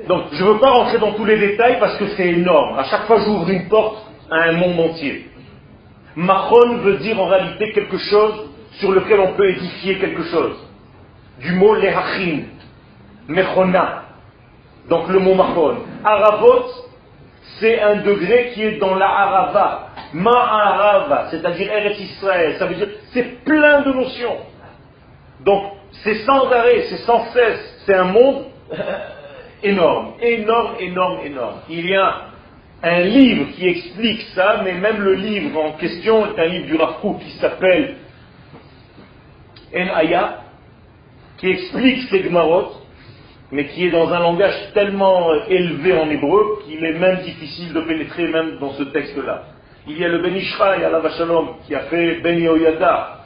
Donc, 0.08 0.24
je 0.32 0.42
ne 0.42 0.50
veux 0.50 0.58
pas 0.58 0.70
rentrer 0.70 0.98
dans 0.98 1.12
tous 1.12 1.24
les 1.24 1.38
détails 1.38 1.78
parce 1.78 1.96
que 1.98 2.06
c'est 2.16 2.28
énorme. 2.28 2.78
À 2.78 2.84
chaque 2.84 3.02
fois, 3.02 3.18
j'ouvre 3.18 3.48
une 3.50 3.68
porte 3.68 4.04
à 4.30 4.48
un 4.48 4.52
monde 4.52 4.80
entier. 4.80 5.30
Mahon 6.16 6.78
veut 6.78 6.96
dire 6.98 7.20
en 7.20 7.26
réalité 7.26 7.72
quelque 7.72 7.98
chose 7.98 8.50
sur 8.72 8.92
lequel 8.92 9.20
on 9.20 9.34
peut 9.34 9.50
édifier 9.50 9.98
quelque 9.98 10.24
chose. 10.24 10.56
Du 11.40 11.52
mot 11.52 11.74
lehachin, 11.74 12.42
mechona. 13.28 14.04
Donc 14.88 15.08
le 15.08 15.18
mot 15.18 15.34
mahon. 15.34 15.76
Aravot, 16.04 16.66
c'est 17.60 17.80
un 17.80 17.96
degré 17.96 18.52
qui 18.54 18.62
est 18.62 18.78
dans 18.78 18.94
la 18.94 19.06
arava. 19.06 19.88
Ma'arava, 20.12 21.28
c'est-à-dire 21.30 21.72
Eretz 21.72 21.98
Israël. 21.98 22.56
Ça 22.58 22.66
veut 22.66 22.74
dire, 22.74 22.88
c'est 23.12 23.44
plein 23.44 23.82
de 23.82 23.92
notions. 23.92 24.36
Donc, 25.44 25.72
c'est 26.04 26.24
sans 26.24 26.50
arrêt, 26.50 26.84
c'est 26.88 27.04
sans 27.04 27.26
cesse. 27.32 27.82
C'est 27.86 27.94
un 27.94 28.04
monde 28.04 28.44
énorme, 29.62 30.14
énorme, 30.20 30.74
énorme, 30.80 31.18
énorme. 31.24 31.56
Il 31.68 31.86
y 31.86 31.94
a 31.94 32.26
un 32.82 33.00
livre 33.00 33.52
qui 33.54 33.68
explique 33.68 34.22
ça, 34.34 34.60
mais 34.64 34.74
même 34.74 35.00
le 35.00 35.14
livre 35.14 35.58
en 35.60 35.72
question 35.72 36.26
est 36.26 36.40
un 36.40 36.46
livre 36.46 36.66
du 36.66 36.76
Rav 36.76 36.96
qui 37.20 37.30
s'appelle 37.38 37.96
En 39.74 39.88
Aya, 39.94 40.40
qui 41.38 41.48
explique 41.48 42.08
ces 42.08 42.20
Gmarot, 42.20 42.72
mais 43.52 43.66
qui 43.66 43.86
est 43.86 43.90
dans 43.90 44.12
un 44.12 44.20
langage 44.20 44.72
tellement 44.74 45.32
élevé 45.48 45.92
en 45.92 46.08
hébreu 46.10 46.62
qu'il 46.64 46.84
est 46.84 46.98
même 46.98 47.18
difficile 47.18 47.72
de 47.72 47.80
pénétrer 47.82 48.28
même 48.28 48.58
dans 48.58 48.72
ce 48.72 48.84
texte-là. 48.84 49.44
Il 49.86 49.98
y 49.98 50.04
a 50.04 50.08
le 50.08 50.18
Ben 50.18 50.34
Ishraï, 50.34 50.84
Allah 50.84 51.02
Shalom, 51.16 51.56
qui 51.66 51.74
a 51.74 51.80
fait 51.80 52.20
Ben 52.20 52.38
Yoyada 52.38 53.18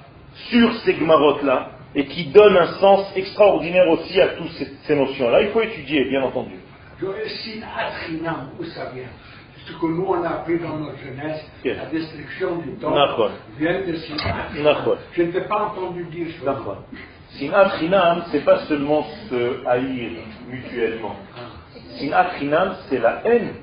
sur 0.51 0.73
ces 0.85 0.95
Gmarot-là, 0.95 1.71
et 1.97 2.05
qui 2.05 2.27
donne 2.27 2.57
un 2.57 2.75
sens 2.75 3.11
extraordinaire 3.17 3.89
aussi 3.89 4.21
à 4.21 4.29
toutes 4.29 4.53
ces, 4.87 4.95
notions-là. 4.95 5.41
Il 5.41 5.49
faut 5.49 5.63
étudier, 5.63 6.05
bien 6.05 6.23
entendu. 6.23 6.57
Où 7.03 8.65
ça 8.65 8.91
vient 8.95 9.09
ce 9.67 9.73
que 9.73 9.87
nous 9.87 10.05
on 10.07 10.23
a 10.23 10.29
appris 10.29 10.61
dans 10.61 10.77
notre 10.77 10.99
jeunesse, 10.99 11.45
la 11.65 11.87
destruction 11.87 12.59
du 12.59 12.75
temple 12.75 13.33
vient 13.59 13.81
de 13.81 13.95
Sinat. 13.97 14.49
Je 15.13 15.23
ne 15.23 15.33
t'ai 15.33 15.41
pas 15.41 15.73
entendu 15.73 16.05
dire 16.05 16.29
ça. 16.45 16.57
Sinat 17.31 17.79
Chinam, 17.79 18.25
c'est 18.31 18.45
pas 18.45 18.61
seulement 18.67 19.05
se 19.29 19.67
haïr 19.67 20.11
mutuellement. 20.49 21.17
Sinat 21.99 22.39
Chinam, 22.39 22.77
c'est 22.89 22.99
la 22.99 23.23
haine 23.25 23.55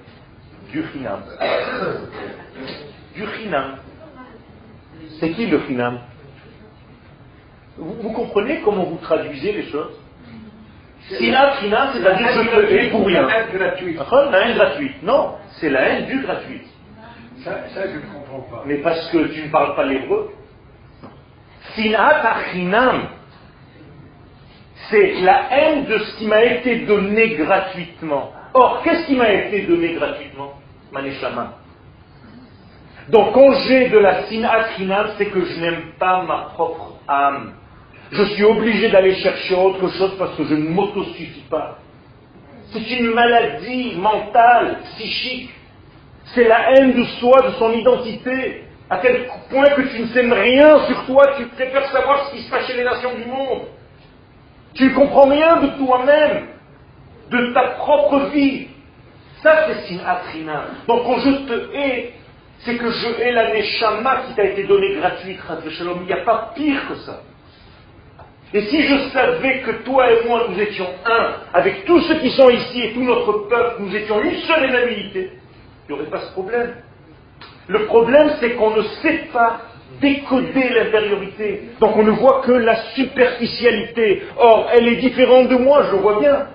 du 0.69 0.83
Chinam. 0.91 1.21
Du 3.15 3.23
Chinam. 3.37 3.77
C'est 5.19 5.31
qui 5.31 5.45
le 5.47 5.61
Chinam? 5.67 5.99
Vous, 7.77 8.11
comprenez 8.11 8.61
comment 8.61 8.83
vous 8.83 8.97
traduisez 8.97 9.51
les 9.51 9.65
choses 9.69 9.99
Sinat 11.09 11.57
Chinam, 11.59 11.89
c'est-à-dire 11.93 12.27
je 12.31 12.73
hais 12.73 12.89
pour 12.89 13.05
rien. 13.05 13.23
La 13.23 13.39
haine 13.39 14.55
gratuite. 14.55 15.03
Non, 15.03 15.35
c'est 15.59 15.69
la 15.69 15.81
haine 15.81 16.05
du 16.05 16.21
gratuit. 16.21 16.61
Ça, 17.43 17.67
ça, 17.73 17.81
je 17.87 17.95
ne 17.97 18.13
comprends 18.13 18.39
pas. 18.49 18.63
Mais 18.65 18.77
parce 18.77 19.09
que 19.09 19.27
tu 19.27 19.43
ne 19.43 19.49
parles 19.49 19.75
pas 19.75 19.83
l'hébreu. 19.83 20.31
Sinat 21.75 22.21
Achinam, 22.25 23.09
c'est 24.89 25.13
la 25.21 25.47
haine 25.51 25.85
de 25.85 25.97
ce 25.97 26.17
qui 26.17 26.27
m'a 26.27 26.43
été 26.43 26.85
donné 26.85 27.35
gratuitement. 27.35 28.31
Or, 28.53 28.81
qu'est-ce 28.83 29.07
qui 29.07 29.15
m'a 29.15 29.29
été 29.31 29.63
donné 29.63 29.93
gratuitement? 29.93 30.53
Maneshama. 30.91 31.55
Donc, 33.09 33.33
quand 33.33 33.51
j'ai 33.67 33.89
de 33.89 33.97
la 33.97 34.23
sinat 34.23 34.69
chinam, 34.77 35.07
c'est 35.17 35.25
que 35.25 35.43
je 35.43 35.59
n'aime 35.59 35.91
pas 35.99 36.21
ma 36.23 36.49
propre 36.53 36.99
âme. 37.07 37.53
Je 38.13 38.23
suis 38.25 38.43
obligé 38.43 38.89
d'aller 38.89 39.15
chercher 39.15 39.55
autre 39.55 39.89
chose 39.89 40.15
parce 40.19 40.37
que 40.37 40.43
je 40.43 40.53
ne 40.53 40.69
m'autosuffis 40.69 41.45
pas. 41.49 41.79
C'est 42.71 42.87
une 42.91 43.11
maladie 43.11 43.95
mentale, 43.95 44.77
psychique. 44.83 45.49
C'est 46.25 46.47
la 46.47 46.71
haine 46.71 46.93
de 46.93 47.03
soi, 47.19 47.41
de 47.41 47.53
son 47.53 47.71
identité. 47.73 48.65
À 48.87 48.97
tel 48.97 49.27
point 49.49 49.67
que 49.69 49.81
tu 49.81 50.01
ne 50.01 50.07
sais 50.07 50.21
rien 50.21 50.85
sur 50.85 51.05
toi, 51.07 51.23
tu 51.37 51.45
préfères 51.47 51.89
savoir 51.91 52.27
ce 52.27 52.35
qui 52.35 52.43
se 52.43 52.51
passe 52.51 52.67
chez 52.67 52.77
les 52.77 52.83
nations 52.83 53.15
du 53.15 53.25
monde. 53.25 53.63
Tu 54.75 54.85
ne 54.85 54.93
comprends 54.93 55.27
rien 55.27 55.57
de 55.61 55.67
toi-même, 55.83 56.47
de 57.31 57.53
ta 57.53 57.63
propre 57.79 58.29
vie. 58.31 58.67
Ça, 59.41 59.65
c'est 59.67 59.87
sinatrina. 59.87 60.65
Donc 60.87 61.03
quand 61.03 61.17
je 61.17 61.31
te 61.47 61.75
hais, 61.75 62.13
c'est 62.59 62.75
que 62.75 62.91
je 62.91 63.21
hais 63.21 63.31
la 63.31 63.53
neshama 63.55 64.23
qui 64.27 64.35
t'a 64.35 64.43
été 64.43 64.65
donnée 64.65 64.97
gratuite, 64.97 65.39
Il 65.41 66.05
n'y 66.05 66.13
a 66.13 66.17
pas 66.17 66.51
pire 66.55 66.87
que 66.89 66.95
ça. 66.97 67.21
Et 68.53 68.61
si 68.65 68.83
je 68.83 69.09
savais 69.09 69.61
que 69.61 69.71
toi 69.83 70.11
et 70.11 70.27
moi, 70.27 70.45
nous 70.49 70.59
étions 70.59 70.87
un, 71.05 71.33
avec 71.53 71.85
tous 71.85 71.99
ceux 72.01 72.19
qui 72.19 72.29
sont 72.31 72.49
ici 72.49 72.81
et 72.81 72.93
tout 72.93 73.03
notre 73.03 73.47
peuple, 73.49 73.75
nous 73.79 73.95
étions 73.95 74.21
une 74.21 74.37
seule 74.41 74.65
et 74.65 75.11
il 75.17 75.29
n'y 75.89 75.99
aurait 75.99 76.09
pas 76.09 76.21
ce 76.21 76.31
problème. 76.33 76.75
Le 77.67 77.85
problème, 77.85 78.31
c'est 78.39 78.51
qu'on 78.51 78.75
ne 78.75 78.83
sait 79.01 79.27
pas 79.33 79.61
décoder 79.99 80.69
l'intériorité. 80.69 81.69
Donc 81.79 81.95
on 81.95 82.03
ne 82.03 82.11
voit 82.11 82.41
que 82.41 82.51
la 82.51 82.75
superficialité. 82.93 84.23
Or, 84.37 84.69
elle 84.73 84.87
est 84.87 84.97
différente 84.97 85.49
de 85.49 85.55
moi, 85.55 85.85
je 85.91 85.95
vois 85.95 86.19
bien. 86.19 86.47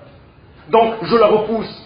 Donc 0.69 0.95
je 1.01 1.17
la 1.17 1.27
repousse. 1.27 1.85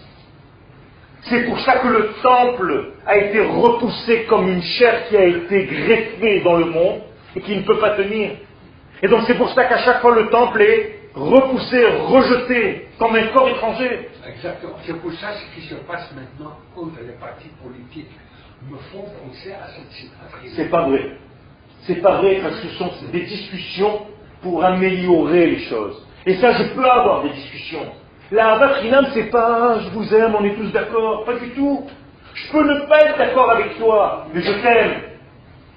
C'est 1.24 1.46
pour 1.46 1.60
ça 1.62 1.78
que 1.78 1.88
le 1.88 2.10
temple 2.22 2.92
a 3.06 3.18
été 3.18 3.40
repoussé 3.40 4.26
comme 4.26 4.48
une 4.50 4.62
chair 4.62 5.08
qui 5.08 5.18
a 5.18 5.26
été 5.26 5.64
greffée 5.64 6.42
dans 6.42 6.58
le 6.58 6.66
monde 6.66 7.02
et 7.36 7.42
qui 7.42 7.56
ne 7.56 7.62
peut 7.62 7.80
pas 7.80 7.92
tenir. 7.92 8.32
Et 9.04 9.08
donc 9.10 9.24
c'est 9.28 9.36
pour 9.36 9.50
ça 9.50 9.66
qu'à 9.66 9.80
chaque 9.80 10.00
fois 10.02 10.16
le 10.16 10.30
temple 10.30 10.62
est 10.62 11.00
repoussé, 11.14 11.86
rejeté, 11.86 12.88
comme 12.98 13.16
un 13.16 13.28
corps 13.28 13.50
étranger. 13.50 14.10
Exactement. 14.28 14.78
C'est 14.86 15.00
pour 15.00 15.12
ça 15.14 15.34
ce 15.34 15.56
qui 15.56 15.68
se 15.68 15.76
passe 15.76 16.10
maintenant 16.16 16.58
entre 16.76 17.00
les 17.06 17.14
partis 17.14 17.50
politiques 17.62 18.10
me 18.72 18.78
font 18.78 19.04
penser 19.22 19.52
à 19.52 19.68
cette 19.68 19.92
situation. 19.92 20.56
C'est 20.56 20.70
pas 20.70 20.84
vrai. 20.88 21.18
C'est 21.82 22.02
pas 22.02 22.22
vrai 22.22 22.40
parce 22.42 22.60
que 22.62 22.68
ce 22.70 22.76
sont 22.78 22.92
des 23.12 23.24
discussions 23.24 24.08
pour 24.42 24.64
améliorer 24.64 25.48
les 25.48 25.60
choses. 25.60 26.08
Et 26.26 26.36
ça, 26.36 26.54
je 26.54 26.74
peux 26.74 26.86
avoir 26.86 27.24
des 27.24 27.32
discussions. 27.32 27.86
La 28.32 28.58
ce 28.80 29.14
c'est 29.14 29.30
pas 29.30 29.80
je 29.80 29.90
vous 29.90 30.16
aime, 30.16 30.34
on 30.40 30.46
est 30.46 30.56
tous 30.56 30.72
d'accord. 30.72 31.26
Pas 31.26 31.34
du 31.34 31.50
tout. 31.50 31.86
Je 32.34 32.52
peux 32.52 32.64
ne 32.64 32.88
pas 32.88 33.02
être 33.02 33.18
d'accord 33.18 33.52
avec 33.52 33.78
toi, 33.78 34.28
mais 34.34 34.42
je 34.42 34.52
t'aime. 34.62 35.13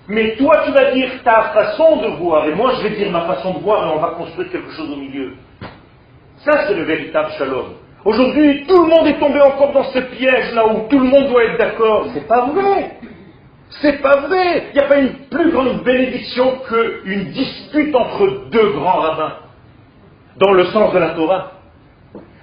Mais 0.09 0.37
toi, 0.37 0.63
tu 0.65 0.71
vas 0.71 0.93
dire 0.93 1.11
ta 1.25 1.43
façon 1.53 1.97
de 1.97 2.07
voir, 2.19 2.47
et 2.47 2.55
moi, 2.55 2.73
je 2.77 2.89
vais 2.89 2.97
dire 2.97 3.11
ma 3.11 3.23
façon 3.23 3.55
de 3.55 3.59
voir, 3.59 3.87
et 3.87 3.97
on 3.97 4.01
va 4.01 4.11
construire 4.11 4.51
quelque 4.51 4.71
chose 4.71 4.91
au 4.91 4.97
milieu. 4.97 5.35
Ça, 6.39 6.67
c'est 6.67 6.75
le 6.75 6.85
véritable 6.85 7.31
shalom. 7.39 7.75
Aujourd'hui, 8.05 8.65
tout 8.69 8.85
le 8.85 8.89
monde 8.89 9.09
est 9.09 9.19
tombé 9.19 9.41
encore 9.41 9.73
dans 9.73 9.83
ce 9.85 9.99
piège-là 9.99 10.69
où 10.69 10.89
tout 10.89 10.99
le 11.01 11.07
monde 11.07 11.29
doit 11.29 11.43
être 11.43 11.59
d'accord. 11.59 12.07
C'est 12.15 12.29
pas 12.29 12.47
vrai. 12.47 12.99
C'est 13.83 14.01
pas 14.01 14.21
vrai. 14.21 14.69
Il 14.71 14.75
n'y 14.75 14.85
a 14.85 14.89
pas 14.89 14.99
une 14.99 15.13
plus 15.29 15.51
grande 15.51 15.83
bénédiction 15.83 16.61
qu'une 16.69 17.25
dispute 17.33 17.93
entre 17.97 18.49
deux 18.51 18.71
grands 18.75 19.01
rabbins, 19.01 19.33
dans 20.37 20.53
le 20.53 20.67
sens 20.67 20.93
de 20.93 20.99
la 21.01 21.11
Torah. 21.11 21.51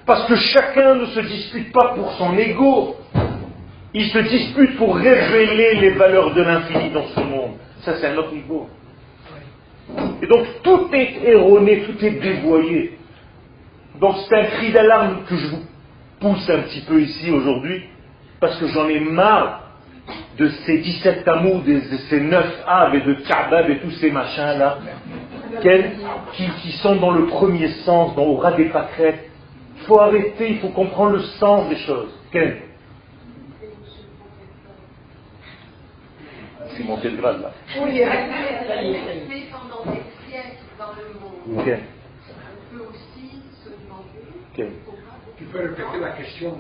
Parce 0.05 0.25
que 0.25 0.35
chacun 0.35 0.95
ne 0.95 1.05
se 1.05 1.21
dispute 1.21 1.71
pas 1.71 1.93
pour 1.95 2.11
son 2.13 2.37
ego, 2.37 2.97
il 3.93 4.07
se 4.07 4.19
dispute 4.19 4.75
pour 4.77 4.95
révéler 4.95 5.75
les 5.75 5.91
valeurs 5.91 6.33
de 6.33 6.41
l'infini 6.41 6.89
dans 6.89 7.07
ce 7.07 7.19
monde. 7.19 7.57
Ça, 7.81 7.95
c'est 7.97 8.07
un 8.07 8.17
autre 8.17 8.33
niveau. 8.33 8.67
Et 10.21 10.27
donc, 10.27 10.45
tout 10.63 10.89
est 10.93 11.23
erroné, 11.25 11.83
tout 11.83 12.03
est 12.03 12.19
dévoyé. 12.19 12.97
Donc, 13.99 14.15
c'est 14.27 14.35
un 14.35 14.45
cri 14.45 14.71
d'alarme 14.71 15.23
que 15.27 15.35
je 15.35 15.47
vous 15.47 15.63
pousse 16.19 16.49
un 16.49 16.59
petit 16.61 16.81
peu 16.81 17.01
ici 17.01 17.29
aujourd'hui, 17.29 17.83
parce 18.39 18.57
que 18.59 18.67
j'en 18.67 18.87
ai 18.87 18.99
marre 18.99 19.61
de 20.37 20.47
ces 20.65 20.79
17 20.79 21.23
tamours, 21.23 21.61
de, 21.61 21.79
ces 22.09 22.19
9 22.19 22.63
aves 22.65 22.95
et 22.95 23.01
de 23.01 23.13
Kabab 23.13 23.69
et 23.69 23.77
tous 23.77 23.91
ces 23.91 24.09
machins-là, 24.09 24.79
qui, 26.33 26.49
qui, 26.61 26.71
sont 26.77 26.95
dans 26.95 27.11
le 27.11 27.27
premier 27.27 27.67
sens, 27.85 28.15
dans 28.15 28.23
au 28.23 28.37
ras 28.37 28.53
des 28.53 28.65
pâquerettes. 28.65 29.29
Il 29.77 29.85
faut 29.85 29.99
arrêter, 29.99 30.51
il 30.51 30.59
faut 30.59 30.69
comprendre 30.69 31.11
le 31.11 31.21
sens 31.39 31.69
des 31.69 31.77
choses. 31.77 32.09
C'est 36.75 36.83
monté 36.83 37.09
le 37.09 37.17
grade 37.17 37.41
là. 37.41 37.51
Oui, 37.79 38.01
mais 39.29 39.43
pendant 39.51 39.91
des 39.91 40.01
siècles 40.27 40.63
dans 40.77 40.93
le 40.93 41.05
monde, 41.19 41.33
on 41.47 42.75
peut 42.75 42.83
aussi 42.89 43.41
se 43.63 43.69
Ok. 43.69 44.65
Tu 45.37 45.43
peux 45.45 45.59
répéter 45.59 45.99
la 45.99 46.11
question 46.11 46.57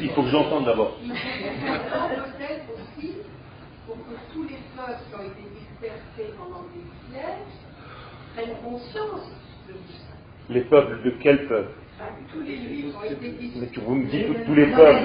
Il 0.00 0.10
faut 0.10 0.22
que 0.22 0.28
j'entende 0.28 0.64
d'abord. 0.66 0.96
Peut-être 0.98 2.66
aussi 2.74 3.12
pour 3.86 3.96
que 3.96 4.14
tous 4.32 4.42
les 4.44 4.58
peuples 4.76 4.98
qui 5.08 5.14
ont 5.14 5.24
été 5.24 5.42
dispersés 5.58 6.34
pendant 6.38 6.62
des 6.74 6.84
siècles 7.10 7.52
prennent 8.34 8.56
conscience 8.62 9.30
de 9.68 9.72
tout 9.72 9.92
ça. 9.92 10.14
Les 10.50 10.62
peuples 10.62 11.02
de 11.04 11.10
quel 11.20 11.46
peuple? 11.46 11.81
Mais 13.56 13.66
tu- 13.72 13.80
vous 13.80 13.94
me 13.94 14.06
dites 14.06 14.26
tous 14.46 14.54
les 14.54 14.66
peuples. 14.66 15.02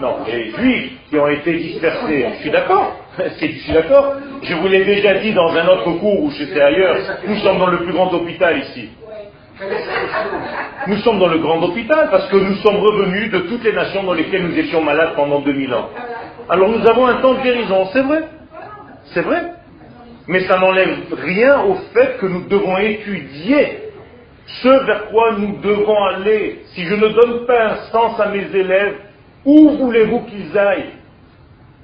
Non, 0.00 0.16
les 0.26 0.50
juifs 0.50 0.92
qui 1.08 1.18
ont 1.18 1.28
été 1.28 1.52
dispersés. 1.54 2.26
Je 2.36 2.40
suis 2.40 2.50
d'accord. 2.50 2.96
Je 3.18 3.46
suis 3.46 3.72
d'accord. 3.72 4.14
Je 4.42 4.54
vous 4.54 4.68
l'ai 4.68 4.84
déjà 4.84 5.14
dit 5.14 5.32
dans 5.32 5.52
un 5.54 5.66
autre 5.68 5.92
cours 5.98 6.24
où 6.24 6.30
j'étais 6.30 6.60
ailleurs. 6.60 6.96
Nous 7.26 7.36
sommes 7.36 7.58
dans 7.58 7.66
le 7.68 7.78
plus 7.78 7.92
grand 7.92 8.12
hôpital 8.12 8.58
ici. 8.58 8.88
Nous 10.88 10.96
sommes 10.98 11.18
dans 11.20 11.28
le 11.28 11.38
grand 11.38 11.62
hôpital 11.62 12.08
parce 12.10 12.26
que 12.28 12.36
nous 12.36 12.54
sommes 12.56 12.76
revenus 12.78 13.30
de 13.30 13.38
toutes 13.40 13.62
les 13.62 13.72
nations 13.72 14.02
dans 14.02 14.14
lesquelles 14.14 14.42
nous 14.46 14.58
étions 14.58 14.82
malades 14.82 15.14
pendant 15.14 15.40
2000 15.40 15.72
ans. 15.74 15.88
Alors 16.48 16.68
nous 16.68 16.84
avons 16.88 17.06
un 17.06 17.20
temps 17.20 17.34
de 17.34 17.42
guérison, 17.42 17.86
c'est 17.92 18.02
vrai. 18.02 18.22
C'est 19.14 19.20
vrai. 19.22 19.52
Mais 20.26 20.40
ça 20.44 20.58
n'enlève 20.58 20.96
rien 21.12 21.60
au 21.62 21.74
fait 21.94 22.16
que 22.18 22.26
nous 22.26 22.42
devons 22.48 22.76
étudier 22.78 23.78
ce 24.60 24.84
vers 24.84 25.06
quoi 25.06 25.32
nous 25.38 25.60
devons 25.60 26.02
aller. 26.04 26.64
Si 26.74 26.84
je 26.84 26.94
ne 26.94 27.08
donne 27.08 27.46
pas 27.46 27.72
un 27.72 27.76
sens 27.90 28.20
à 28.20 28.28
mes 28.28 28.44
élèves, 28.54 28.96
où 29.44 29.70
voulez-vous 29.70 30.20
qu'ils 30.26 30.56
aillent? 30.56 30.90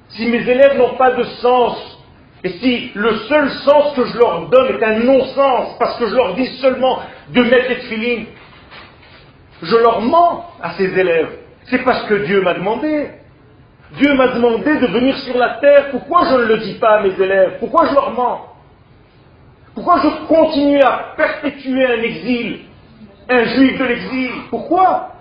Si 0.09 0.27
mes 0.27 0.47
élèves 0.47 0.77
n'ont 0.77 0.95
pas 0.95 1.11
de 1.11 1.23
sens, 1.23 1.97
et 2.43 2.49
si 2.49 2.91
le 2.93 3.15
seul 3.27 3.49
sens 3.49 3.93
que 3.95 4.05
je 4.05 4.17
leur 4.17 4.47
donne 4.49 4.77
est 4.77 4.83
un 4.83 4.99
non-sens, 4.99 5.77
parce 5.79 5.97
que 5.97 6.07
je 6.07 6.15
leur 6.15 6.35
dis 6.35 6.47
seulement 6.61 6.99
de 7.29 7.41
mettre 7.43 7.69
les 7.69 7.75
filines, 7.75 8.25
je 9.61 9.75
leur 9.75 10.01
mens 10.01 10.45
à 10.61 10.71
ces 10.71 10.97
élèves. 10.97 11.29
C'est 11.65 11.83
parce 11.83 12.03
que 12.03 12.25
Dieu 12.25 12.41
m'a 12.41 12.53
demandé. 12.53 13.09
Dieu 13.93 14.13
m'a 14.13 14.29
demandé 14.29 14.77
de 14.77 14.87
venir 14.87 15.17
sur 15.19 15.37
la 15.37 15.55
terre. 15.55 15.89
Pourquoi 15.91 16.25
je 16.29 16.35
ne 16.35 16.43
le 16.43 16.57
dis 16.59 16.75
pas 16.75 16.97
à 16.97 17.01
mes 17.01 17.19
élèves? 17.19 17.57
Pourquoi 17.59 17.87
je 17.87 17.93
leur 17.93 18.11
mens? 18.11 18.48
Pourquoi 19.79 20.01
je 20.03 20.27
continue 20.27 20.81
à 20.81 21.13
perpétuer 21.15 21.85
un 21.85 22.01
exil 22.01 22.59
Un 23.29 23.45
juif 23.45 23.79
de 23.79 23.85
l'exil? 23.85 24.29
Pourquoi? 24.49 25.11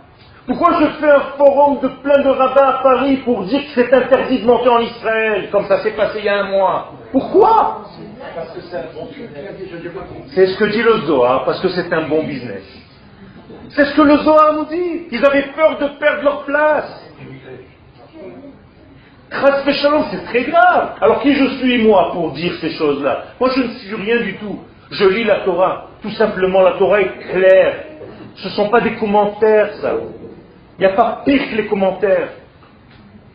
Pourquoi 0.48 0.80
je 0.80 0.86
fais 0.98 1.08
un 1.08 1.20
forum 1.36 1.78
de 1.80 1.86
plein 1.86 2.20
de 2.24 2.28
rabbins 2.28 2.66
à 2.66 2.82
Paris 2.82 3.18
pour 3.18 3.44
dire 3.44 3.60
que 3.60 3.68
c'est 3.76 3.94
interdit 3.94 4.40
de 4.40 4.46
monter 4.46 4.68
en 4.68 4.80
Israël, 4.80 5.48
comme 5.52 5.64
ça 5.66 5.80
s'est 5.84 5.92
passé 5.92 6.18
il 6.18 6.24
y 6.24 6.28
a 6.28 6.40
un 6.40 6.50
mois? 6.50 6.92
Pourquoi? 7.12 7.84
C'est 10.34 10.46
ce 10.46 10.58
que 10.58 10.64
dit 10.64 10.82
le 10.82 11.02
Zohar, 11.06 11.44
parce 11.44 11.60
que 11.60 11.68
c'est 11.68 11.92
un 11.92 12.08
bon 12.08 12.24
business. 12.24 12.64
C'est 13.70 13.84
ce 13.84 13.94
que 13.94 14.02
le 14.02 14.16
Zohar 14.16 14.54
nous 14.54 14.64
dit. 14.64 15.06
Ils 15.12 15.24
avaient 15.24 15.52
peur 15.54 15.78
de 15.78 15.86
perdre 16.00 16.24
leur 16.24 16.44
place. 16.44 17.07
C'est 19.30 20.24
très 20.24 20.44
grave. 20.44 20.94
Alors 21.00 21.20
qui 21.20 21.34
je 21.34 21.44
suis 21.58 21.82
moi 21.82 22.10
pour 22.12 22.32
dire 22.32 22.54
ces 22.60 22.70
choses-là? 22.70 23.24
Moi 23.38 23.50
je 23.54 23.62
ne 23.62 23.68
suis 23.68 23.94
rien 23.94 24.20
du 24.22 24.34
tout. 24.36 24.60
Je 24.90 25.04
lis 25.04 25.24
la 25.24 25.40
Torah. 25.40 25.88
Tout 26.02 26.10
simplement, 26.12 26.62
la 26.62 26.72
Torah 26.72 27.00
est 27.00 27.18
claire. 27.30 27.84
Ce 28.36 28.48
ne 28.48 28.52
sont 28.52 28.68
pas 28.68 28.80
des 28.80 28.94
commentaires, 28.94 29.74
ça. 29.80 29.94
Il 30.78 30.80
n'y 30.80 30.86
a 30.86 30.94
pas 30.94 31.22
pire 31.24 31.42
que 31.50 31.56
les 31.56 31.66
commentaires. 31.66 32.28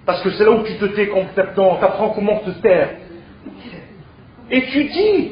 Parce 0.05 0.21
que 0.21 0.31
c'est 0.31 0.43
là 0.43 0.51
où 0.51 0.63
tu 0.63 0.73
te 0.77 0.85
tais 0.85 1.07
complètement, 1.07 1.75
t'apprends 1.75 2.09
comment 2.09 2.39
te 2.39 2.49
taire. 2.61 2.89
Étudie, 4.49 5.31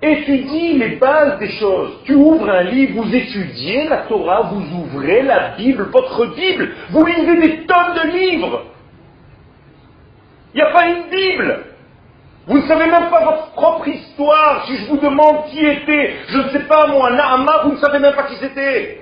étudie 0.00 0.74
les 0.74 0.96
bases 0.96 1.38
des 1.38 1.50
choses. 1.50 2.00
Tu 2.04 2.14
ouvres 2.14 2.48
un 2.48 2.64
livre, 2.64 3.02
vous 3.02 3.14
étudiez 3.14 3.88
la 3.88 3.98
Torah, 3.98 4.50
vous 4.52 4.64
ouvrez 4.76 5.22
la 5.22 5.50
Bible, 5.56 5.88
votre 5.92 6.26
Bible, 6.34 6.70
vous 6.90 7.04
lisez 7.04 7.40
des 7.40 7.66
tonnes 7.66 7.94
de 8.04 8.10
livres. 8.16 8.62
Il 10.54 10.56
n'y 10.56 10.62
a 10.62 10.70
pas 10.70 10.86
une 10.86 11.08
Bible. 11.10 11.64
Vous 12.46 12.58
ne 12.58 12.66
savez 12.66 12.86
même 12.86 13.08
pas 13.08 13.24
votre 13.24 13.52
propre 13.52 13.86
histoire. 13.88 14.64
Si 14.66 14.76
je 14.76 14.86
vous 14.88 14.98
demande 14.98 15.46
qui 15.46 15.64
était, 15.64 16.14
je 16.28 16.38
ne 16.38 16.48
sais 16.50 16.60
pas 16.60 16.86
moi, 16.88 17.10
Nahama, 17.12 17.62
vous 17.64 17.72
ne 17.72 17.76
savez 17.76 17.98
même 17.98 18.14
pas 18.14 18.24
qui 18.24 18.36
c'était. 18.36 19.00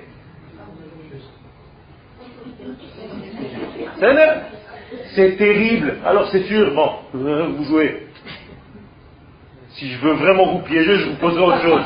C'est 5.15 5.37
terrible. 5.37 5.97
Alors 6.05 6.29
c'est 6.31 6.43
sûr, 6.43 6.73
bon, 6.73 6.91
euh, 7.15 7.47
vous 7.57 7.63
jouez. 7.65 8.07
Si 9.69 9.89
je 9.91 9.99
veux 9.99 10.13
vraiment 10.13 10.53
vous 10.53 10.59
piéger, 10.59 10.97
je 10.97 11.09
vous 11.09 11.15
poserai 11.15 11.43
autre 11.43 11.61
chose. 11.61 11.81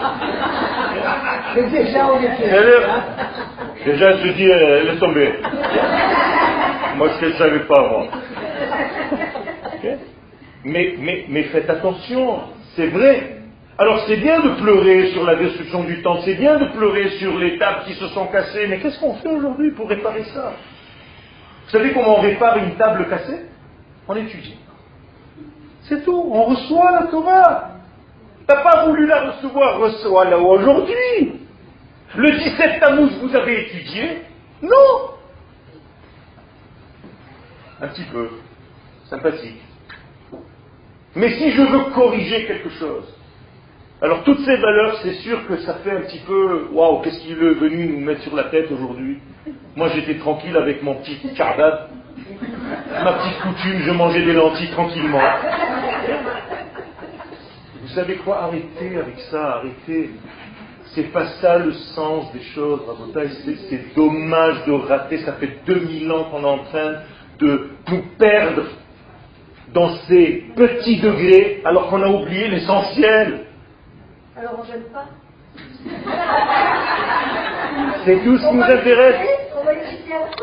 Mais 1.56 1.70
déjà, 1.70 2.08
on 2.12 2.20
est 2.20 2.36
C'est-à-dire, 2.38 3.04
Déjà, 3.86 4.18
je 4.18 4.28
dis, 4.30 4.50
euh, 4.50 4.84
laisse 4.84 5.00
tomber. 5.00 5.34
Moi, 6.98 7.10
je 7.22 7.26
ne 7.28 7.34
savais 7.34 7.60
pas, 7.60 7.88
moi. 7.88 8.08
Mais, 10.64 10.96
mais, 11.30 11.44
faites 11.44 11.70
attention, 11.70 12.42
c'est 12.76 12.88
vrai. 12.88 13.38
Alors, 13.78 14.00
c'est 14.08 14.18
bien 14.18 14.40
de 14.40 14.62
pleurer 14.62 15.12
sur 15.12 15.24
la 15.26 15.36
destruction 15.36 15.84
du 15.84 16.02
temple, 16.02 16.22
c'est 16.26 16.36
bien 16.36 16.58
de 16.58 16.66
pleurer 16.72 17.10
sur 17.20 17.38
les 17.38 17.58
tables 17.58 17.84
qui 17.86 17.94
se 17.94 18.08
sont 18.08 18.28
cassées, 18.28 18.68
mais 18.68 18.80
qu'est-ce 18.80 19.00
qu'on 19.00 19.16
fait 19.16 19.30
aujourd'hui 19.30 19.72
pour 19.72 19.90
réparer 19.90 20.24
ça? 20.34 20.54
Vous 21.66 21.72
savez 21.72 21.92
comment 21.94 22.20
on 22.20 22.22
répare 22.22 22.58
une 22.58 22.76
table 22.76 23.08
cassée? 23.10 23.46
On 24.08 24.16
étudie. 24.16 24.58
C'est 25.84 26.04
tout, 26.04 26.30
on 26.32 26.44
reçoit 26.46 26.92
la 26.92 27.08
Torah. 27.08 27.72
T'as 28.48 28.64
pas 28.64 28.86
voulu 28.86 29.08
la 29.08 29.32
recevoir, 29.32 29.80
reçois-la 29.80 30.38
aujourd'hui. 30.38 31.42
Le 32.16 32.32
17 32.32 32.80
Tammuz, 32.80 33.12
vous 33.22 33.36
avez 33.36 33.68
étudié? 33.68 34.22
Non 34.62 35.12
Un 37.82 37.88
petit 37.88 38.06
peu. 38.06 38.30
Sympathique. 39.10 39.62
Mais 41.16 41.30
si 41.30 41.52
je 41.52 41.62
veux 41.62 41.84
corriger 41.94 42.46
quelque 42.46 42.70
chose, 42.72 43.06
alors 44.02 44.24
toutes 44.24 44.42
ces 44.42 44.58
valeurs, 44.58 44.98
c'est 45.02 45.14
sûr 45.16 45.48
que 45.48 45.58
ça 45.58 45.76
fait 45.76 45.92
un 45.92 46.02
petit 46.02 46.20
peu, 46.28 46.68
waouh, 46.74 47.02
qu'est-ce 47.02 47.20
qu'il 47.22 47.32
est 47.32 47.54
venu 47.54 47.88
nous 47.88 48.02
mettre 48.02 48.22
sur 48.22 48.36
la 48.36 48.46
tête 48.46 48.70
aujourd'hui? 48.72 49.20
Moi 49.76 49.90
j'étais 49.96 50.16
tranquille 50.16 50.56
avec 50.58 50.84
mon 50.84 50.96
petit 50.96 51.18
cardade, 51.36 51.90
ma 53.04 53.14
petite 53.14 53.40
coutume, 53.42 53.80
je 53.80 53.92
mangeais 53.92 54.26
des 54.26 54.34
lentilles 54.34 54.72
tranquillement. 54.72 55.22
Vous 57.82 57.88
savez 57.90 58.16
quoi? 58.16 58.44
Arrêtez 58.44 58.98
avec 58.98 59.20
ça, 59.32 59.58
arrêtez. 59.58 60.10
C'est 60.88 61.12
pas 61.14 61.26
ça 61.42 61.58
le 61.58 61.72
sens 61.72 62.32
des 62.34 62.42
choses, 62.42 62.82
c'est 63.70 63.96
dommage 63.96 64.66
de 64.66 64.74
rater. 64.74 65.20
Ça 65.20 65.34
fait 65.34 65.60
2000 65.66 66.12
ans 66.12 66.26
qu'on 66.26 66.42
est 66.42 66.46
en 66.46 66.60
train 66.60 66.94
de 67.40 67.70
nous 67.90 68.04
perdre 68.18 68.64
dans 69.76 69.90
ces 70.08 70.46
petits 70.56 71.02
degrés 71.02 71.62
alors 71.66 71.90
qu'on 71.90 72.02
a 72.02 72.08
oublié 72.08 72.48
l'essentiel. 72.48 73.42
Alors, 74.38 74.54
on 74.64 74.72
n'aime 74.72 74.86
pas. 74.92 75.06
C'est 78.06 78.24
tout 78.24 78.38
ce 78.38 78.48
qui 78.48 78.56
nous 78.56 78.64
intéresse. 78.64 79.28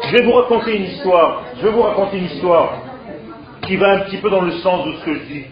Je 0.04 0.16
vais 0.16 0.22
vous 0.24 0.32
raconter 0.32 0.76
une 0.76 0.84
histoire. 0.84 1.44
Je 1.56 1.62
vais 1.62 1.72
vous 1.72 1.80
raconter 1.80 2.18
une 2.18 2.26
histoire 2.26 2.82
qui 3.62 3.76
va 3.76 3.92
un 3.92 4.00
petit 4.00 4.18
peu 4.18 4.28
dans 4.28 4.42
le 4.42 4.52
sens 4.52 4.86
de 4.86 4.92
ce 4.92 5.04
que 5.04 5.14
je 5.14 5.24
dis. 5.24 5.46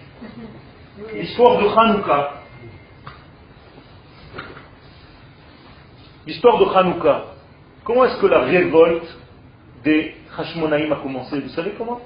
L'histoire 1.14 1.56
de 1.58 1.66
Hanouka. 1.66 2.32
L'histoire 6.26 6.58
de 6.58 6.66
Hanouka. 6.66 7.24
Comment 7.84 8.04
est-ce 8.04 8.20
que 8.20 8.26
la 8.26 8.40
révolte 8.40 9.16
des 9.84 10.14
Hashmonaïm 10.38 10.92
a 10.92 10.96
commencé? 10.96 11.40
Vous 11.40 11.48
savez 11.48 11.72
comment? 11.78 12.00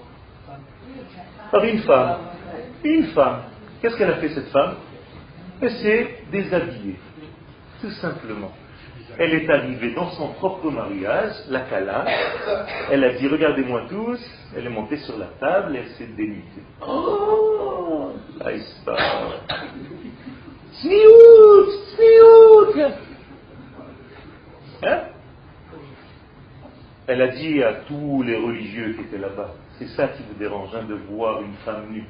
Par 1.55 1.62
une 1.62 1.82
femme. 1.82 2.16
Une 2.82 3.07
femme. 3.12 3.42
Qu'est-ce 3.80 3.96
qu'elle 3.96 4.11
a 4.11 4.16
fait 4.16 4.30
cette 4.30 4.48
femme? 4.48 4.74
Elle 5.61 5.70
s'est 5.70 6.18
déshabillée. 6.32 6.96
Tout 7.80 7.92
simplement. 7.92 8.50
Elle 9.16 9.34
est 9.34 9.48
arrivée 9.48 9.94
dans 9.94 10.11
son 10.11 10.32
propre 10.32 10.68
mariage, 10.68 11.32
la 11.48 11.61
Kala. 11.61 12.07
Elle 12.90 13.05
a 13.05 13.12
dit 13.12 13.28
Regardez-moi 13.28 13.82
tous. 13.88 14.18
Elle 14.57 14.66
est 14.66 14.70
montée 14.70 14.96
sur 14.96 15.16
la 15.16 15.26
table 15.26 15.76
et 15.76 15.78
elle 15.78 15.90
s'est 15.90 16.09
dénudée. 16.16 16.42
Oh. 16.84 18.11
Sniout 20.80 21.70
Sniout 21.94 22.92
Hein? 24.82 25.00
Elle 27.07 27.22
a 27.22 27.28
dit 27.28 27.62
à 27.62 27.74
tous 27.86 28.24
les 28.24 28.34
religieux 28.34 28.94
qui 28.94 29.02
étaient 29.02 29.18
là-bas 29.18 29.55
C'est 29.78 29.88
ça 29.88 30.08
qui 30.08 30.22
vous 30.22 30.34
dérange, 30.38 30.68
hein, 30.74 30.84
de 30.88 30.94
voir 30.94 31.40
une 31.42 31.54
femme 31.64 31.86
nue. 31.90 32.04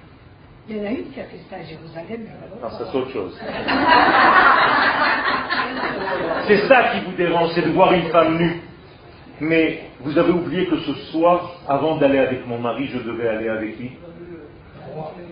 Il 0.68 0.76
y 0.76 0.80
en 0.80 0.84
a 0.84 0.90
une 0.90 1.10
qui 1.10 1.20
a 1.20 1.24
fait 1.24 1.40
ça 1.50 1.56
à 1.56 1.62
Jérusalem. 1.62 2.26
Non, 2.62 2.70
ça 2.70 2.86
c'est 2.90 2.96
autre 2.96 3.10
chose. 3.10 3.38
C'est 6.46 6.68
ça 6.68 6.90
qui 6.92 7.00
vous 7.04 7.12
dérange, 7.12 7.50
c'est 7.54 7.62
de 7.62 7.70
voir 7.70 7.92
une 7.92 8.08
femme 8.10 8.36
nue. 8.38 8.60
Mais 9.40 9.84
vous 10.00 10.16
avez 10.18 10.30
oublié 10.30 10.66
que 10.66 10.76
ce 10.78 10.94
soir, 11.10 11.52
avant 11.66 11.96
d'aller 11.96 12.18
avec 12.18 12.46
mon 12.46 12.58
mari, 12.58 12.86
je 12.92 12.98
devais 12.98 13.28
aller 13.28 13.48
avec 13.48 13.78
qui 13.78 13.92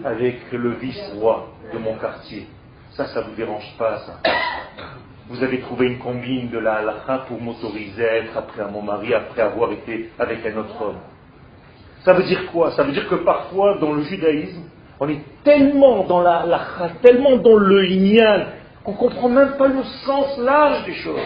Avec 0.04 0.50
le 0.52 0.70
vice-roi 0.70 1.48
de 1.72 1.78
mon 1.78 1.96
quartier. 1.96 2.46
Ça, 2.92 3.06
ça 3.06 3.20
vous 3.22 3.34
dérange 3.34 3.74
pas, 3.78 3.98
ça 3.98 4.20
vous 5.28 5.42
avez 5.42 5.60
trouvé 5.60 5.86
une 5.86 5.98
combine 5.98 6.50
de 6.50 6.58
la 6.58 6.74
halakha 6.74 7.24
pour 7.28 7.40
m'autoriser 7.40 8.06
à 8.06 8.16
être 8.16 8.36
après 8.36 8.70
mon 8.70 8.82
mari, 8.82 9.14
après 9.14 9.40
avoir 9.40 9.72
été 9.72 10.10
avec 10.18 10.44
un 10.44 10.58
autre 10.58 10.82
homme. 10.82 10.98
Ça 12.04 12.12
veut 12.14 12.24
dire 12.24 12.50
quoi? 12.50 12.72
Ça 12.72 12.82
veut 12.82 12.92
dire 12.92 13.08
que 13.08 13.16
parfois, 13.16 13.78
dans 13.78 13.92
le 13.92 14.02
judaïsme, 14.02 14.62
on 14.98 15.08
est 15.08 15.20
tellement 15.44 16.04
dans 16.04 16.20
la 16.20 16.40
halakha, 16.40 16.90
tellement 17.02 17.36
dans 17.36 17.56
le 17.56 17.86
ignan, 17.86 18.46
qu'on 18.84 18.92
ne 18.92 18.96
comprend 18.96 19.28
même 19.28 19.56
pas 19.56 19.68
le 19.68 19.82
sens 20.04 20.38
large 20.38 20.84
des 20.84 20.94
choses. 20.94 21.20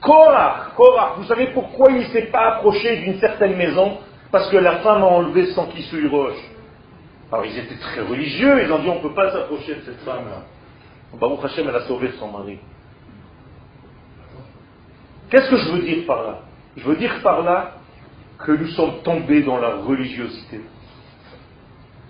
Korach, 0.00 0.74
Korach, 0.76 1.16
vous 1.18 1.24
savez 1.24 1.48
pourquoi 1.48 1.90
il 1.90 1.98
ne 1.98 2.04
s'est 2.04 2.26
pas 2.26 2.56
approché 2.56 2.98
d'une 2.98 3.18
certaine 3.18 3.56
maison? 3.56 3.98
Parce 4.30 4.48
que 4.50 4.56
la 4.56 4.76
femme 4.76 5.02
a 5.02 5.06
enlevé 5.06 5.46
son 5.46 5.66
kissouille 5.66 6.08
roche. 6.08 6.42
Alors 7.32 7.44
ils 7.44 7.58
étaient 7.58 7.78
très 7.78 8.02
religieux, 8.02 8.62
ils 8.64 8.72
ont 8.72 8.78
dit 8.78 8.88
on 8.88 8.96
ne 8.96 9.00
peut 9.00 9.14
pas 9.14 9.32
s'approcher 9.32 9.74
de 9.76 9.80
cette 9.80 10.00
femme-là. 10.00 10.42
Baruch 11.18 11.44
Hashem, 11.44 11.66
elle 11.68 11.74
a 11.74 11.80
sauvé 11.82 12.12
son 12.18 12.30
mari. 12.30 12.58
Qu'est-ce 15.30 15.50
que 15.50 15.56
je 15.56 15.70
veux 15.72 15.82
dire 15.82 16.06
par 16.06 16.22
là? 16.22 16.38
Je 16.76 16.84
veux 16.84 16.96
dire 16.96 17.20
par 17.22 17.42
là 17.42 17.72
que 18.38 18.52
nous 18.52 18.68
sommes 18.68 19.02
tombés 19.02 19.42
dans 19.42 19.58
la 19.58 19.76
religiosité 19.76 20.60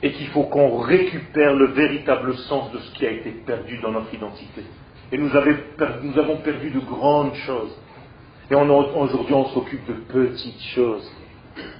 et 0.02 0.12
qu'il 0.12 0.26
faut 0.28 0.44
qu'on 0.44 0.78
récupère 0.78 1.54
le 1.54 1.66
véritable 1.68 2.34
sens 2.48 2.70
de 2.72 2.78
ce 2.78 2.92
qui 2.92 3.06
a 3.06 3.10
été 3.10 3.30
perdu 3.30 3.78
dans 3.78 3.92
notre 3.92 4.12
identité. 4.12 4.62
Et 5.12 5.18
nous, 5.18 5.34
avons 5.36 6.36
perdu 6.38 6.70
de 6.70 6.80
grandes 6.80 7.34
choses. 7.34 7.76
Et 8.50 8.54
aujourd'hui, 8.54 9.34
on 9.34 9.46
s'occupe 9.46 9.86
de 9.86 9.94
petites 9.94 10.62
choses. 10.74 11.10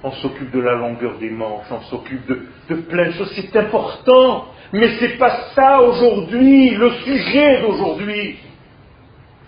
On 0.03 0.11
s'occupe 0.11 0.51
de 0.51 0.59
la 0.59 0.73
longueur 0.73 1.17
des 1.19 1.29
manches, 1.29 1.67
on 1.69 1.81
s'occupe 1.81 2.25
de, 2.27 2.47
de 2.69 2.75
plein 2.81 3.07
de 3.07 3.11
choses. 3.11 3.31
C'est 3.35 3.55
important, 3.55 4.47
mais 4.73 4.87
ce 4.89 5.05
n'est 5.05 5.17
pas 5.17 5.51
ça 5.53 5.81
aujourd'hui, 5.81 6.71
le 6.71 6.89
sujet 6.91 7.61
d'aujourd'hui. 7.61 8.37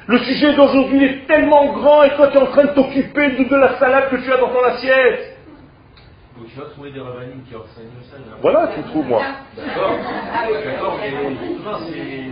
Le 0.10 0.18
sujet 0.18 0.55
d'aujourd'hui 0.55 1.05
est 1.05 1.28
tellement 1.28 1.72
grand 1.72 2.01
et 2.01 2.10
toi 2.16 2.30
tu 2.30 2.38
es 2.38 2.41
en 2.41 2.47
train 2.47 2.64
de 2.64 2.70
t'occuper 2.70 3.30
de, 3.30 3.55
la 3.55 3.78
salade 3.78 4.10
que 4.10 4.16
tu 4.16 4.34
as 4.34 4.38
dans 4.38 4.49
ton 4.49 4.64
assiette. 4.64 5.38
Donc 6.36 6.47
tu 6.51 6.60
vas 6.60 6.66
trouver 6.66 6.89
des 6.89 6.99
rabbinines 6.99 7.43
qui 7.47 7.55
enseignent 7.55 7.91
ça. 8.10 8.18
Voilà, 8.41 8.72
tu 8.74 8.82
trouves 8.89 9.05
moi. 9.05 9.22
D'accord. 9.55 9.91
D'accord, 10.66 10.97
mais 10.99 11.14
c'est. 11.91 12.24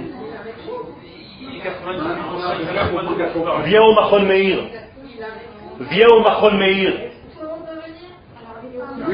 Viens 3.68 3.84
au 3.84 3.94
Machon 3.94 4.24
Meir. 4.24 4.58
Viens 5.92 6.08
au 6.08 6.22
Machon 6.22 6.58
Meir. 6.58 6.94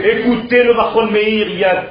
Écoutez 0.06 0.64
le 0.64 0.74
Machon 0.74 1.08
Meir, 1.08 1.50
il 1.50 1.60
y 1.60 1.66
a 1.66 1.84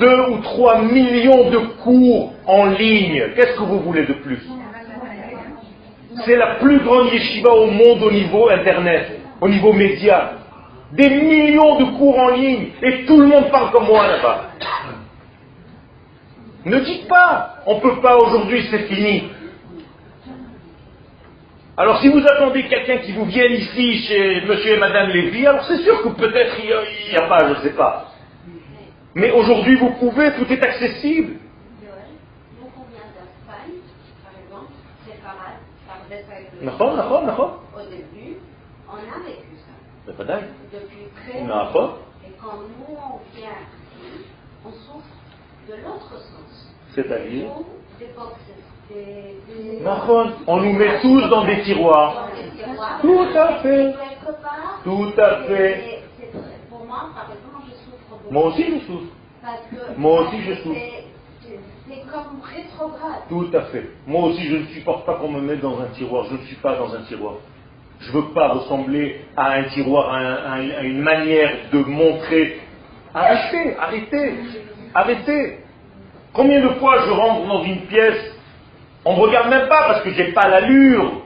deux 0.00 0.20
ou 0.30 0.38
trois 0.38 0.82
millions 0.82 1.48
de 1.50 1.58
cours 1.84 2.32
en 2.44 2.64
ligne. 2.66 3.22
Qu'est-ce 3.36 3.54
que 3.54 3.62
vous 3.62 3.78
voulez 3.82 4.04
de 4.04 4.14
plus? 4.14 4.42
C'est 6.24 6.36
la 6.36 6.56
plus 6.56 6.80
grande 6.80 7.12
yeshiva 7.12 7.50
au 7.52 7.70
monde 7.70 8.02
au 8.02 8.10
niveau 8.10 8.48
Internet, 8.48 9.20
au 9.40 9.48
niveau 9.48 9.72
média. 9.72 10.32
Des 10.92 11.08
millions 11.08 11.78
de 11.78 11.84
cours 11.98 12.18
en 12.18 12.30
ligne 12.30 12.68
et 12.82 13.04
tout 13.04 13.20
le 13.20 13.26
monde 13.26 13.50
parle 13.50 13.70
comme 13.72 13.86
moi 13.86 14.06
là-bas. 14.06 14.50
Ne 16.64 16.80
dites 16.80 17.08
pas, 17.08 17.56
on 17.66 17.76
ne 17.76 17.80
peut 17.80 18.00
pas 18.00 18.16
aujourd'hui, 18.16 18.66
c'est 18.70 18.84
fini. 18.84 19.24
Alors 21.76 22.00
si 22.00 22.08
vous 22.08 22.18
attendez 22.26 22.64
quelqu'un 22.64 22.98
qui 22.98 23.12
vous 23.12 23.24
vienne 23.24 23.52
ici 23.52 24.02
chez 24.02 24.40
monsieur 24.46 24.74
et 24.74 24.78
madame 24.78 25.10
Lévy, 25.10 25.46
alors 25.46 25.64
c'est 25.64 25.78
sûr 25.82 26.02
que 26.02 26.08
peut-être 26.08 26.56
il 26.58 27.12
n'y 27.12 27.16
a, 27.16 27.28
pas, 27.28 27.46
je 27.46 27.50
ne 27.50 27.62
sais 27.68 27.76
pas. 27.76 28.06
Mais 29.14 29.30
aujourd'hui 29.30 29.76
vous 29.76 29.90
pouvez, 29.90 30.32
tout 30.32 30.52
est 30.52 30.62
accessible. 30.62 31.34
נכון, 36.61 36.95
נכון, 36.97 37.25
נכון. 37.25 37.49
Au 37.75 37.81
début, 37.95 38.33
on 38.89 38.97
a 39.15 39.17
vécu 39.27 39.53
ça. 39.65 39.73
בוודאי. 40.07 40.41
Depuis 40.73 41.03
très 41.19 41.41
נכון. 41.53 41.87
Et 42.25 42.31
quand 42.41 42.57
nous, 42.71 42.95
on 43.09 43.17
vient 43.35 43.59
ici, 43.75 44.25
on 44.65 44.71
souffre 44.85 45.15
de 45.69 45.73
l'autre 45.83 46.13
sens. 46.29 46.51
C'est-à-dire 46.95 47.49
Des 47.99 48.09
boxes, 48.17 48.49
des... 48.89 49.37
des- 49.47 49.79
נכון, 49.91 50.25
on 50.47 50.57
nous 50.63 50.73
met 50.81 50.99
tous 51.01 51.21
dans 51.33 51.43
des 51.45 51.59
tiroirs. 51.63 52.11
dans 52.19 52.31
des 52.39 52.49
tiroirs. 52.57 52.99
Tout 53.01 53.27
à 53.45 53.47
fait. 53.63 53.85
Et 53.89 53.93
quelque 54.05 54.31
part, 54.45 54.79
Tout 54.83 55.13
à 55.17 55.31
fait. 55.47 55.73
c'est- 55.85 56.01
c'est- 56.31 56.69
Pour 56.69 56.81
moi, 56.85 57.01
par 57.17 57.27
exemple, 57.35 57.61
je 57.69 57.73
souffre 57.83 58.05
beaucoup. 58.09 58.33
Moi 58.35 58.43
aussi 58.49 58.63
je 58.73 58.79
souffre. 58.87 59.11
Parce 59.45 59.63
que 59.71 59.81
Moi 60.03 60.13
aussi, 60.21 60.37
je 60.47 60.53
souffre. 60.63 60.79
Tout 63.28 63.48
à 63.54 63.60
fait. 63.62 63.90
Moi 64.06 64.22
aussi, 64.28 64.44
je 64.48 64.56
ne 64.56 64.66
supporte 64.66 65.06
pas 65.06 65.14
qu'on 65.14 65.28
me 65.30 65.40
mette 65.40 65.60
dans 65.60 65.80
un 65.80 65.86
tiroir. 65.94 66.24
Je 66.30 66.34
ne 66.34 66.38
suis 66.46 66.56
pas 66.56 66.76
dans 66.76 66.94
un 66.94 67.02
tiroir. 67.02 67.34
Je 68.00 68.08
ne 68.10 68.16
veux 68.16 68.28
pas 68.32 68.48
ressembler 68.48 69.22
à 69.36 69.52
un 69.54 69.64
tiroir, 69.64 70.12
à, 70.12 70.18
un- 70.18 70.34
à 70.34 70.50
un- 70.56 70.70
à 70.70 70.82
une 70.82 71.00
manière 71.00 71.50
de 71.72 71.78
montrer. 71.78 72.60
Arrêtez, 73.14 73.76
arrêtez, 73.78 74.34
arrêtez. 74.94 75.58
Combien 76.32 76.60
de 76.60 76.68
fois 76.74 77.00
je 77.06 77.10
rentre 77.10 77.46
dans 77.48 77.64
une 77.64 77.80
pièce, 77.86 78.36
on 79.04 79.12
ne 79.14 79.16
me 79.16 79.22
regarde 79.22 79.48
même 79.48 79.68
pas 79.68 79.84
parce 79.88 80.02
que 80.02 80.10
j'ai 80.10 80.32
pas 80.32 80.48
l'allure. 80.48 81.22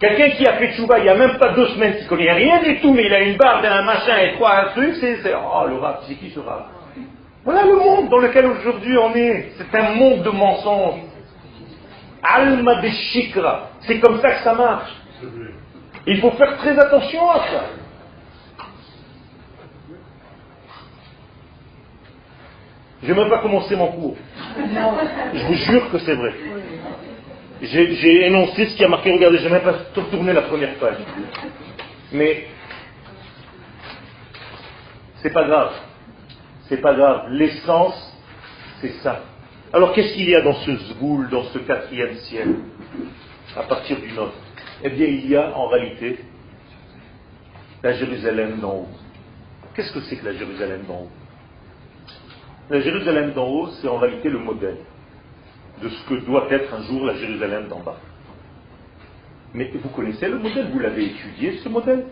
Quelqu'un 0.00 0.30
qui 0.30 0.44
a 0.46 0.54
fait 0.54 0.72
chouva 0.72 0.98
il 0.98 1.04
n'y 1.04 1.08
a 1.08 1.14
même 1.14 1.38
pas 1.38 1.50
deux 1.54 1.68
semaines, 1.68 1.96
qui 1.98 2.06
connaît 2.06 2.32
rien 2.32 2.60
du 2.62 2.80
tout, 2.80 2.92
mais 2.92 3.04
il 3.06 3.14
a 3.14 3.20
une 3.20 3.36
barbe, 3.36 3.64
un 3.64 3.82
machin 3.82 4.18
et 4.18 4.32
trois 4.34 4.56
un 4.56 4.64
truc, 4.70 4.96
c'est- 4.96 5.32
oh 5.34 5.66
le 5.68 5.76
rap, 5.76 6.02
c'est 6.08 6.16
qui 6.16 6.30
ce 6.30 6.40
rap? 6.40 6.66
Voilà 7.44 7.64
le 7.64 7.76
monde 7.76 8.08
dans 8.08 8.18
lequel 8.18 8.46
aujourd'hui 8.46 8.96
on 8.98 9.14
est. 9.14 9.52
C'est 9.58 9.78
un 9.78 9.94
monde 9.94 10.22
de 10.22 10.30
mensonges. 10.30 11.00
Alma 12.22 12.80
de 12.80 12.88
shikra. 12.88 13.70
C'est 13.80 13.98
comme 13.98 14.20
ça 14.20 14.30
que 14.32 14.44
ça 14.44 14.54
marche. 14.54 14.92
Il 16.06 16.20
faut 16.20 16.30
faire 16.32 16.56
très 16.58 16.78
attention 16.78 17.30
à 17.30 17.38
ça. 17.38 17.64
Je 23.02 23.08
n'ai 23.08 23.18
même 23.18 23.28
pas 23.28 23.40
commencé 23.40 23.74
mon 23.74 23.88
cours. 23.88 24.16
Je 25.34 25.46
vous 25.46 25.54
jure 25.54 25.90
que 25.90 25.98
c'est 25.98 26.14
vrai. 26.14 26.34
J'ai 27.60 27.94
j'ai 27.94 28.26
énoncé 28.26 28.66
ce 28.66 28.76
qui 28.76 28.84
a 28.84 28.88
marqué, 28.88 29.12
regardez, 29.12 29.38
je 29.38 29.44
n'ai 29.44 29.50
même 29.50 29.62
pas 29.62 29.74
tourné 30.10 30.32
la 30.32 30.42
première 30.42 30.74
page. 30.76 30.98
Mais 32.12 32.46
c'est 35.22 35.32
pas 35.32 35.44
grave. 35.44 35.72
C'est 36.68 36.80
pas 36.80 36.94
grave. 36.94 37.30
L'essence, 37.30 38.16
c'est 38.80 38.92
ça. 39.02 39.22
Alors 39.72 39.92
qu'est-ce 39.92 40.14
qu'il 40.14 40.28
y 40.28 40.34
a 40.34 40.42
dans 40.42 40.54
ce 40.54 40.76
zboul, 40.76 41.28
dans 41.30 41.44
ce 41.44 41.58
quatrième 41.58 42.14
ciel, 42.16 42.56
à 43.56 43.62
partir 43.62 43.98
du 44.00 44.12
nôtre 44.12 44.34
Eh 44.84 44.90
bien, 44.90 45.06
il 45.06 45.28
y 45.28 45.36
a 45.36 45.56
en 45.56 45.66
réalité 45.68 46.18
la 47.82 47.92
Jérusalem 47.94 48.60
d'en 48.60 48.74
haut. 48.74 48.88
Qu'est-ce 49.74 49.92
que 49.92 50.00
c'est 50.02 50.16
que 50.16 50.26
la 50.26 50.34
Jérusalem 50.34 50.82
d'en 50.86 51.02
haut? 51.02 51.10
La 52.68 52.80
Jérusalem 52.80 53.32
d'en 53.32 53.48
haut, 53.48 53.68
c'est 53.80 53.88
en 53.88 53.98
réalité 53.98 54.28
le 54.28 54.38
modèle 54.38 54.78
de 55.82 55.88
ce 55.88 56.08
que 56.08 56.14
doit 56.26 56.46
être 56.50 56.72
un 56.74 56.82
jour 56.82 57.04
la 57.04 57.14
Jérusalem 57.16 57.68
d'en 57.68 57.80
bas. 57.80 57.96
Mais 59.54 59.70
vous 59.74 59.88
connaissez 59.90 60.28
le 60.28 60.38
modèle, 60.38 60.68
vous 60.70 60.78
l'avez 60.78 61.06
étudié, 61.06 61.58
ce 61.58 61.68
modèle? 61.68 62.06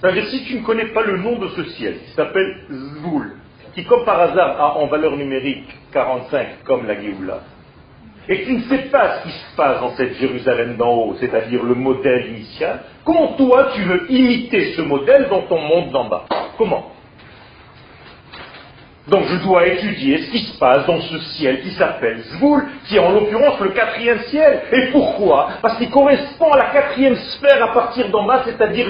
C'est-à-dire, 0.00 0.26
si 0.28 0.44
tu 0.44 0.60
ne 0.60 0.64
connais 0.64 0.88
pas 0.88 1.02
le 1.02 1.18
nom 1.18 1.38
de 1.38 1.48
ce 1.48 1.64
ciel, 1.70 1.98
qui 2.04 2.10
s'appelle 2.12 2.64
Zvoul, 2.70 3.36
qui 3.78 3.84
comme 3.84 4.04
par 4.04 4.20
hasard 4.20 4.60
a 4.60 4.76
en 4.78 4.86
valeur 4.86 5.16
numérique 5.16 5.68
45 5.92 6.64
comme 6.64 6.84
la 6.88 7.00
Géoula, 7.00 7.42
et 8.28 8.44
tu 8.44 8.54
ne 8.54 8.62
sais 8.62 8.88
pas 8.90 9.18
ce 9.18 9.22
qui 9.22 9.30
se 9.30 9.56
passe 9.56 9.80
dans 9.80 9.94
cette 9.94 10.18
Jérusalem 10.18 10.76
d'en 10.76 10.92
haut, 10.92 11.16
c'est-à-dire 11.20 11.62
le 11.62 11.74
modèle 11.76 12.26
initial, 12.26 12.80
comment 13.04 13.34
toi 13.34 13.68
tu 13.74 13.82
veux 13.82 14.10
imiter 14.10 14.72
ce 14.72 14.82
modèle 14.82 15.28
dans 15.30 15.42
ton 15.42 15.60
monde 15.60 15.90
d'en 15.92 16.08
bas? 16.08 16.24
Comment? 16.58 16.90
Donc 19.06 19.24
je 19.28 19.36
dois 19.44 19.66
étudier 19.68 20.18
ce 20.18 20.30
qui 20.32 20.40
se 20.40 20.58
passe 20.58 20.84
dans 20.86 21.00
ce 21.00 21.18
ciel 21.36 21.62
qui 21.62 21.70
s'appelle 21.70 22.18
Zvoul, 22.18 22.64
qui 22.86 22.96
est 22.96 22.98
en 22.98 23.12
l'occurrence 23.12 23.60
le 23.60 23.70
quatrième 23.70 24.18
ciel. 24.24 24.60
Et 24.72 24.86
pourquoi? 24.88 25.50
Parce 25.62 25.78
qu'il 25.78 25.88
correspond 25.88 26.50
à 26.50 26.58
la 26.58 26.70
quatrième 26.70 27.16
sphère 27.16 27.62
à 27.62 27.72
partir 27.72 28.10
d'en 28.10 28.24
bas, 28.24 28.42
c'est-à-dire 28.44 28.88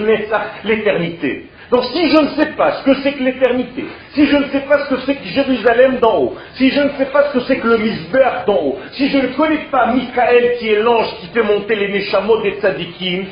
l'éternité. 0.65 1.47
Donc 1.71 1.85
si 1.93 2.09
je 2.09 2.17
ne 2.17 2.29
sais 2.31 2.53
pas 2.53 2.79
ce 2.79 2.85
que 2.85 2.95
c'est 3.03 3.13
que 3.13 3.23
l'éternité, 3.23 3.85
si 4.15 4.27
je 4.27 4.37
ne 4.37 4.45
sais 4.45 4.61
pas 4.61 4.87
ce 4.87 4.95
que 4.95 5.01
c'est 5.03 5.17
que 5.17 5.25
Jérusalem 5.25 5.99
d'en 5.99 6.17
haut, 6.19 6.35
si 6.55 6.71
je 6.71 6.81
ne 6.81 6.91
sais 6.91 7.07
pas 7.07 7.29
ce 7.29 7.35
que 7.35 7.41
c'est 7.41 7.59
que 7.59 7.69
le 7.69 7.79
Misber 7.79 8.31
d'en 8.47 8.57
haut, 8.57 8.79
si 8.93 9.09
je 9.11 9.19
ne 9.19 9.29
connais 9.29 9.67
pas 9.71 9.93
Michael 9.93 10.57
qui 10.59 10.69
est 10.71 10.81
l'ange 10.81 11.15
qui 11.21 11.27
fait 11.27 11.43
monter 11.43 11.75
les 11.75 11.93
Neshamot 11.93 12.41
des 12.41 12.53
Tzadikim, 12.53 13.27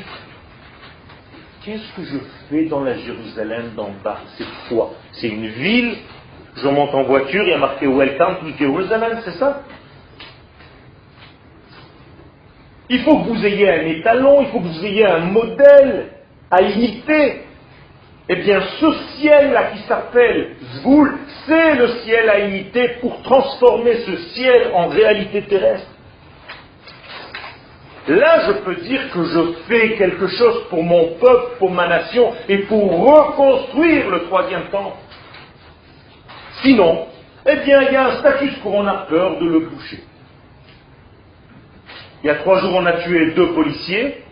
qu'est-ce 1.65 1.95
que 1.95 2.03
je 2.03 2.17
fais 2.49 2.65
dans 2.65 2.83
la 2.83 2.95
Jérusalem 2.95 3.71
d'en 3.75 3.89
bas? 4.03 4.19
C'est 4.37 4.45
quoi? 4.69 4.93
C'est 5.13 5.29
une 5.29 5.47
ville? 5.47 5.95
Je 6.55 6.67
monte 6.67 6.93
en 6.93 7.03
voiture, 7.03 7.43
il 7.43 7.49
y 7.49 7.53
a 7.53 7.57
marqué 7.57 7.87
Welcome 7.87 8.37
to 8.41 8.47
Jerusalem, 8.59 9.19
c'est 9.25 9.37
ça? 9.39 9.63
Il 12.89 12.99
faut 13.01 13.17
que 13.17 13.29
vous 13.29 13.45
ayez 13.45 13.69
un 13.69 13.85
étalon, 13.87 14.41
il 14.41 14.47
faut 14.47 14.59
que 14.59 14.67
vous 14.67 14.85
ayez 14.85 15.05
un 15.07 15.19
modèle 15.19 16.09
à 16.51 16.61
imiter. 16.61 17.46
Eh 18.29 18.35
bien, 18.35 18.61
ce 18.79 18.91
ciel-là 19.15 19.71
qui 19.71 19.79
s'appelle 19.83 20.57
Zvoul, 20.75 21.17
c'est 21.45 21.75
le 21.75 21.87
ciel 22.03 22.29
à 22.29 22.39
imiter 22.39 22.97
pour 22.99 23.21
transformer 23.21 23.95
ce 24.05 24.17
ciel 24.33 24.71
en 24.73 24.87
réalité 24.87 25.43
terrestre. 25.43 25.87
Là, 28.09 28.47
je 28.47 28.51
peux 28.63 28.75
dire 28.75 29.11
que 29.11 29.23
je 29.23 29.53
fais 29.67 29.95
quelque 29.95 30.27
chose 30.27 30.63
pour 30.69 30.83
mon 30.83 31.15
peuple, 31.19 31.57
pour 31.59 31.71
ma 31.71 31.87
nation, 31.87 32.33
et 32.49 32.59
pour 32.59 33.05
reconstruire 33.05 34.09
le 34.09 34.23
troisième 34.25 34.69
temple. 34.71 34.97
Sinon, 36.61 37.07
eh 37.45 37.55
bien, 37.57 37.81
il 37.83 37.93
y 37.93 37.95
a 37.95 38.07
un 38.07 38.19
status 38.19 38.57
quo, 38.61 38.71
on 38.73 38.87
a 38.87 39.05
peur 39.09 39.39
de 39.39 39.45
le 39.45 39.59
boucher. 39.59 40.03
Il 42.23 42.27
y 42.27 42.29
a 42.29 42.35
trois 42.35 42.59
jours, 42.59 42.73
on 42.75 42.85
a 42.85 42.93
tué 42.93 43.31
deux 43.35 43.53
policiers, 43.53 44.23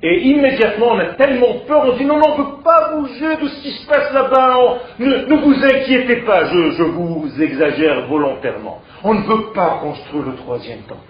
et 0.00 0.20
immédiatement, 0.28 0.92
on 0.92 0.98
a 0.98 1.06
tellement 1.14 1.54
peur, 1.66 1.86
on 1.86 1.96
dit 1.96 2.04
non, 2.04 2.18
non, 2.18 2.26
on 2.28 2.38
ne 2.38 2.44
peut 2.44 2.62
pas 2.62 2.92
bouger 2.94 3.36
de 3.36 3.48
ce 3.48 3.62
qui 3.62 3.70
se 3.70 3.86
passe 3.88 4.12
là-bas, 4.12 4.78
ne, 5.00 5.34
vous 5.34 5.64
inquiétez 5.64 6.16
pas, 6.18 6.44
je, 6.44 6.82
vous 6.84 7.42
exagère 7.42 8.06
volontairement. 8.06 8.80
On 9.02 9.14
ne 9.14 9.22
veut 9.22 9.52
pas 9.52 9.80
construire 9.82 10.24
le 10.24 10.36
troisième 10.36 10.82
temple. 10.82 11.00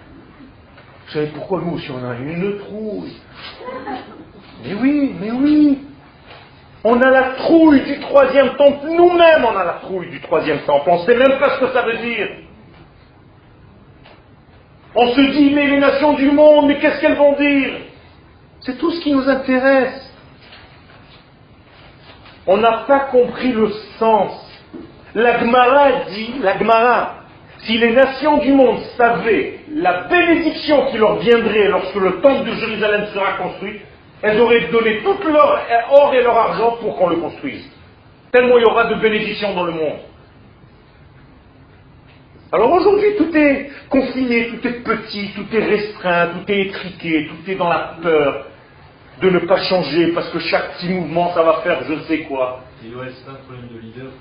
Vous 1.05 1.13
savez 1.13 1.27
pourquoi 1.27 1.61
nous, 1.61 1.77
si 1.77 1.91
on 1.91 2.03
a 2.07 2.15
une 2.15 2.57
trouille? 2.59 3.15
Mais 4.65 4.73
oui, 4.73 5.15
mais 5.21 5.31
oui. 5.31 5.79
On 6.83 6.99
a 6.99 7.11
la 7.11 7.23
trouille 7.31 7.81
du 7.81 7.99
troisième 7.99 8.55
temple. 8.55 8.87
Nous-mêmes, 8.87 9.45
on 9.45 9.55
a 9.55 9.65
la 9.65 9.73
trouille 9.81 10.09
du 10.09 10.21
troisième 10.21 10.59
temple. 10.59 10.89
On 10.89 11.01
ne 11.01 11.05
sait 11.05 11.15
même 11.15 11.37
pas 11.39 11.49
ce 11.55 11.59
que 11.59 11.73
ça 11.73 11.81
veut 11.83 11.97
dire. 11.97 12.27
On 14.95 15.07
se 15.09 15.21
dit, 15.21 15.51
mais 15.53 15.67
les 15.67 15.79
nations 15.79 16.13
du 16.13 16.31
monde, 16.31 16.67
mais 16.67 16.79
qu'est-ce 16.79 17.01
qu'elles 17.01 17.17
vont 17.17 17.33
dire? 17.33 17.69
C'est 18.61 18.77
tout 18.77 18.91
ce 18.91 19.01
qui 19.01 19.13
nous 19.13 19.27
intéresse. 19.27 20.05
On 22.45 22.57
n'a 22.57 22.83
pas 22.87 22.99
compris 23.11 23.51
le 23.53 23.69
sens. 23.97 24.45
La 25.15 25.39
Gemara 25.39 26.05
dit, 26.09 26.35
la 26.41 26.57
Gemara, 26.57 27.15
si 27.59 27.77
les 27.77 27.91
nations 27.91 28.37
du 28.37 28.51
monde 28.51 28.79
savaient 28.97 29.59
la 29.73 30.03
bénédiction 30.03 30.87
qui 30.87 30.97
leur 30.97 31.17
viendrait 31.19 31.67
lorsque 31.69 31.95
le 31.95 32.21
temple 32.21 32.49
de 32.49 32.55
Jérusalem 32.55 33.07
sera 33.13 33.33
construit, 33.33 33.81
elles 34.21 34.39
auraient 34.39 34.67
donné 34.67 35.01
tout 35.03 35.15
leur 35.27 35.61
or 35.91 36.13
et 36.13 36.21
leur 36.21 36.37
argent 36.37 36.77
pour 36.81 36.97
qu'on 36.97 37.09
le 37.09 37.17
construise. 37.17 37.69
Tellement 38.31 38.57
il 38.57 38.61
y 38.61 38.65
aura 38.65 38.85
de 38.85 38.95
bénédictions 38.95 39.53
dans 39.53 39.63
le 39.63 39.71
monde. 39.71 39.99
Alors 42.51 42.71
aujourd'hui, 42.71 43.15
tout 43.17 43.35
est 43.37 43.69
confiné, 43.89 44.47
tout 44.47 44.67
est 44.67 44.83
petit, 44.83 45.29
tout 45.35 45.45
est 45.55 45.63
restreint, 45.63 46.27
tout 46.27 46.51
est 46.51 46.61
étriqué, 46.61 47.29
tout 47.29 47.51
est 47.51 47.55
dans 47.55 47.69
la 47.69 47.95
peur 48.01 48.48
de 49.21 49.29
ne 49.29 49.39
pas 49.39 49.57
changer 49.63 50.13
parce 50.13 50.29
que 50.29 50.39
chaque 50.39 50.77
petit 50.77 50.89
mouvement, 50.89 51.33
ça 51.33 51.43
va 51.43 51.61
faire 51.61 51.83
je 51.87 51.93
ne 51.93 52.01
sais 52.01 52.19
quoi. 52.19 52.61
Il 52.83 52.91
doit 52.91 53.05
être 53.05 53.17
un 53.29 53.35
problème 53.35 53.67
de 53.73 53.79
leader 53.79 54.11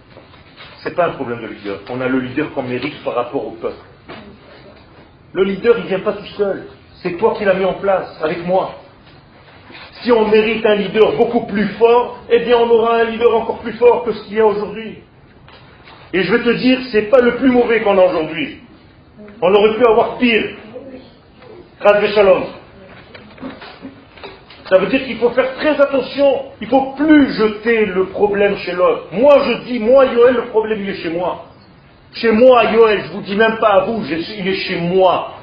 n'est 0.89 0.95
pas 0.95 1.07
un 1.07 1.11
problème 1.11 1.43
de 1.43 1.49
leader. 1.49 1.81
On 1.91 2.01
a 2.01 2.09
le 2.09 2.21
leader 2.21 2.53
qu'on 2.53 2.63
mérite 2.63 3.03
par 3.05 3.15
rapport 3.15 3.47
au 3.47 3.51
peuple. 3.53 3.77
Le 5.33 5.45
leader, 5.45 5.79
il 5.79 5.87
vient 5.87 6.01
pas 6.01 6.13
tout 6.13 6.27
seul. 6.37 6.67
C'est 7.03 7.17
toi 7.19 7.35
qui 7.37 7.45
l'as 7.45 7.55
mis 7.55 7.65
en 7.65 7.75
place, 7.75 8.19
avec 8.23 8.47
moi. 8.47 8.75
Si 10.03 10.13
on 10.13 10.29
mérite 10.29 10.65
un 10.65 10.77
leader 10.77 11.17
beaucoup 11.17 11.47
plus 11.47 11.67
fort, 11.79 12.21
eh 12.31 12.41
bien 12.41 12.57
on 12.57 12.71
aura 12.71 13.01
un 13.01 13.05
leader 13.05 13.35
encore 13.37 13.59
plus 13.59 13.75
fort 13.75 14.05
que 14.05 14.13
ce 14.13 14.25
qu'il 14.25 14.37
y 14.37 14.41
a 14.41 14.47
aujourd'hui. 14.47 14.99
Et 16.13 16.23
je 16.23 16.33
vais 16.33 16.43
te 16.43 16.51
dire, 16.51 16.79
ce 16.91 16.97
n'est 16.97 17.03
pas 17.05 17.21
le 17.21 17.37
plus 17.37 17.51
mauvais 17.51 17.81
qu'on 17.81 17.99
a 17.99 18.05
aujourd'hui. 18.05 18.61
On 19.43 19.55
aurait 19.55 19.77
pu 19.77 19.85
avoir 19.87 20.19
pire. 20.19 20.57
Grâce 21.81 22.15
Shalom. 22.15 22.45
Ça 24.69 24.79
veut 24.79 24.87
dire 24.89 25.05
qu'il 25.05 25.17
faut 25.17 25.31
faire 25.31 25.55
très 25.55 25.81
attention. 25.81 26.43
Il 26.61 26.67
ne 26.67 26.71
faut 26.71 26.93
plus 26.93 27.33
jeter 27.33 27.87
le 27.87 28.07
problème 28.07 28.57
chez 28.59 28.73
l'autre. 28.73 29.07
Moi, 29.13 29.39
je 29.47 29.65
dis, 29.65 29.79
moi, 29.79 30.05
Yoel, 30.05 30.35
le 30.35 30.47
problème, 30.47 30.81
il 30.83 30.91
est 30.91 31.03
chez 31.03 31.11
moi. 31.11 31.47
Chez 32.13 32.33
moi, 32.33 32.65
Yoel, 32.65 33.03
je 33.05 33.09
ne 33.09 33.13
vous 33.15 33.23
dis 33.23 33.37
même 33.37 33.59
pas 33.59 33.69
à 33.69 33.81
vous, 33.81 34.03
il 34.05 34.49
est 34.49 34.55
chez 34.55 34.81
moi. 34.81 35.35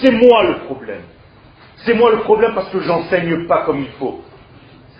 C'est 0.00 0.10
moi 0.10 0.44
le 0.44 0.54
problème. 0.66 1.02
C'est 1.84 1.94
moi 1.94 2.10
le 2.10 2.18
problème 2.18 2.52
parce 2.54 2.68
que 2.68 2.80
j'enseigne 2.80 3.46
pas 3.46 3.62
comme 3.62 3.80
il 3.80 3.90
faut. 3.98 4.20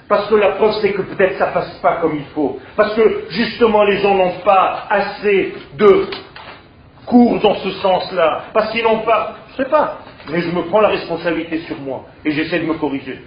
Parce 0.08 0.28
que 0.28 0.34
la 0.34 0.52
preuve, 0.52 0.72
c'est 0.80 0.92
que 0.92 1.02
peut-être 1.02 1.38
ça 1.38 1.46
passe 1.48 1.78
pas 1.80 1.96
comme 1.96 2.16
il 2.16 2.24
faut. 2.34 2.58
Parce 2.76 2.94
que 2.94 3.24
justement, 3.30 3.84
les 3.84 3.98
gens 3.98 4.14
n'ont 4.14 4.40
pas 4.44 4.86
assez 4.90 5.54
de 5.76 6.06
cours 7.06 7.40
dans 7.40 7.54
ce 7.56 7.70
sens-là. 7.70 8.44
Parce 8.52 8.70
qu'ils 8.72 8.82
n'ont 8.84 9.00
pas, 9.00 9.36
je 9.52 9.62
sais 9.62 9.70
pas, 9.70 9.98
mais 10.30 10.40
je 10.40 10.50
me 10.50 10.62
prends 10.62 10.80
la 10.80 10.88
responsabilité 10.88 11.60
sur 11.60 11.78
moi 11.80 12.04
et 12.24 12.30
j'essaie 12.30 12.60
de 12.60 12.66
me 12.66 12.74
corriger. 12.74 13.20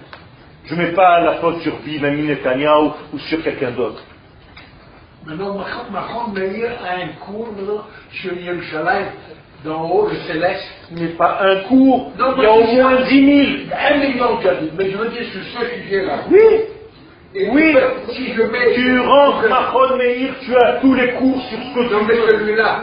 Je 0.66 0.76
ne 0.76 0.82
mets 0.82 0.94
pas 0.94 1.20
la 1.22 1.34
faute 1.34 1.60
sur 1.62 1.74
Benjamin 1.86 2.24
Netanyahu 2.24 2.92
ou 3.14 3.20
sur 3.20 3.44
quelqu'un 3.44 3.72
d'autre. 3.72 4.04
Maintenant, 5.26 5.58
Macron 5.92 6.32
Meir 6.34 6.72
a 6.84 7.02
un 7.02 7.08
cours 7.26 7.50
sur 8.12 8.34
Yerushalayim, 8.34 9.08
dans 9.64 9.90
haut, 9.90 10.08
le 10.08 10.16
céleste. 10.32 10.64
N'est 10.92 11.16
pas 11.18 11.40
un 11.42 11.62
cours, 11.64 12.12
il 12.16 12.44
y 12.44 12.46
a 12.46 12.52
au 12.52 12.64
moins 12.64 13.02
10 13.02 13.66
000. 13.66 13.76
Un 13.76 13.98
million, 13.98 14.40
mais 14.78 14.92
je 14.92 14.98
veux 14.98 15.10
dire 15.10 15.24
sur 15.32 15.42
ce 15.42 15.66
sujet-là. 15.82 16.26
Oui. 16.30 17.50
oui, 17.52 17.76
si 18.12 18.34
je 18.34 18.44
mets, 18.44 18.74
tu 18.76 19.00
rentres 19.00 19.50
Macron 19.50 19.98
Meir, 19.98 20.34
tu 20.42 20.56
as 20.56 20.74
tous 20.82 20.94
les 20.94 21.14
cours 21.14 21.42
sur 21.42 21.58
ce 21.58 21.74
que 21.74 21.88
tu 21.88 22.06
veux. 22.06 22.28
celui-là, 22.30 22.82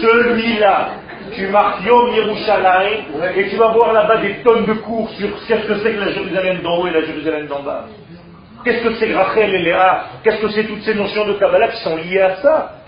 Celui-là 0.00 0.90
tu 1.32 1.46
marques 1.48 1.84
Yom 1.84 2.12
Yerushalayim, 2.14 3.04
et 3.36 3.48
tu 3.48 3.56
vas 3.56 3.68
voir 3.72 3.92
là-bas 3.92 4.18
des 4.18 4.42
tonnes 4.44 4.66
de 4.66 4.74
cours 4.74 5.10
sur 5.10 5.38
ce 5.38 5.54
que 5.54 5.74
c'est 5.78 5.92
que 5.92 6.00
la 6.00 6.12
Jérusalem 6.12 6.62
d'en 6.62 6.78
haut 6.78 6.86
et 6.86 6.90
la 6.90 7.04
Jérusalem 7.04 7.46
d'en 7.46 7.62
bas. 7.62 7.86
Qu'est-ce 8.64 8.82
que 8.82 8.94
c'est 8.94 9.14
Rachel 9.14 9.54
et 9.54 9.62
Léa? 9.62 10.04
Qu'est-ce 10.22 10.40
que 10.40 10.48
c'est 10.48 10.64
toutes 10.64 10.82
ces 10.82 10.94
notions 10.94 11.26
de 11.26 11.34
Kabbalah 11.34 11.68
qui 11.68 11.82
sont 11.82 11.96
liées 11.96 12.20
à 12.20 12.36
ça? 12.36 12.80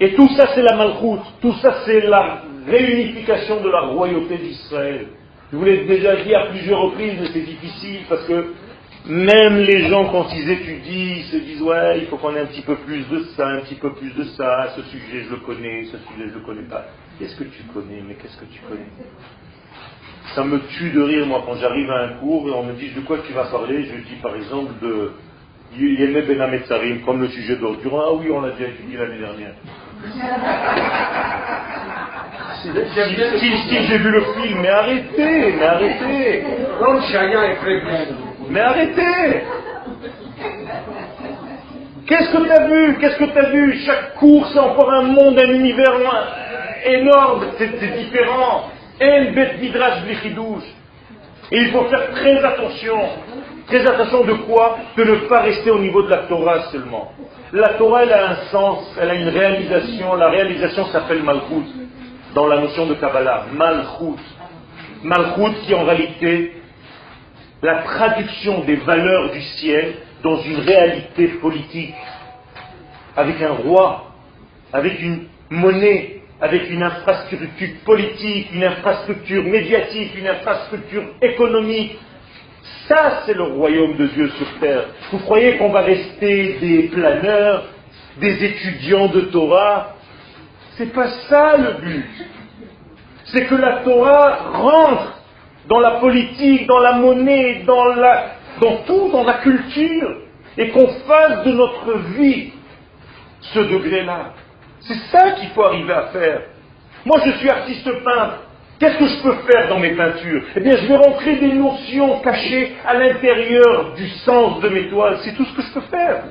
Et 0.00 0.14
tout 0.14 0.28
ça, 0.36 0.46
c'est 0.54 0.62
la 0.62 0.76
malchoute. 0.76 1.22
Tout 1.40 1.54
ça, 1.54 1.74
c'est 1.84 2.00
la 2.02 2.42
réunification 2.68 3.60
de 3.60 3.68
la 3.68 3.80
royauté 3.80 4.36
d'Israël. 4.36 5.08
Je 5.50 5.56
vous 5.56 5.64
l'ai 5.64 5.78
déjà 5.84 6.16
dit 6.16 6.34
à 6.34 6.46
plusieurs 6.46 6.80
reprises, 6.80 7.14
mais 7.20 7.26
c'est 7.32 7.40
difficile 7.40 8.00
parce 8.08 8.24
que 8.24 8.54
même 9.06 9.58
les 9.58 9.88
gens, 9.88 10.10
quand 10.10 10.28
ils 10.32 10.48
étudient, 10.48 11.16
ils 11.16 11.24
se 11.24 11.36
disent 11.36 11.62
Ouais, 11.62 11.98
il 11.98 12.06
faut 12.06 12.16
qu'on 12.18 12.34
ait 12.36 12.40
un 12.40 12.46
petit 12.46 12.62
peu 12.62 12.76
plus 12.76 13.08
de 13.08 13.24
ça, 13.36 13.48
un 13.48 13.60
petit 13.60 13.74
peu 13.74 13.92
plus 13.94 14.14
de 14.14 14.24
ça, 14.36 14.68
ce 14.76 14.82
sujet 14.82 15.24
je 15.28 15.30
le 15.30 15.40
connais, 15.40 15.84
ce 15.86 15.98
sujet 15.98 16.28
je 16.28 16.34
le 16.34 16.40
connais 16.44 16.68
pas. 16.68 16.86
Qu'est-ce 17.18 17.36
que 17.36 17.44
tu 17.44 17.62
connais 17.74 18.02
Mais 18.06 18.14
qu'est-ce 18.14 18.36
que 18.36 18.44
tu 18.44 18.60
connais? 18.60 18.86
Ça 20.34 20.44
me 20.44 20.60
tue 20.60 20.90
de 20.90 21.02
rire, 21.02 21.26
moi, 21.26 21.42
quand 21.44 21.56
j'arrive 21.56 21.90
à 21.90 22.04
un 22.04 22.08
cours 22.20 22.48
et 22.48 22.52
on 22.52 22.62
me 22.62 22.74
dit 22.74 22.90
De 22.90 23.00
quoi 23.00 23.18
tu 23.26 23.32
vas 23.32 23.44
parler? 23.46 23.84
Je 23.84 24.08
dis 24.08 24.20
par 24.22 24.36
exemple 24.36 24.72
de 24.80 25.12
Yémé 25.76 26.22
Ben 26.22 26.40
Ametzarim, 26.40 27.00
comme 27.00 27.20
le 27.22 27.28
sujet 27.28 27.56
d'ordure. 27.56 28.04
Ah 28.06 28.12
oui, 28.14 28.30
on 28.30 28.40
l'a 28.40 28.50
déjà 28.50 28.68
étudié 28.68 28.98
l'année 28.98 29.18
dernière. 29.18 29.54
si, 33.40 33.50
si, 33.68 33.86
j'ai 33.86 33.98
vu 33.98 34.10
le 34.10 34.20
film, 34.20 34.60
mais 34.60 34.68
arrêtez, 34.68 35.54
mais 35.58 35.64
arrêtez. 35.64 36.44
est 37.42 37.56
très 37.56 37.80
bien. 37.80 38.31
Mais 38.48 38.60
arrêtez 38.60 39.42
Qu'est-ce 42.06 42.30
que 42.32 42.44
tu 42.44 42.50
as 42.50 42.66
vu? 42.66 42.98
Qu'est-ce 42.98 43.16
que 43.16 43.24
tu 43.24 43.38
as 43.38 43.50
vu? 43.50 43.78
Chaque 43.86 44.14
cours, 44.16 44.46
c'est 44.48 44.58
encore 44.58 44.92
un 44.92 45.02
monde, 45.02 45.38
un 45.38 45.50
univers 45.50 45.94
énorme, 46.84 47.46
c'est 47.58 47.70
différent. 47.96 48.68
Et 49.00 49.32
il 51.52 51.70
faut 51.70 51.84
faire 51.84 52.10
très 52.10 52.44
attention. 52.44 52.98
Très 53.66 53.86
attention 53.86 54.24
de 54.24 54.32
quoi? 54.32 54.78
De 54.96 55.04
ne 55.04 55.14
pas 55.28 55.40
rester 55.42 55.70
au 55.70 55.78
niveau 55.78 56.02
de 56.02 56.10
la 56.10 56.18
Torah 56.28 56.62
seulement. 56.72 57.12
La 57.52 57.70
Torah, 57.74 58.02
elle 58.02 58.12
a 58.12 58.30
un 58.30 58.36
sens, 58.50 58.96
elle 59.00 59.10
a 59.10 59.14
une 59.14 59.28
réalisation. 59.28 60.14
La 60.14 60.28
réalisation 60.28 60.86
s'appelle 60.86 61.22
Malchut, 61.22 61.66
dans 62.34 62.46
la 62.46 62.58
notion 62.58 62.86
de 62.86 62.94
Kabbalah. 62.94 63.44
Malchut. 63.54 64.20
Malchut 65.04 65.54
qui 65.66 65.74
en 65.74 65.84
réalité 65.84 66.61
la 67.62 67.82
traduction 67.82 68.64
des 68.64 68.76
valeurs 68.76 69.30
du 69.30 69.40
ciel 69.40 69.94
dans 70.22 70.40
une 70.42 70.60
réalité 70.60 71.28
politique, 71.40 71.94
avec 73.16 73.40
un 73.40 73.52
roi, 73.52 74.12
avec 74.72 75.00
une 75.00 75.26
monnaie, 75.48 76.22
avec 76.40 76.68
une 76.70 76.82
infrastructure 76.82 77.68
politique, 77.84 78.48
une 78.52 78.64
infrastructure 78.64 79.44
médiatique, 79.44 80.10
une 80.18 80.26
infrastructure 80.26 81.04
économique. 81.20 81.98
Ça, 82.88 83.22
c'est 83.24 83.34
le 83.34 83.44
royaume 83.44 83.96
de 83.96 84.06
Dieu 84.06 84.28
sur 84.30 84.58
terre. 84.58 84.86
Vous 85.12 85.18
croyez 85.18 85.56
qu'on 85.56 85.70
va 85.70 85.82
rester 85.82 86.58
des 86.60 86.82
planeurs, 86.88 87.66
des 88.18 88.44
étudiants 88.44 89.06
de 89.06 89.20
Torah? 89.22 89.94
C'est 90.76 90.92
pas 90.92 91.08
ça 91.28 91.56
le 91.56 91.72
but. 91.84 92.10
C'est 93.26 93.46
que 93.46 93.54
la 93.54 93.78
Torah 93.84 94.50
rentre 94.52 95.21
dans 95.68 95.80
la 95.80 95.92
politique, 95.92 96.66
dans 96.66 96.80
la 96.80 96.92
monnaie, 96.94 97.62
dans, 97.66 98.76
tout, 98.86 99.10
dans 99.10 99.24
la 99.24 99.34
culture, 99.34 100.16
et 100.58 100.68
qu'on 100.70 100.88
fasse 100.88 101.44
de 101.44 101.52
notre 101.52 101.98
vie 102.16 102.52
ce 103.40 103.60
degré-là. 103.60 104.34
C'est 104.80 104.98
ça 105.10 105.32
qu'il 105.32 105.48
faut 105.50 105.62
arriver 105.62 105.92
à 105.92 106.08
faire. 106.08 106.42
Moi, 107.04 107.20
je 107.24 107.30
suis 107.32 107.48
artiste 107.48 107.90
peintre. 108.04 108.38
Qu'est-ce 108.78 108.98
que 108.98 109.06
je 109.06 109.22
peux 109.22 109.34
faire 109.50 109.68
dans 109.68 109.78
mes 109.78 109.92
peintures? 109.92 110.42
Eh 110.56 110.60
bien, 110.60 110.76
je 110.76 110.86
vais 110.86 110.96
rentrer 110.96 111.36
des 111.36 111.52
notions 111.52 112.18
cachées 112.20 112.72
à 112.84 112.94
l'intérieur 112.94 113.94
du 113.94 114.08
sens 114.08 114.60
de 114.60 114.68
mes 114.68 114.88
toiles. 114.88 115.18
C'est 115.22 115.36
tout 115.36 115.44
ce 115.44 115.54
que 115.54 115.62
je 115.62 115.72
peux 115.72 115.86
faire. 115.88 116.24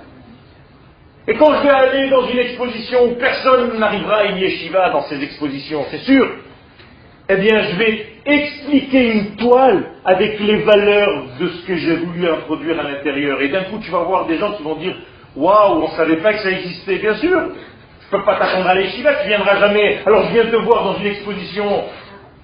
Et 1.27 1.35
quand 1.35 1.53
je 1.55 1.63
vais 1.63 1.69
aller 1.69 2.09
dans 2.09 2.27
une 2.27 2.39
exposition 2.39 3.05
où 3.05 3.15
personne 3.15 3.79
n'arrivera 3.79 4.17
à 4.17 4.23
une 4.25 4.37
yeshiva 4.37 4.89
dans 4.89 5.03
ces 5.03 5.21
expositions, 5.23 5.85
c'est 5.91 5.99
sûr, 5.99 6.27
eh 7.33 7.37
bien, 7.37 7.61
je 7.63 7.75
vais 7.77 8.05
expliquer 8.25 9.11
une 9.13 9.35
toile 9.35 9.83
avec 10.03 10.39
les 10.39 10.57
valeurs 10.57 11.23
de 11.39 11.47
ce 11.47 11.65
que 11.65 11.75
j'ai 11.75 11.95
voulu 11.95 12.29
introduire 12.29 12.79
à 12.79 12.83
l'intérieur. 12.83 13.41
Et 13.41 13.47
d'un 13.49 13.63
coup, 13.63 13.79
tu 13.79 13.89
vas 13.91 13.99
voir 13.99 14.25
des 14.25 14.37
gens 14.37 14.53
qui 14.53 14.63
vont 14.63 14.75
dire 14.75 14.95
Waouh, 15.35 15.83
on 15.83 15.87
ne 15.87 15.95
savait 15.95 16.17
pas 16.17 16.33
que 16.33 16.39
ça 16.39 16.51
existait. 16.51 16.97
Bien 16.97 17.15
sûr, 17.15 17.31
je 17.31 18.15
ne 18.15 18.19
peux 18.19 18.25
pas 18.25 18.35
t'attendre 18.35 18.67
à 18.67 18.75
l'échiva, 18.75 19.13
tu 19.21 19.29
viendras 19.29 19.59
jamais. 19.59 19.99
Alors, 20.05 20.25
je 20.27 20.33
viens 20.33 20.51
te 20.51 20.55
voir 20.57 20.83
dans 20.83 20.97
une 20.97 21.07
exposition 21.07 21.85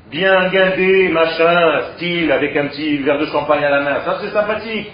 bien 0.09 0.47
guindée, 0.49 1.09
machin, 1.09 1.81
style, 1.95 2.31
avec 2.31 2.55
un 2.55 2.67
petit 2.67 2.97
verre 2.99 3.19
de 3.19 3.25
champagne 3.25 3.63
à 3.65 3.69
la 3.69 3.81
main. 3.81 4.01
Ça, 4.05 4.19
c'est 4.21 4.29
sympathique. 4.29 4.89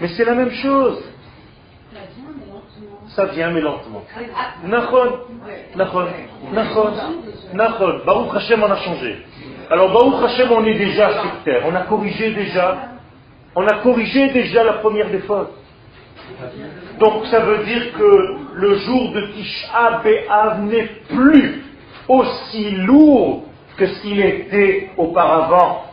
Mais 0.00 0.08
c'est 0.08 0.24
la 0.24 0.34
même 0.34 0.50
chose. 0.50 1.02
Ça 3.16 3.24
vient, 3.26 3.50
mais 3.50 3.60
lentement. 3.60 4.02
Nachon, 4.64 5.18
Nachon, 5.74 6.06
Nachon, 6.52 6.92
Nachon. 7.54 8.00
Baruch 8.06 8.36
Hashem, 8.36 8.62
on 8.62 8.70
a 8.70 8.76
changé. 8.76 9.24
Alors, 9.68 9.92
Baruch 9.92 10.30
Hashem, 10.30 10.52
on 10.52 10.64
est 10.64 10.78
déjà 10.78 11.20
sur 11.20 11.42
terre. 11.44 11.62
On 11.66 11.74
a 11.74 11.82
corrigé 11.82 12.32
déjà. 12.32 12.78
On 13.56 13.66
a 13.66 13.74
corrigé 13.82 14.28
déjà 14.30 14.62
la 14.62 14.74
première 14.74 15.10
des 15.10 15.20
fautes. 15.20 15.52
Donc, 17.00 17.26
ça 17.26 17.40
veut 17.40 17.64
dire 17.64 17.92
que 17.92 18.36
le 18.54 18.76
jour 18.76 19.12
de 19.12 19.26
Tisha 19.32 20.02
B'Av 20.04 20.62
n'est 20.62 20.90
plus 21.08 21.64
aussi 22.06 22.70
lourd 22.72 23.44
que 23.76 23.84
qu'il 24.02 24.20
était 24.20 24.90
auparavant. 24.96 25.84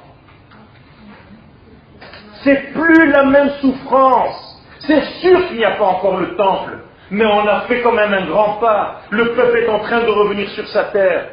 C'est 2.44 2.74
plus 2.74 3.12
la 3.12 3.24
même 3.26 3.50
souffrance. 3.62 4.62
C'est 4.80 5.04
sûr 5.22 5.48
qu'il 5.48 5.58
n'y 5.58 5.66
a 5.66 5.72
pas 5.72 5.86
encore 5.86 6.18
le 6.18 6.36
temple. 6.36 6.80
Mais 7.10 7.26
on 7.26 7.48
a 7.48 7.62
fait 7.62 7.82
quand 7.82 7.94
même 7.94 8.14
un 8.14 8.26
grand 8.26 8.54
pas. 8.54 9.02
Le 9.10 9.34
peuple 9.34 9.58
est 9.60 9.70
en 9.70 9.80
train 9.80 10.02
de 10.02 10.10
revenir 10.10 10.50
sur 10.50 10.68
sa 10.68 10.86
terre. 10.86 11.30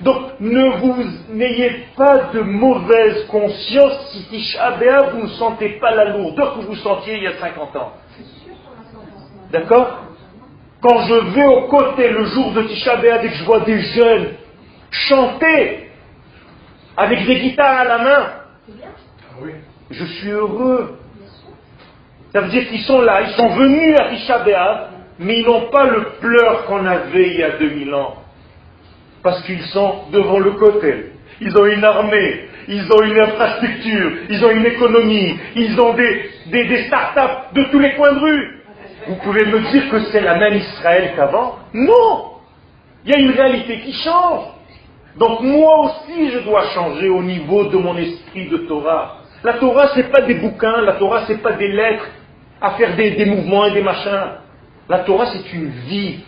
Donc 0.00 0.40
ne 0.40 0.78
vous 0.78 1.04
n'ayez 1.30 1.86
pas 1.96 2.30
de 2.34 2.40
mauvaise 2.40 3.26
conscience 3.28 4.10
si 4.10 4.24
Tisha 4.24 4.76
vous 5.12 5.22
ne 5.22 5.28
sentez 5.28 5.78
pas 5.80 5.94
la 5.94 6.06
lourdeur 6.06 6.56
que 6.56 6.64
vous 6.64 6.74
sentiez 6.76 7.18
il 7.18 7.22
y 7.22 7.26
a 7.28 7.38
50 7.38 7.76
ans. 7.76 7.92
D'accord? 9.52 10.00
Quand 10.80 10.98
je 11.06 11.14
vais 11.34 11.46
aux 11.46 11.68
côtés 11.68 12.08
le 12.10 12.24
jour 12.24 12.52
de 12.52 12.62
Tisha 12.62 12.96
B'Av 12.96 13.24
et 13.24 13.28
que 13.28 13.34
je 13.34 13.44
vois 13.44 13.60
des 13.60 13.80
jeunes 13.80 14.28
chanter 14.90 15.90
avec 16.96 17.24
des 17.24 17.36
guitares 17.36 17.78
à 17.78 17.84
la 17.84 17.98
main, 17.98 18.26
je 19.90 20.04
suis 20.04 20.30
heureux. 20.30 20.98
Ça 22.32 22.40
veut 22.40 22.48
dire 22.48 22.68
qu'ils 22.68 22.82
sont 22.82 23.02
là, 23.02 23.22
ils 23.22 23.34
sont 23.34 23.48
venus 23.50 23.96
à 24.00 24.08
Tisha 24.08 24.38
B'Av 24.38 24.91
mais 25.18 25.40
ils 25.40 25.46
n'ont 25.46 25.70
pas 25.70 25.84
le 25.84 26.02
pleur 26.20 26.64
qu'on 26.66 26.84
avait 26.86 27.28
il 27.28 27.36
y 27.38 27.42
a 27.42 27.50
2000 27.58 27.94
ans. 27.94 28.16
Parce 29.22 29.42
qu'ils 29.44 29.62
sont 29.66 30.04
devant 30.12 30.38
le 30.38 30.52
côté. 30.52 31.12
Ils 31.40 31.56
ont 31.56 31.66
une 31.66 31.84
armée, 31.84 32.48
ils 32.68 32.84
ont 32.92 33.02
une 33.02 33.20
infrastructure, 33.20 34.12
ils 34.30 34.44
ont 34.44 34.50
une 34.50 34.66
économie, 34.66 35.38
ils 35.56 35.80
ont 35.80 35.94
des, 35.94 36.30
des, 36.46 36.64
des 36.64 36.84
start-up 36.84 37.52
de 37.54 37.64
tous 37.64 37.78
les 37.78 37.94
coins 37.94 38.12
de 38.12 38.20
rue. 38.20 38.62
Vous 39.08 39.16
pouvez 39.16 39.44
me 39.46 39.58
dire 39.72 39.90
que 39.90 40.00
c'est 40.12 40.20
la 40.20 40.36
même 40.36 40.54
Israël 40.54 41.12
qu'avant? 41.16 41.58
Non 41.74 42.32
Il 43.04 43.10
y 43.10 43.14
a 43.14 43.18
une 43.18 43.32
réalité 43.32 43.80
qui 43.80 43.92
change. 43.92 44.44
Donc 45.18 45.40
moi 45.40 45.80
aussi 45.86 46.30
je 46.30 46.38
dois 46.40 46.62
changer 46.74 47.08
au 47.08 47.22
niveau 47.22 47.64
de 47.64 47.76
mon 47.76 47.96
esprit 47.96 48.48
de 48.48 48.58
Torah. 48.58 49.18
La 49.44 49.54
Torah 49.54 49.88
c'est 49.94 50.10
pas 50.10 50.22
des 50.22 50.34
bouquins, 50.34 50.80
la 50.82 50.94
Torah 50.94 51.24
c'est 51.26 51.42
pas 51.42 51.52
des 51.52 51.68
lettres 51.68 52.06
à 52.60 52.70
faire 52.72 52.94
des 52.94 53.24
mouvements 53.26 53.66
et 53.66 53.72
des 53.72 53.82
machins. 53.82 54.38
La 54.88 55.00
Torah, 55.00 55.26
c'est 55.32 55.52
une 55.52 55.68
vie. 55.68 56.20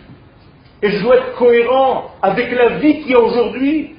Et 0.81 0.89
je 0.89 1.01
dois 1.01 1.17
être 1.17 1.35
cohérent 1.35 2.11
avec 2.21 2.51
la 2.51 2.77
vie 2.77 3.01
qu'il 3.01 3.11
y 3.11 3.15
a 3.15 3.19
aujourd'hui. 3.19 3.95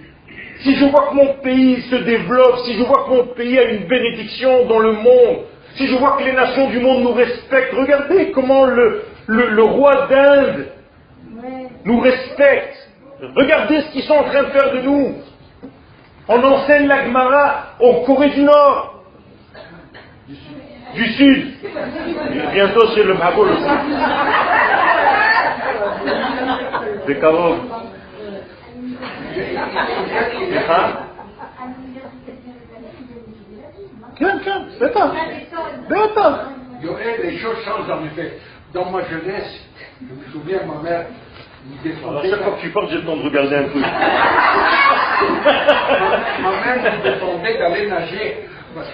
Si 0.60 0.74
je 0.74 0.84
vois 0.86 1.08
que 1.10 1.14
mon 1.14 1.34
pays 1.42 1.82
se 1.82 1.96
développe, 1.96 2.58
si 2.64 2.74
je 2.74 2.82
vois 2.82 3.04
que 3.04 3.10
mon 3.10 3.26
pays 3.34 3.58
a 3.58 3.64
une 3.64 3.86
bénédiction 3.86 4.66
dans 4.66 4.78
le 4.78 4.92
monde, 4.92 5.44
si 5.76 5.86
je 5.86 5.96
vois 5.96 6.16
que 6.16 6.24
les 6.24 6.32
nations 6.32 6.70
du 6.70 6.80
monde 6.80 7.02
nous 7.02 7.12
respectent, 7.12 7.74
regardez 7.74 8.30
comment 8.32 8.64
le, 8.64 9.62
roi 9.62 10.06
d'Inde 10.08 10.66
nous 11.84 12.00
respecte. 12.00 12.88
Regardez 13.34 13.82
ce 13.82 13.92
qu'ils 13.92 14.04
sont 14.04 14.14
en 14.14 14.24
train 14.24 14.44
de 14.44 14.48
faire 14.48 14.72
de 14.72 14.80
nous. 14.80 15.14
On 16.28 16.42
enseigne 16.42 16.86
la 16.86 17.04
Gemara 17.04 17.74
en 17.80 18.04
Corée 18.04 18.30
du 18.30 18.42
Nord 18.42 18.96
du 20.95 21.05
Sud. 21.13 21.53
bientôt 22.53 22.87
c'est 22.93 23.03
le 23.03 23.13
Magoul 23.13 23.49
aussi. 23.51 23.69
C'est 27.07 27.19
Kavod. 27.19 27.57
כן, 34.15 34.37
כן, 34.45 34.61
בטח, 34.79 35.09
בטח. 35.87 36.33
Yoel, 36.81 37.21
les 37.23 37.37
choses 37.37 37.63
changent 37.63 37.89
en 37.89 38.03
effet. 38.05 38.39
Dans 38.73 38.89
ma 38.89 39.01
jeunesse, 39.03 39.53
je 40.01 40.13
me 40.13 40.23
souviens, 40.31 40.61
ma 40.65 40.81
mère 40.81 41.05
me 41.67 41.75
défendait. 41.83 42.19
Alors, 42.19 42.23
chaque 42.23 42.43
fois 42.43 42.53
que 42.53 42.61
tu 42.61 42.69
parles, 42.69 42.87
j'ai 42.89 42.97
le 42.97 43.03
temps 43.03 43.17
de 43.17 43.23
regarder 43.23 43.55
un 43.55 43.63
peu. 43.63 43.79
ma 46.43 46.51
mère 46.61 46.77
me 46.97 47.03
défendait 47.03 47.57
d'aller 47.59 47.87
nager 47.87 48.49
parce 48.76 48.90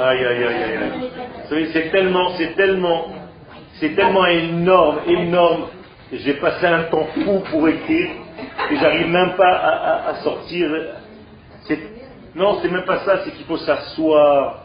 aïe, 0.00 0.24
aïe, 0.24 0.44
aïe, 0.44 0.64
aïe. 1.50 1.68
C'est 1.72 1.90
tellement, 1.90 2.30
c'est 2.38 2.54
tellement, 2.56 3.08
c'est 3.74 3.94
tellement 3.94 4.24
énorme, 4.24 5.00
énorme. 5.06 5.66
J'ai 6.12 6.34
passé 6.34 6.66
un 6.66 6.84
temps 6.84 7.06
fou 7.14 7.42
pour 7.50 7.68
écrire 7.68 8.08
et 8.70 8.76
j'arrive 8.76 9.08
même 9.08 9.34
pas 9.36 9.52
à, 9.52 10.08
à, 10.08 10.14
sortir. 10.22 10.70
Non, 12.34 12.58
c'est 12.62 12.70
même 12.70 12.86
pas 12.86 13.00
ça, 13.00 13.22
c'est 13.24 13.32
qu'il 13.32 13.44
faut 13.44 13.58
s'asseoir, 13.58 14.64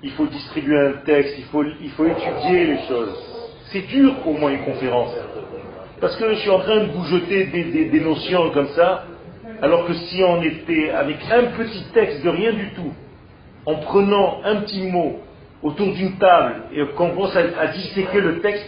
il 0.00 0.12
faut 0.12 0.26
distribuer 0.26 0.78
un 0.78 0.92
texte, 1.04 1.34
il 1.38 1.44
faut, 1.46 1.64
il 1.64 1.90
faut 1.90 2.06
étudier 2.06 2.66
les 2.66 2.78
choses. 2.86 3.16
C'est 3.72 3.82
dur 3.88 4.14
pour 4.22 4.38
moi 4.38 4.52
une 4.52 4.64
conférence. 4.64 5.12
Parce 6.04 6.16
que 6.16 6.34
je 6.34 6.40
suis 6.40 6.50
en 6.50 6.58
train 6.58 6.84
de 6.84 6.90
vous 6.92 7.04
jeter 7.04 7.46
des, 7.46 8.00
notions 8.00 8.50
comme 8.50 8.68
ça, 8.76 9.04
alors 9.62 9.86
que 9.86 9.94
si 9.94 10.22
on 10.22 10.42
était 10.42 10.90
avec 10.90 11.16
un 11.32 11.44
petit 11.56 11.82
texte 11.94 12.22
de 12.22 12.28
rien 12.28 12.52
du 12.52 12.74
tout, 12.74 12.92
en 13.64 13.76
prenant 13.76 14.42
un 14.44 14.56
petit 14.56 14.82
mot 14.82 15.20
autour 15.62 15.94
d'une 15.94 16.18
table 16.18 16.56
et 16.74 16.84
qu'on 16.88 17.08
commence 17.08 17.34
à, 17.34 17.68
disséquer 17.68 18.20
le 18.20 18.40
texte, 18.40 18.66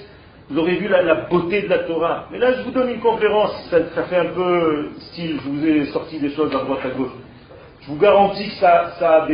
vous 0.48 0.60
aurez 0.60 0.76
vu 0.76 0.88
la, 0.88 1.26
beauté 1.28 1.60
de 1.60 1.68
la 1.68 1.80
Torah. 1.80 2.26
Mais 2.32 2.38
là, 2.38 2.54
je 2.54 2.62
vous 2.62 2.70
donne 2.70 2.88
une 2.88 3.00
conférence, 3.00 3.52
ça, 3.68 4.02
fait 4.04 4.16
un 4.16 4.32
peu 4.32 4.88
style, 5.10 5.38
je 5.44 5.50
vous 5.50 5.66
ai 5.66 5.84
sorti 5.92 6.18
des 6.18 6.30
choses 6.30 6.56
à 6.56 6.60
droite 6.60 6.86
à 6.86 6.88
gauche. 6.88 7.12
Je 7.82 7.88
vous 7.88 7.98
garantis 7.98 8.48
que 8.48 8.54
ça, 8.54 8.94
a 8.98 9.28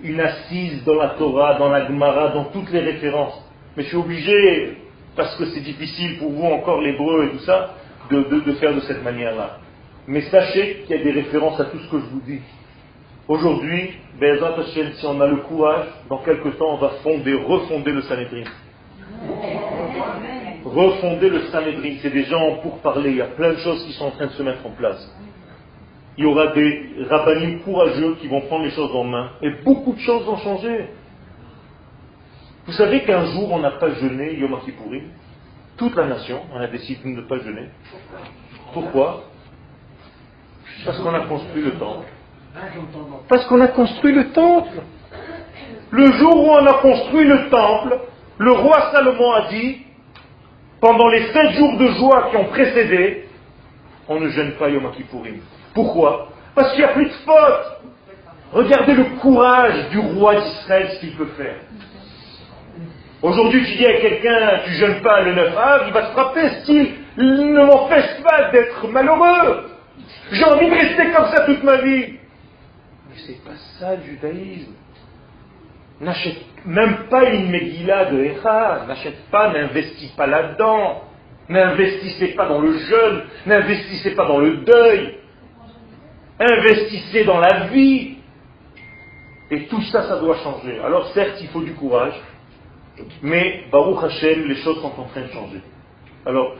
une 0.00 0.20
assise 0.20 0.84
dans 0.84 0.94
la 0.94 1.08
Torah, 1.18 1.58
dans 1.58 1.70
la 1.70 1.88
Gemara, 1.88 2.28
dans 2.28 2.44
toutes 2.52 2.70
les 2.70 2.82
références. 2.82 3.34
Mais 3.76 3.82
je 3.82 3.88
suis 3.88 3.96
obligé, 3.96 4.83
parce 5.16 5.36
que 5.36 5.46
c'est 5.46 5.60
difficile 5.60 6.18
pour 6.18 6.30
vous 6.30 6.44
encore 6.44 6.80
l'hébreu 6.80 7.26
et 7.26 7.36
tout 7.36 7.44
ça, 7.44 7.74
de, 8.10 8.52
faire 8.54 8.74
de 8.74 8.80
cette 8.80 9.02
manière-là. 9.02 9.58
Mais 10.06 10.22
sachez 10.22 10.84
qu'il 10.86 10.96
y 10.96 11.00
a 11.00 11.02
des 11.02 11.12
références 11.12 11.58
à 11.60 11.64
tout 11.66 11.78
ce 11.78 11.90
que 11.90 11.98
je 11.98 12.06
vous 12.06 12.20
dis. 12.20 12.40
Aujourd'hui, 13.26 13.92
si 14.18 15.06
on 15.06 15.20
a 15.20 15.26
le 15.26 15.36
courage, 15.48 15.86
dans 16.10 16.18
quelques 16.18 16.58
temps, 16.58 16.74
on 16.74 16.76
va 16.76 16.90
fonder, 17.02 17.32
refonder 17.34 17.92
le 17.92 18.02
Sanhedrin. 18.02 18.44
Refonder 20.64 21.30
le 21.30 21.40
Sanhedrin, 21.44 21.94
c'est 22.02 22.10
des 22.10 22.24
gens 22.24 22.56
pour 22.62 22.78
parler, 22.78 23.10
il 23.10 23.16
y 23.16 23.22
a 23.22 23.26
plein 23.26 23.52
de 23.52 23.58
choses 23.58 23.84
qui 23.86 23.92
sont 23.92 24.06
en 24.06 24.10
train 24.10 24.26
de 24.26 24.32
se 24.32 24.42
mettre 24.42 24.66
en 24.66 24.70
place. 24.70 25.10
Il 26.18 26.24
y 26.24 26.26
aura 26.26 26.48
des 26.48 26.90
rabbinim 27.08 27.60
courageux 27.60 28.16
qui 28.20 28.28
vont 28.28 28.42
prendre 28.42 28.64
les 28.64 28.70
choses 28.70 28.94
en 28.94 29.04
main, 29.04 29.30
et 29.42 29.50
beaucoup 29.64 29.94
de 29.94 30.00
choses 30.00 30.24
vont 30.24 30.36
changer. 30.36 30.90
Vous 32.66 32.72
savez 32.72 33.02
qu'un 33.02 33.26
jour, 33.26 33.52
on 33.52 33.58
n'a 33.58 33.72
pas 33.72 33.90
jeûné 33.94 34.34
Yom 34.38 34.58
Kippourim 34.64 35.10
Toute 35.76 35.94
la 35.96 36.06
nation, 36.06 36.40
on 36.52 36.60
a 36.60 36.66
décidé 36.66 37.02
de 37.04 37.16
ne 37.16 37.22
pas 37.22 37.38
jeûner. 37.38 37.68
Pourquoi? 38.72 39.24
Parce 40.84 40.98
qu'on 40.98 41.14
a 41.14 41.26
construit 41.26 41.62
le 41.62 41.72
temple. 41.72 42.06
Parce 43.28 43.46
qu'on 43.46 43.60
a 43.60 43.68
construit 43.68 44.12
le 44.12 44.32
temple. 44.32 44.80
Le 45.90 46.12
jour 46.12 46.36
où 46.36 46.50
on 46.50 46.66
a 46.66 46.74
construit 46.74 47.24
le 47.26 47.50
temple, 47.50 47.98
le 48.38 48.52
roi 48.52 48.90
Salomon 48.92 49.32
a 49.32 49.48
dit, 49.48 49.82
pendant 50.80 51.08
les 51.08 51.26
sept 51.32 51.52
jours 51.52 51.76
de 51.78 51.88
joie 51.88 52.28
qui 52.30 52.36
ont 52.36 52.46
précédé, 52.46 53.28
on 54.08 54.20
ne 54.20 54.28
jeûne 54.28 54.52
pas 54.52 54.70
Yom 54.70 54.90
Kippourim. 54.92 55.40
Pourquoi? 55.74 56.28
Parce 56.54 56.70
qu'il 56.70 56.80
n'y 56.80 56.90
a 56.90 56.94
plus 56.94 57.06
de 57.06 57.12
faute. 57.24 57.80
Regardez 58.52 58.94
le 58.94 59.04
courage 59.20 59.90
du 59.90 59.98
roi 59.98 60.36
d'Israël, 60.36 60.90
ce 60.92 61.00
qu'il 61.00 61.16
peut 61.16 61.30
faire. 61.36 61.56
Aujourd'hui, 63.24 63.64
tu 63.64 63.78
dis 63.78 63.86
à 63.86 64.00
quelqu'un, 64.02 64.60
tu 64.66 64.72
jeûnes 64.72 65.00
pas 65.00 65.22
le 65.22 65.34
9 65.34 65.56
avril, 65.56 65.88
il 65.88 65.94
va 65.94 66.02
te 66.02 66.12
frapper, 66.12 66.46
style, 66.60 66.92
ne 67.16 67.64
m'empêche 67.64 68.22
pas 68.22 68.50
d'être 68.50 68.86
malheureux. 68.88 69.64
J'ai 70.30 70.44
envie 70.44 70.68
de 70.68 70.74
rester 70.74 71.10
comme 71.10 71.24
ça 71.28 71.40
toute 71.46 71.62
ma 71.62 71.78
vie. 71.78 72.18
Mais 73.08 73.16
c'est 73.26 73.42
pas 73.42 73.56
ça 73.78 73.96
le 73.96 74.02
judaïsme. 74.02 74.74
N'achète 76.02 76.36
même 76.66 77.06
pas 77.08 77.24
une 77.30 77.50
Megillah 77.50 78.10
de 78.10 78.24
Echa, 78.24 78.84
n'achète 78.86 79.24
pas, 79.30 79.54
n'investis 79.54 80.10
pas 80.10 80.26
là-dedans. 80.26 81.04
N'investissez 81.48 82.34
pas 82.34 82.46
dans 82.46 82.60
le 82.60 82.76
jeûne, 82.76 83.22
n'investissez 83.46 84.14
pas 84.14 84.26
dans 84.26 84.38
le 84.38 84.58
deuil. 84.58 85.18
Investissez 86.38 87.24
dans 87.24 87.40
la 87.40 87.68
vie. 87.68 88.18
Et 89.50 89.64
tout 89.64 89.80
ça, 89.84 90.02
ça 90.08 90.18
doit 90.18 90.36
changer. 90.36 90.78
Alors 90.84 91.06
certes, 91.14 91.38
il 91.40 91.48
faut 91.48 91.62
du 91.62 91.72
courage, 91.72 92.20
mais 93.22 93.64
Baruch 93.70 94.04
Hashem, 94.04 94.46
les 94.46 94.56
choses 94.56 94.80
sont 94.80 94.92
en 95.00 95.04
train 95.04 95.22
de 95.22 95.32
changer. 95.32 95.60
Alors, 96.26 96.54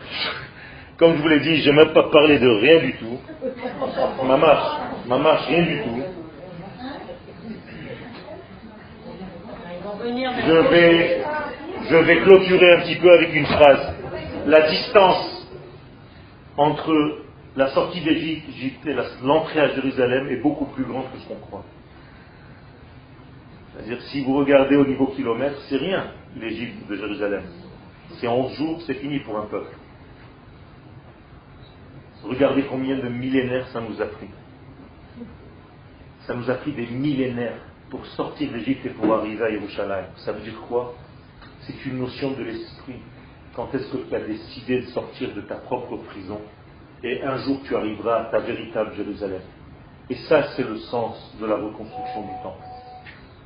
comme 0.98 1.16
je 1.16 1.22
vous 1.22 1.28
l'ai 1.28 1.40
dit, 1.40 1.62
je 1.62 1.70
n'aime 1.70 1.92
pas 1.92 2.04
parler 2.10 2.38
de 2.38 2.48
rien 2.48 2.80
du 2.80 2.94
tout. 2.94 3.18
Ma 4.24 4.36
marche, 4.36 4.80
ma 5.06 5.18
marche, 5.18 5.46
rien 5.46 5.62
du 5.62 5.82
tout. 5.82 6.02
Je 10.04 10.70
vais, 10.70 11.24
je 11.88 11.96
vais 11.96 12.16
clôturer 12.22 12.72
un 12.72 12.80
petit 12.80 12.96
peu 12.96 13.12
avec 13.12 13.34
une 13.34 13.46
phrase. 13.46 13.94
La 14.46 14.68
distance 14.68 15.48
entre 16.56 16.92
la 17.56 17.68
sortie 17.68 18.00
d'Égypte 18.00 18.86
et 18.86 18.94
l'entrée 19.22 19.60
à 19.60 19.68
Jérusalem 19.74 20.28
est 20.28 20.42
beaucoup 20.42 20.66
plus 20.66 20.84
grande 20.84 21.04
que 21.12 21.18
ce 21.20 21.28
qu'on 21.28 21.36
croit. 21.36 21.64
C'est-à-dire, 23.72 24.02
si 24.02 24.22
vous 24.24 24.36
regardez 24.36 24.76
au 24.76 24.84
niveau 24.84 25.06
kilomètre, 25.08 25.56
c'est 25.68 25.76
rien, 25.76 26.12
l'Égypte 26.36 26.88
de 26.88 26.96
Jérusalem. 26.96 27.44
C'est 28.20 28.28
11 28.28 28.52
jours, 28.54 28.82
c'est 28.86 28.94
fini 28.94 29.20
pour 29.20 29.38
un 29.38 29.46
peuple. 29.46 29.74
Regardez 32.22 32.64
combien 32.64 32.96
de 32.96 33.08
millénaires 33.08 33.68
ça 33.68 33.80
nous 33.80 34.00
a 34.00 34.06
pris. 34.06 34.28
Ça 36.26 36.34
nous 36.34 36.48
a 36.50 36.54
pris 36.54 36.72
des 36.72 36.86
millénaires 36.86 37.58
pour 37.90 38.04
sortir 38.06 38.50
d'Égypte 38.50 38.86
et 38.86 38.90
pour 38.90 39.14
arriver 39.14 39.44
à 39.44 39.50
Yerushalayim. 39.50 40.06
Ça 40.16 40.32
veut 40.32 40.40
dire 40.40 40.60
quoi? 40.68 40.94
C'est 41.60 41.84
une 41.86 41.98
notion 41.98 42.32
de 42.32 42.42
l'esprit. 42.42 43.00
Quand 43.54 43.72
est-ce 43.74 43.92
que 43.92 44.08
tu 44.08 44.14
as 44.14 44.20
décidé 44.20 44.80
de 44.80 44.86
sortir 44.86 45.34
de 45.34 45.42
ta 45.42 45.56
propre 45.56 45.96
prison 45.98 46.40
et 47.02 47.22
un 47.22 47.36
jour 47.38 47.60
tu 47.64 47.76
arriveras 47.76 48.22
à 48.22 48.24
ta 48.26 48.38
véritable 48.40 48.94
Jérusalem? 48.96 49.42
Et 50.10 50.16
ça, 50.28 50.42
c'est 50.56 50.66
le 50.66 50.78
sens 50.78 51.36
de 51.40 51.46
la 51.46 51.56
reconstruction 51.56 52.22
du 52.22 52.42
temple. 52.42 52.64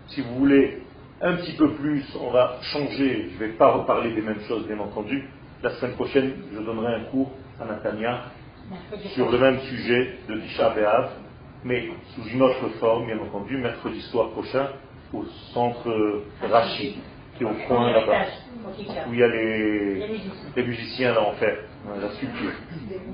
Si 0.09 0.23
vous 0.23 0.35
voulez 0.37 0.83
un 1.21 1.37
petit 1.37 1.53
peu 1.53 1.73
plus, 1.75 2.05
on 2.21 2.31
va 2.31 2.59
changer. 2.63 3.31
Je 3.31 3.35
ne 3.35 3.39
vais 3.39 3.57
pas 3.57 3.73
reparler 3.73 4.15
des 4.15 4.23
mêmes 4.23 4.41
choses, 4.47 4.67
bien 4.67 4.79
entendu. 4.79 5.29
La 5.63 5.71
semaine 5.71 5.95
prochaine, 5.95 6.33
je 6.53 6.61
donnerai 6.61 6.95
un 6.95 7.05
cours 7.05 7.33
à 7.61 7.65
Natania 7.65 8.25
sur 9.15 9.31
le 9.31 9.39
même 9.39 9.61
sujet 9.61 10.19
de 10.29 10.41
Tisha 10.41 10.71
B'Av, 10.71 11.11
mais 11.65 11.89
sous 12.15 12.29
une 12.29 12.43
autre 12.43 12.69
forme, 12.79 13.07
bien 13.07 13.19
entendu, 13.19 13.57
mercredi 13.57 14.01
soir 14.03 14.31
prochain, 14.31 14.69
au 15.13 15.25
centre 15.53 16.23
Rachi, 16.43 16.99
qui 17.37 17.43
est 17.43 17.47
au 17.47 17.55
coin 17.67 17.91
là-bas, 17.91 18.27
où 19.09 19.15
il 19.15 19.19
y 19.19 19.23
a 19.23 19.29
les, 19.29 20.63
musiciens 20.63 21.15
là 21.15 21.23
en 21.23 21.33
fait, 21.33 21.59
la 22.01 22.11
sculpture. 22.11 22.53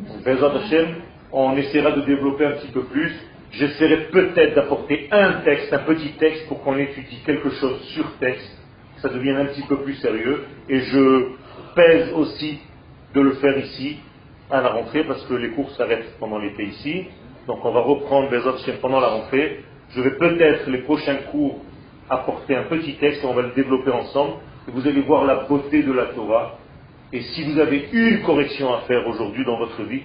Donc, 0.08 1.02
on 1.32 1.56
essaiera 1.56 1.92
de 1.92 2.02
développer 2.02 2.46
un 2.46 2.52
petit 2.52 2.70
peu 2.72 2.84
plus. 2.84 3.12
J'essaierai 3.58 4.08
peut-être 4.10 4.54
d'apporter 4.54 5.08
un 5.10 5.40
texte, 5.44 5.72
un 5.72 5.78
petit 5.78 6.12
texte, 6.12 6.48
pour 6.48 6.62
qu'on 6.62 6.76
étudie 6.76 7.20
quelque 7.24 7.50
chose 7.50 7.80
sur 7.94 8.04
texte, 8.18 8.58
que 8.96 9.02
ça 9.02 9.08
devienne 9.08 9.36
un 9.36 9.46
petit 9.46 9.62
peu 9.68 9.76
plus 9.78 9.94
sérieux. 9.94 10.44
Et 10.68 10.80
je 10.80 11.28
pèse 11.74 12.12
aussi 12.14 12.58
de 13.14 13.20
le 13.20 13.32
faire 13.34 13.56
ici, 13.58 13.98
à 14.50 14.60
la 14.60 14.68
rentrée 14.70 15.04
parce 15.04 15.24
que 15.26 15.34
les 15.34 15.50
cours 15.50 15.70
s'arrêtent 15.72 16.18
pendant 16.18 16.38
l'été 16.38 16.64
ici. 16.64 17.04
Donc 17.46 17.64
on 17.64 17.72
va 17.72 17.80
reprendre 17.80 18.30
les 18.30 18.38
autres 18.38 18.64
pendant 18.80 19.00
la 19.00 19.08
rentrée. 19.08 19.60
Je 19.90 20.00
vais 20.00 20.16
peut-être 20.16 20.68
les 20.70 20.78
prochains 20.78 21.16
cours 21.30 21.60
apporter 22.10 22.56
un 22.56 22.64
petit 22.64 22.94
texte, 22.96 23.24
on 23.24 23.34
va 23.34 23.42
le 23.42 23.52
développer 23.54 23.90
ensemble. 23.90 24.34
Et 24.68 24.70
vous 24.70 24.86
allez 24.86 25.02
voir 25.02 25.24
la 25.24 25.44
beauté 25.44 25.82
de 25.82 25.92
la 25.92 26.06
Torah. 26.06 26.58
Et 27.12 27.20
si 27.20 27.44
vous 27.44 27.58
avez 27.58 27.88
une 27.92 28.22
correction 28.22 28.74
à 28.74 28.80
faire 28.80 29.06
aujourd'hui 29.06 29.44
dans 29.44 29.58
votre 29.58 29.82
vie, 29.84 30.02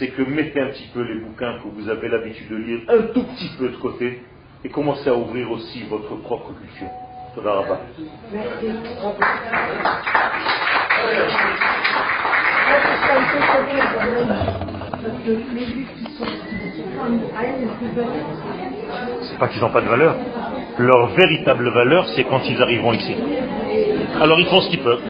c'est 0.00 0.08
que 0.08 0.22
mettez 0.22 0.60
un 0.60 0.68
petit 0.68 0.88
peu 0.94 1.02
les 1.02 1.20
bouquins 1.20 1.58
que 1.62 1.68
vous 1.68 1.90
avez 1.90 2.08
l'habitude 2.08 2.48
de 2.48 2.56
lire 2.56 2.80
un 2.88 3.02
tout 3.12 3.22
petit 3.22 3.50
peu 3.58 3.68
de 3.68 3.76
côté 3.76 4.22
et 4.64 4.70
commencez 4.70 5.10
à 5.10 5.14
ouvrir 5.14 5.50
aussi 5.50 5.82
votre 5.90 6.16
propre 6.22 6.52
culture. 6.54 6.88
Merci. 8.32 8.54
C'est 19.22 19.38
pas 19.38 19.48
qu'ils 19.48 19.60
n'ont 19.60 19.70
pas 19.70 19.82
de 19.82 19.88
valeur. 19.88 20.16
Leur 20.78 21.08
véritable 21.08 21.68
valeur, 21.68 22.08
c'est 22.16 22.24
quand 22.24 22.40
ils 22.48 22.60
arriveront 22.62 22.94
ici. 22.94 23.14
Alors 24.18 24.40
ils 24.40 24.46
font 24.46 24.62
ce 24.62 24.70
qu'ils 24.70 24.82
peuvent. 24.82 25.02